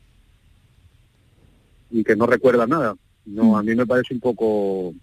y 1.93 2.03
que 2.03 2.15
no 2.15 2.25
recuerda 2.25 2.65
nada. 2.67 2.95
No, 3.25 3.55
a 3.57 3.63
mí 3.63 3.73
me 3.75 3.85
parece 3.85 4.13
un 4.13 4.19
poco 4.19 4.93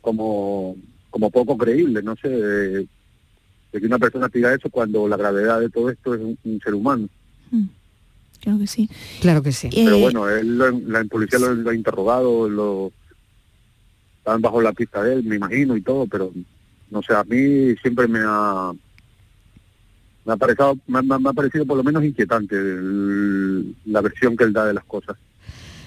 como 0.00 0.76
como 1.10 1.30
poco 1.30 1.56
creíble, 1.56 2.02
no 2.02 2.16
sé, 2.16 2.28
de, 2.28 2.78
de 3.72 3.80
que 3.80 3.86
una 3.86 4.00
persona 4.00 4.28
diga 4.32 4.52
eso 4.52 4.68
cuando 4.68 5.06
la 5.06 5.16
gravedad 5.16 5.60
de 5.60 5.70
todo 5.70 5.88
esto 5.90 6.12
es 6.14 6.20
un, 6.20 6.36
un 6.42 6.60
ser 6.60 6.74
humano. 6.74 7.08
Creo 8.40 8.58
que 8.58 8.66
sí. 8.66 8.90
Claro 9.20 9.40
que 9.42 9.52
sí. 9.52 9.70
Pero 9.72 9.96
Eh, 9.96 10.00
bueno, 10.00 10.28
él, 10.28 10.58
lo- 10.58 10.70
la 10.86 11.04
policía 11.04 11.38
lo, 11.38 11.54
lo 11.54 11.70
ha 11.70 11.74
interrogado, 11.74 12.48
lo 12.48 12.90
están 14.18 14.42
bajo 14.42 14.60
la 14.60 14.72
pista 14.72 15.02
de 15.04 15.14
él, 15.14 15.22
me 15.24 15.36
imagino 15.36 15.76
y 15.76 15.82
todo, 15.82 16.06
pero 16.08 16.32
no 16.90 17.02
sé, 17.02 17.14
a 17.14 17.22
mí 17.24 17.74
siempre 17.80 18.08
me 18.08 18.20
ha 18.24 18.72
me 20.26 20.32
ha 20.32 20.36
parecido, 20.36 20.76
me, 20.88 20.98
ha- 20.98 21.02
me 21.18 21.28
ha 21.28 21.32
parecido 21.32 21.64
por 21.66 21.76
lo 21.76 21.84
menos 21.84 22.02
inquietante 22.02 22.56
el- 22.56 23.76
la 23.86 24.00
versión 24.00 24.36
que 24.36 24.44
él 24.44 24.52
da 24.52 24.66
de 24.66 24.74
las 24.74 24.84
cosas. 24.84 25.16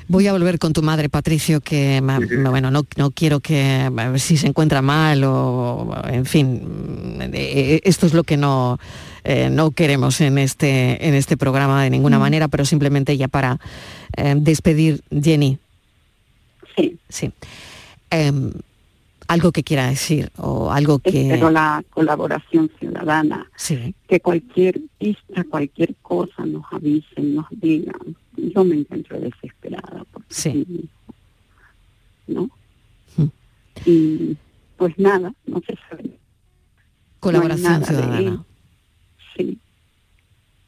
Voy 0.09 0.25
a 0.27 0.31
volver 0.31 0.57
con 0.57 0.71
tu 0.71 0.81
madre, 0.81 1.09
Patricio, 1.09 1.59
que 1.59 1.99
no, 2.01 2.49
bueno, 2.49 2.71
no, 2.71 2.83
no 2.95 3.11
quiero 3.11 3.41
que 3.41 3.91
si 4.17 4.37
se 4.37 4.47
encuentra 4.47 4.81
mal 4.81 5.23
o, 5.25 5.93
en 6.07 6.25
fin, 6.25 7.19
eh, 7.21 7.29
eh, 7.33 7.81
esto 7.83 8.05
es 8.05 8.13
lo 8.13 8.23
que 8.23 8.37
no, 8.37 8.79
eh, 9.25 9.49
no 9.49 9.71
queremos 9.71 10.21
en 10.21 10.37
este, 10.37 11.05
en 11.05 11.13
este 11.13 11.35
programa 11.35 11.83
de 11.83 11.89
ninguna 11.89 12.17
Mm. 12.17 12.21
manera, 12.21 12.47
pero 12.47 12.63
simplemente 12.63 13.17
ya 13.17 13.27
para 13.27 13.59
eh, 14.15 14.33
despedir, 14.37 15.01
Jenny. 15.11 15.57
Sí. 16.77 16.97
Sí. 17.09 17.31
Em, 18.09 18.53
algo 19.27 19.51
que 19.51 19.63
quiera 19.63 19.87
decir 19.89 20.31
o 20.37 20.71
algo 20.71 20.99
que... 20.99 21.23
Espero 21.27 21.49
la 21.49 21.83
colaboración 21.89 22.71
ciudadana, 22.79 23.45
Sí. 23.57 23.93
que 24.07 24.21
cualquier 24.21 24.79
pista, 24.97 25.43
cualquier 25.49 25.95
cosa 26.01 26.45
nos 26.45 26.63
avisen, 26.71 27.35
nos 27.35 27.45
digan. 27.51 28.15
Yo 28.37 28.63
me 28.63 28.75
encuentro 28.75 29.19
desesperada 29.19 30.05
porque 30.11 30.27
Sí. 30.29 30.89
¿no? 32.27 32.49
Y 33.85 34.35
pues 34.75 34.97
nada, 34.97 35.33
no 35.45 35.61
se 35.65 35.75
sabe. 35.89 36.09
Colaboración 37.19 37.83
ciudadana. 37.85 38.43
Sí. 39.35 39.57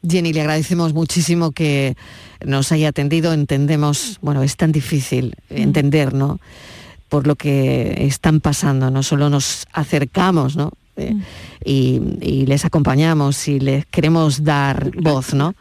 Jenny, 0.08 0.32
le 0.32 0.40
agradecemos 0.40 0.94
muchísimo 0.94 1.52
que 1.52 1.96
nos 2.44 2.72
haya 2.72 2.88
atendido. 2.88 3.32
Entendemos, 3.32 4.18
bueno, 4.22 4.42
es 4.42 4.56
tan 4.56 4.72
difícil 4.72 5.36
entender, 5.48 6.14
¿no? 6.14 6.40
Por 7.08 7.26
lo 7.26 7.36
que 7.36 8.06
están 8.06 8.40
pasando, 8.40 8.90
no 8.90 9.02
solo 9.02 9.28
nos 9.28 9.66
acercamos, 9.72 10.56
¿no? 10.56 10.72
Eh, 10.96 11.14
y, 11.64 12.00
y 12.20 12.46
les 12.46 12.64
acompañamos 12.64 13.48
y 13.48 13.60
les 13.60 13.86
queremos 13.86 14.44
dar 14.44 14.90
voz, 14.96 15.34
¿no? 15.34 15.54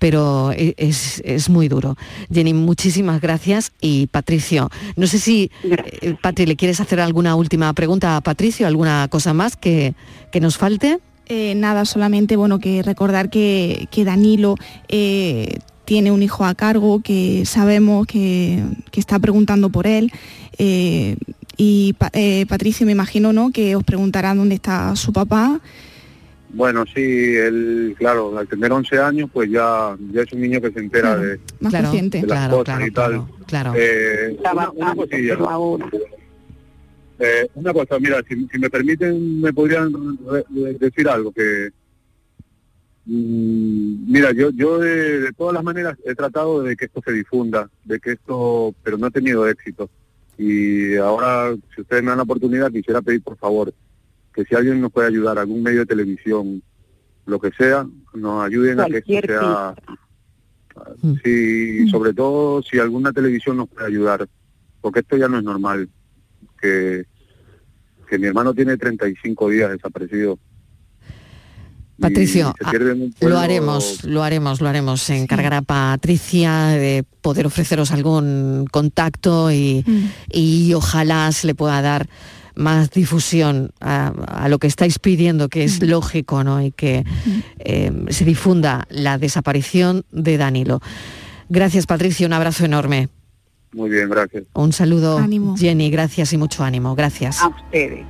Pero 0.00 0.50
e- 0.50 0.74
es, 0.78 1.22
es 1.24 1.48
muy 1.48 1.68
duro. 1.68 1.96
Jenny, 2.32 2.52
muchísimas 2.54 3.20
gracias. 3.20 3.70
Y 3.80 4.08
Patricio, 4.08 4.68
no 4.96 5.06
sé 5.06 5.18
si, 5.20 5.52
eh, 5.62 6.16
Patri, 6.20 6.46
¿le 6.46 6.56
quieres 6.56 6.80
hacer 6.80 6.98
alguna 7.00 7.36
última 7.36 7.72
pregunta 7.74 8.16
a 8.16 8.20
Patricio? 8.20 8.66
¿Alguna 8.66 9.06
cosa 9.08 9.32
más 9.34 9.56
que, 9.56 9.94
que 10.32 10.40
nos 10.40 10.56
falte? 10.56 10.98
Eh, 11.26 11.54
nada, 11.54 11.84
solamente 11.84 12.34
bueno 12.34 12.58
que 12.58 12.82
recordar 12.82 13.30
que, 13.30 13.86
que 13.92 14.04
Danilo 14.04 14.56
eh, 14.88 15.58
tiene 15.84 16.10
un 16.10 16.22
hijo 16.22 16.44
a 16.44 16.54
cargo, 16.54 17.00
que 17.02 17.44
sabemos 17.46 18.06
que, 18.06 18.64
que 18.90 18.98
está 19.00 19.18
preguntando 19.20 19.70
por 19.70 19.86
él. 19.86 20.10
eh, 20.58 21.16
y 21.56 21.92
Pa- 21.98 22.10
eh, 22.14 22.46
Patricio, 22.48 22.86
me 22.86 22.92
imagino, 22.92 23.32
¿no? 23.34 23.50
Que 23.50 23.76
os 23.76 23.84
preguntarán 23.84 24.38
dónde 24.38 24.54
está 24.54 24.96
su 24.96 25.12
papá. 25.12 25.60
Bueno, 26.52 26.84
sí, 26.86 27.00
él, 27.36 27.94
claro, 27.96 28.36
al 28.36 28.48
tener 28.48 28.72
11 28.72 28.98
años, 28.98 29.30
pues 29.32 29.48
ya, 29.50 29.96
ya 30.12 30.22
es 30.22 30.32
un 30.32 30.40
niño 30.40 30.60
que 30.60 30.72
se 30.72 30.80
entera 30.80 31.16
de, 31.16 31.38
Más 31.60 31.70
Claro, 31.70 31.84
consciente. 31.86 32.20
de 32.20 32.26
las 32.26 32.38
claro, 32.38 32.56
cosas 32.58 32.76
claro, 32.76 32.86
y 32.86 32.90
tal. 32.90 33.24
claro. 33.46 33.72
Eh, 33.76 34.36
una, 34.52 34.70
una 34.70 34.94
cosilla. 34.96 35.38
Eh, 37.20 37.48
una 37.54 37.72
cosa, 37.72 37.98
mira, 38.00 38.22
si, 38.26 38.46
si 38.50 38.58
me 38.58 38.70
permiten, 38.70 39.40
me 39.40 39.52
podrían 39.52 39.92
decir 40.78 41.08
algo 41.08 41.30
que... 41.32 41.68
mm, 43.04 44.10
mira, 44.12 44.32
yo 44.32 44.50
yo 44.50 44.78
de, 44.78 45.20
de 45.20 45.32
todas 45.32 45.54
las 45.54 45.62
maneras 45.62 45.96
he 46.04 46.14
tratado 46.14 46.62
de 46.62 46.76
que 46.76 46.86
esto 46.86 47.02
se 47.04 47.12
difunda, 47.12 47.68
de 47.84 48.00
que 48.00 48.12
esto, 48.12 48.74
pero 48.82 48.96
no 48.98 49.06
he 49.08 49.10
tenido 49.10 49.46
éxito. 49.46 49.90
Y 50.38 50.96
ahora, 50.96 51.54
si 51.74 51.82
ustedes 51.82 52.02
me 52.02 52.08
dan 52.08 52.16
la 52.18 52.22
oportunidad, 52.24 52.72
quisiera 52.72 53.02
pedir 53.02 53.22
por 53.22 53.36
favor 53.36 53.72
que 54.34 54.44
si 54.44 54.54
alguien 54.54 54.80
nos 54.80 54.92
puede 54.92 55.08
ayudar, 55.08 55.38
algún 55.38 55.62
medio 55.62 55.80
de 55.80 55.86
televisión, 55.86 56.62
lo 57.26 57.38
que 57.40 57.50
sea, 57.56 57.86
nos 58.14 58.44
ayuden 58.44 58.80
a 58.80 58.86
que 58.86 58.98
esto 58.98 59.32
sea... 59.40 59.74
Sí, 61.22 61.88
sobre 61.90 62.14
todo 62.14 62.62
si 62.62 62.78
alguna 62.78 63.12
televisión 63.12 63.56
nos 63.58 63.68
puede 63.68 63.86
ayudar, 63.86 64.26
porque 64.80 65.00
esto 65.00 65.16
ya 65.16 65.28
no 65.28 65.36
es 65.38 65.44
normal, 65.44 65.88
que, 66.60 67.04
que 68.08 68.18
mi 68.18 68.26
hermano 68.28 68.54
tiene 68.54 68.76
35 68.78 69.48
días 69.50 69.70
desaparecido. 69.72 70.38
Y 71.98 72.02
Patricio, 72.02 72.54
pueblo- 73.18 73.36
Lo 73.36 73.38
haremos, 73.40 74.04
lo 74.04 74.22
haremos, 74.22 74.60
lo 74.62 74.68
haremos. 74.68 75.02
Se 75.02 75.18
encargará 75.20 75.58
a 75.58 75.62
Patricia 75.62 76.68
de 76.68 77.04
poder 77.20 77.44
ofreceros 77.46 77.90
algún 77.90 78.64
contacto 78.70 79.52
y, 79.52 79.84
y 80.32 80.72
ojalá 80.72 81.30
se 81.32 81.46
le 81.46 81.54
pueda 81.54 81.82
dar 81.82 82.08
más 82.60 82.90
difusión 82.90 83.72
a, 83.80 84.08
a 84.28 84.48
lo 84.48 84.58
que 84.58 84.66
estáis 84.66 84.98
pidiendo, 84.98 85.48
que 85.48 85.64
es 85.64 85.82
lógico, 85.82 86.44
¿no? 86.44 86.62
Y 86.62 86.70
que 86.70 87.04
eh, 87.58 87.92
se 88.10 88.24
difunda 88.24 88.86
la 88.90 89.18
desaparición 89.18 90.04
de 90.12 90.36
Danilo. 90.36 90.80
Gracias, 91.48 91.86
Patricia, 91.86 92.26
un 92.26 92.32
abrazo 92.34 92.64
enorme. 92.64 93.08
Muy 93.72 93.88
bien, 93.88 94.08
gracias. 94.10 94.44
Un 94.52 94.72
saludo, 94.72 95.18
Ánimo. 95.18 95.56
Jenny, 95.56 95.90
gracias 95.90 96.32
y 96.32 96.36
mucho 96.36 96.62
ánimo. 96.62 96.94
Gracias. 96.94 97.40
A 97.40 97.48
ustedes. 97.48 98.04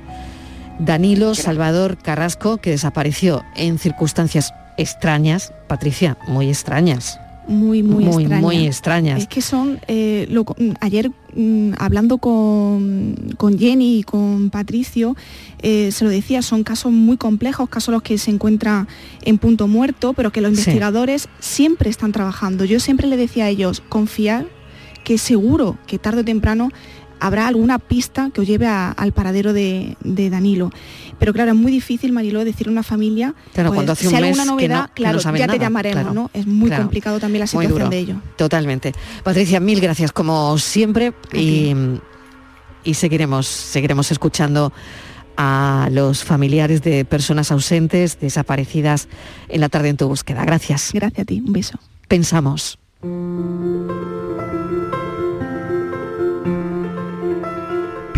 Danilo 0.79 1.35
Salvador 1.35 1.97
Carrasco, 1.97 2.57
que 2.57 2.71
desapareció 2.71 3.43
en 3.55 3.77
circunstancias 3.77 4.53
extrañas, 4.77 5.53
Patricia, 5.67 6.17
muy 6.27 6.49
extrañas. 6.49 7.19
Muy, 7.47 7.81
muy, 7.83 8.05
Muy, 8.05 8.21
extraña. 8.23 8.41
muy 8.41 8.65
extrañas. 8.67 9.19
Es 9.21 9.27
que 9.27 9.41
son, 9.41 9.79
eh, 9.87 10.27
lo- 10.29 10.45
ayer 10.79 11.11
mm, 11.35 11.71
hablando 11.79 12.17
con, 12.19 13.15
con 13.37 13.57
Jenny 13.57 13.99
y 13.99 14.03
con 14.03 14.49
Patricio, 14.51 15.15
eh, 15.61 15.91
se 15.91 16.03
lo 16.03 16.09
decía, 16.11 16.41
son 16.43 16.63
casos 16.63 16.91
muy 16.91 17.17
complejos, 17.17 17.67
casos 17.67 17.91
los 17.93 18.03
que 18.03 18.17
se 18.17 18.31
encuentran 18.31 18.87
en 19.23 19.37
punto 19.37 19.67
muerto, 19.67 20.13
pero 20.13 20.31
que 20.31 20.39
los 20.41 20.51
Sí. 20.53 20.59
investigadores 20.59 21.29
siempre 21.39 21.89
están 21.89 22.11
trabajando. 22.11 22.63
Yo 22.65 22.79
siempre 22.79 23.07
le 23.07 23.17
decía 23.17 23.45
a 23.45 23.49
ellos, 23.49 23.81
confiar 23.89 24.45
que 25.03 25.17
seguro 25.17 25.77
que 25.87 25.97
tarde 25.97 26.21
o 26.21 26.25
temprano 26.25 26.69
habrá 27.21 27.47
alguna 27.47 27.79
pista 27.79 28.29
que 28.33 28.41
os 28.41 28.47
lleve 28.47 28.67
a- 28.67 28.91
al 28.91 29.13
paradero 29.13 29.53
de, 29.53 29.95
de 30.03 30.29
Danilo. 30.29 30.71
Pero 31.19 31.31
claro, 31.33 31.51
es 31.51 31.57
muy 31.57 31.71
difícil, 31.71 32.11
Mariló, 32.11 32.43
decirle 32.43 32.71
a 32.71 32.73
una 32.73 32.83
familia, 32.83 33.33
Claro, 33.53 33.69
pues, 33.69 33.75
cuando 33.77 33.91
hace 33.93 34.07
si 34.09 34.15
hay 34.15 34.23
alguna 34.23 34.43
novedad, 34.45 34.81
no- 34.87 34.93
claro, 34.93 35.19
no 35.23 35.37
ya 35.37 35.47
te 35.47 35.59
llamaremos, 35.59 36.01
claro, 36.01 36.13
¿no? 36.13 36.31
Es 36.33 36.47
muy 36.47 36.67
claro. 36.69 36.83
complicado 36.83 37.19
también 37.19 37.39
la 37.41 37.47
situación 37.47 37.89
de 37.89 37.97
ellos. 37.99 38.17
Totalmente. 38.35 38.93
Patricia, 39.23 39.59
mil 39.59 39.79
gracias 39.79 40.11
como 40.11 40.57
siempre 40.57 41.13
y, 41.33 41.73
y 42.83 42.93
seguiremos, 42.95 43.45
seguiremos 43.47 44.11
escuchando 44.11 44.73
a 45.37 45.89
los 45.91 46.23
familiares 46.23 46.81
de 46.81 47.05
personas 47.05 47.51
ausentes, 47.51 48.19
desaparecidas 48.19 49.07
en 49.47 49.61
la 49.61 49.69
tarde 49.69 49.89
en 49.89 49.97
tu 49.97 50.07
búsqueda. 50.07 50.43
Gracias. 50.43 50.91
Gracias 50.93 51.19
a 51.21 51.25
ti, 51.25 51.41
un 51.45 51.53
beso. 51.53 51.79
Pensamos. 52.07 52.77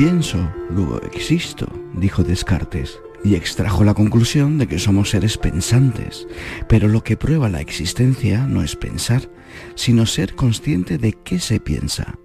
Pienso, 0.03 0.53
luego 0.69 1.01
existo, 1.03 1.65
dijo 1.93 2.25
Descartes, 2.25 2.99
y 3.23 3.35
extrajo 3.35 3.85
la 3.85 3.93
conclusión 3.93 4.57
de 4.57 4.67
que 4.67 4.77
somos 4.77 5.11
seres 5.11 5.37
pensantes, 5.37 6.27
pero 6.67 6.89
lo 6.89 7.05
que 7.05 7.15
prueba 7.15 7.47
la 7.47 7.61
existencia 7.61 8.45
no 8.45 8.61
es 8.61 8.75
pensar, 8.75 9.29
sino 9.75 10.05
ser 10.05 10.35
consciente 10.35 10.97
de 10.97 11.13
qué 11.13 11.39
se 11.39 11.61
piensa, 11.61 12.19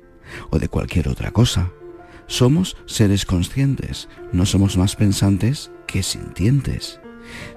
o 0.51 0.59
de 0.59 0.66
cualquier 0.66 1.09
otra 1.09 1.31
cosa. 1.31 1.70
Somos 2.26 2.76
seres 2.87 3.24
conscientes, 3.24 4.09
no 4.33 4.45
somos 4.45 4.76
más 4.76 4.97
pensantes 4.97 5.70
que 5.87 6.03
sintientes. 6.03 6.99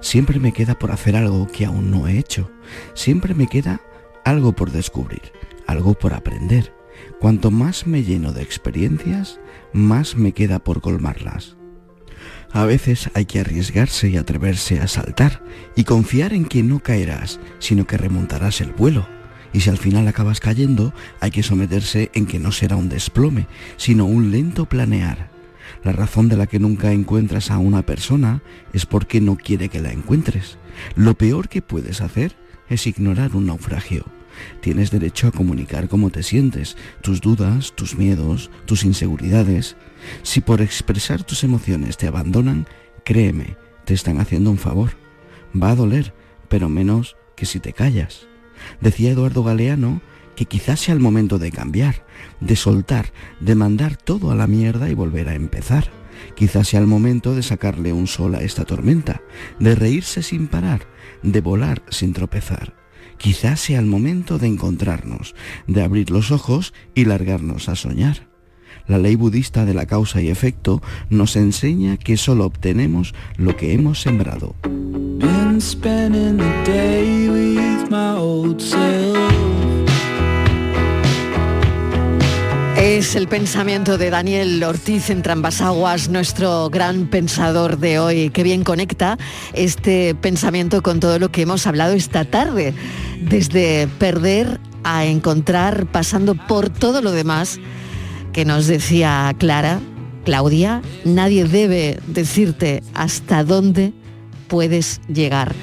Siempre 0.00 0.38
me 0.38 0.52
queda 0.52 0.78
por 0.78 0.92
hacer 0.92 1.16
algo 1.16 1.48
que 1.48 1.64
aún 1.64 1.90
no 1.90 2.06
he 2.06 2.16
hecho, 2.16 2.48
siempre 2.94 3.34
me 3.34 3.48
queda 3.48 3.80
algo 4.24 4.52
por 4.52 4.70
descubrir, 4.70 5.32
algo 5.66 5.94
por 5.94 6.14
aprender. 6.14 6.72
Cuanto 7.18 7.50
más 7.50 7.88
me 7.88 8.04
lleno 8.04 8.32
de 8.32 8.42
experiencias, 8.42 9.40
más 9.72 10.16
me 10.16 10.32
queda 10.32 10.58
por 10.58 10.80
colmarlas. 10.80 11.56
A 12.52 12.66
veces 12.66 13.10
hay 13.14 13.24
que 13.24 13.40
arriesgarse 13.40 14.10
y 14.10 14.16
atreverse 14.16 14.80
a 14.80 14.86
saltar 14.86 15.42
y 15.74 15.84
confiar 15.84 16.34
en 16.34 16.44
que 16.44 16.62
no 16.62 16.80
caerás, 16.80 17.40
sino 17.58 17.86
que 17.86 17.96
remontarás 17.96 18.60
el 18.60 18.72
vuelo. 18.72 19.08
Y 19.54 19.60
si 19.60 19.70
al 19.70 19.78
final 19.78 20.06
acabas 20.08 20.40
cayendo, 20.40 20.92
hay 21.20 21.30
que 21.30 21.42
someterse 21.42 22.10
en 22.14 22.26
que 22.26 22.38
no 22.38 22.52
será 22.52 22.76
un 22.76 22.88
desplome, 22.88 23.46
sino 23.76 24.04
un 24.04 24.30
lento 24.30 24.66
planear. 24.66 25.30
La 25.82 25.92
razón 25.92 26.28
de 26.28 26.36
la 26.36 26.46
que 26.46 26.58
nunca 26.58 26.92
encuentras 26.92 27.50
a 27.50 27.58
una 27.58 27.82
persona 27.84 28.42
es 28.72 28.86
porque 28.86 29.20
no 29.20 29.36
quiere 29.36 29.68
que 29.68 29.80
la 29.80 29.92
encuentres. 29.92 30.58
Lo 30.94 31.14
peor 31.14 31.48
que 31.48 31.62
puedes 31.62 32.00
hacer 32.00 32.36
es 32.68 32.86
ignorar 32.86 33.34
un 33.34 33.46
naufragio. 33.46 34.04
Tienes 34.60 34.90
derecho 34.90 35.28
a 35.28 35.32
comunicar 35.32 35.88
cómo 35.88 36.10
te 36.10 36.22
sientes, 36.22 36.76
tus 37.00 37.20
dudas, 37.20 37.72
tus 37.74 37.96
miedos, 37.96 38.50
tus 38.66 38.84
inseguridades. 38.84 39.76
Si 40.22 40.40
por 40.40 40.60
expresar 40.60 41.24
tus 41.24 41.44
emociones 41.44 41.96
te 41.96 42.06
abandonan, 42.06 42.66
créeme, 43.04 43.56
te 43.84 43.94
están 43.94 44.20
haciendo 44.20 44.50
un 44.50 44.58
favor. 44.58 44.96
Va 45.60 45.70
a 45.70 45.76
doler, 45.76 46.14
pero 46.48 46.68
menos 46.68 47.16
que 47.36 47.46
si 47.46 47.60
te 47.60 47.72
callas. 47.72 48.26
Decía 48.80 49.10
Eduardo 49.10 49.42
Galeano 49.42 50.00
que 50.36 50.46
quizás 50.46 50.80
sea 50.80 50.94
el 50.94 51.00
momento 51.00 51.38
de 51.38 51.50
cambiar, 51.50 52.06
de 52.40 52.56
soltar, 52.56 53.12
de 53.40 53.54
mandar 53.54 53.96
todo 53.96 54.30
a 54.30 54.34
la 54.34 54.46
mierda 54.46 54.88
y 54.88 54.94
volver 54.94 55.28
a 55.28 55.34
empezar. 55.34 55.90
Quizás 56.34 56.68
sea 56.68 56.80
el 56.80 56.86
momento 56.86 57.34
de 57.34 57.42
sacarle 57.42 57.92
un 57.92 58.06
sol 58.06 58.34
a 58.34 58.42
esta 58.42 58.64
tormenta, 58.64 59.22
de 59.58 59.74
reírse 59.74 60.22
sin 60.22 60.46
parar, 60.46 60.86
de 61.22 61.40
volar 61.40 61.82
sin 61.90 62.12
tropezar. 62.12 62.81
Quizás 63.22 63.60
sea 63.60 63.78
el 63.78 63.86
momento 63.86 64.40
de 64.40 64.48
encontrarnos, 64.48 65.36
de 65.68 65.84
abrir 65.84 66.10
los 66.10 66.32
ojos 66.32 66.74
y 66.92 67.04
largarnos 67.04 67.68
a 67.68 67.76
soñar. 67.76 68.26
La 68.88 68.98
ley 68.98 69.14
budista 69.14 69.64
de 69.64 69.74
la 69.74 69.86
causa 69.86 70.20
y 70.20 70.28
efecto 70.28 70.82
nos 71.08 71.36
enseña 71.36 71.98
que 71.98 72.16
solo 72.16 72.46
obtenemos 72.46 73.14
lo 73.36 73.56
que 73.56 73.74
hemos 73.74 74.00
sembrado. 74.00 74.56
Es 82.82 83.14
el 83.14 83.28
pensamiento 83.28 83.96
de 83.96 84.10
Daniel 84.10 84.60
Ortiz 84.64 85.08
en 85.08 85.22
Trambasaguas, 85.22 86.08
nuestro 86.08 86.68
gran 86.68 87.06
pensador 87.06 87.78
de 87.78 88.00
hoy, 88.00 88.30
que 88.30 88.42
bien 88.42 88.64
conecta 88.64 89.18
este 89.52 90.16
pensamiento 90.16 90.82
con 90.82 90.98
todo 90.98 91.20
lo 91.20 91.30
que 91.30 91.42
hemos 91.42 91.68
hablado 91.68 91.92
esta 91.92 92.24
tarde, 92.24 92.74
desde 93.20 93.86
perder 94.00 94.58
a 94.82 95.04
encontrar, 95.04 95.86
pasando 95.86 96.34
por 96.34 96.70
todo 96.70 97.02
lo 97.02 97.12
demás 97.12 97.60
que 98.32 98.44
nos 98.44 98.66
decía 98.66 99.32
Clara, 99.38 99.78
Claudia, 100.24 100.82
nadie 101.04 101.44
debe 101.44 102.00
decirte 102.08 102.82
hasta 102.94 103.44
dónde 103.44 103.92
puedes 104.48 105.00
llegar. 105.06 105.54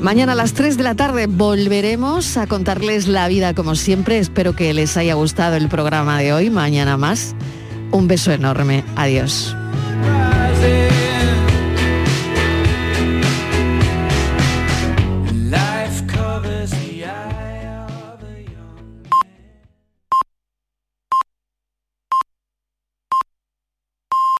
Mañana 0.00 0.32
a 0.32 0.34
las 0.36 0.52
3 0.52 0.76
de 0.76 0.84
la 0.84 0.94
tarde 0.94 1.26
volveremos 1.26 2.36
a 2.36 2.46
contarles 2.46 3.08
la 3.08 3.26
vida 3.26 3.52
como 3.54 3.74
siempre. 3.74 4.18
Espero 4.18 4.54
que 4.54 4.72
les 4.72 4.96
haya 4.96 5.14
gustado 5.14 5.56
el 5.56 5.68
programa 5.68 6.18
de 6.20 6.32
hoy. 6.32 6.50
Mañana 6.50 6.96
más. 6.96 7.34
Un 7.90 8.06
beso 8.06 8.30
enorme. 8.30 8.84
Adiós. 8.94 9.56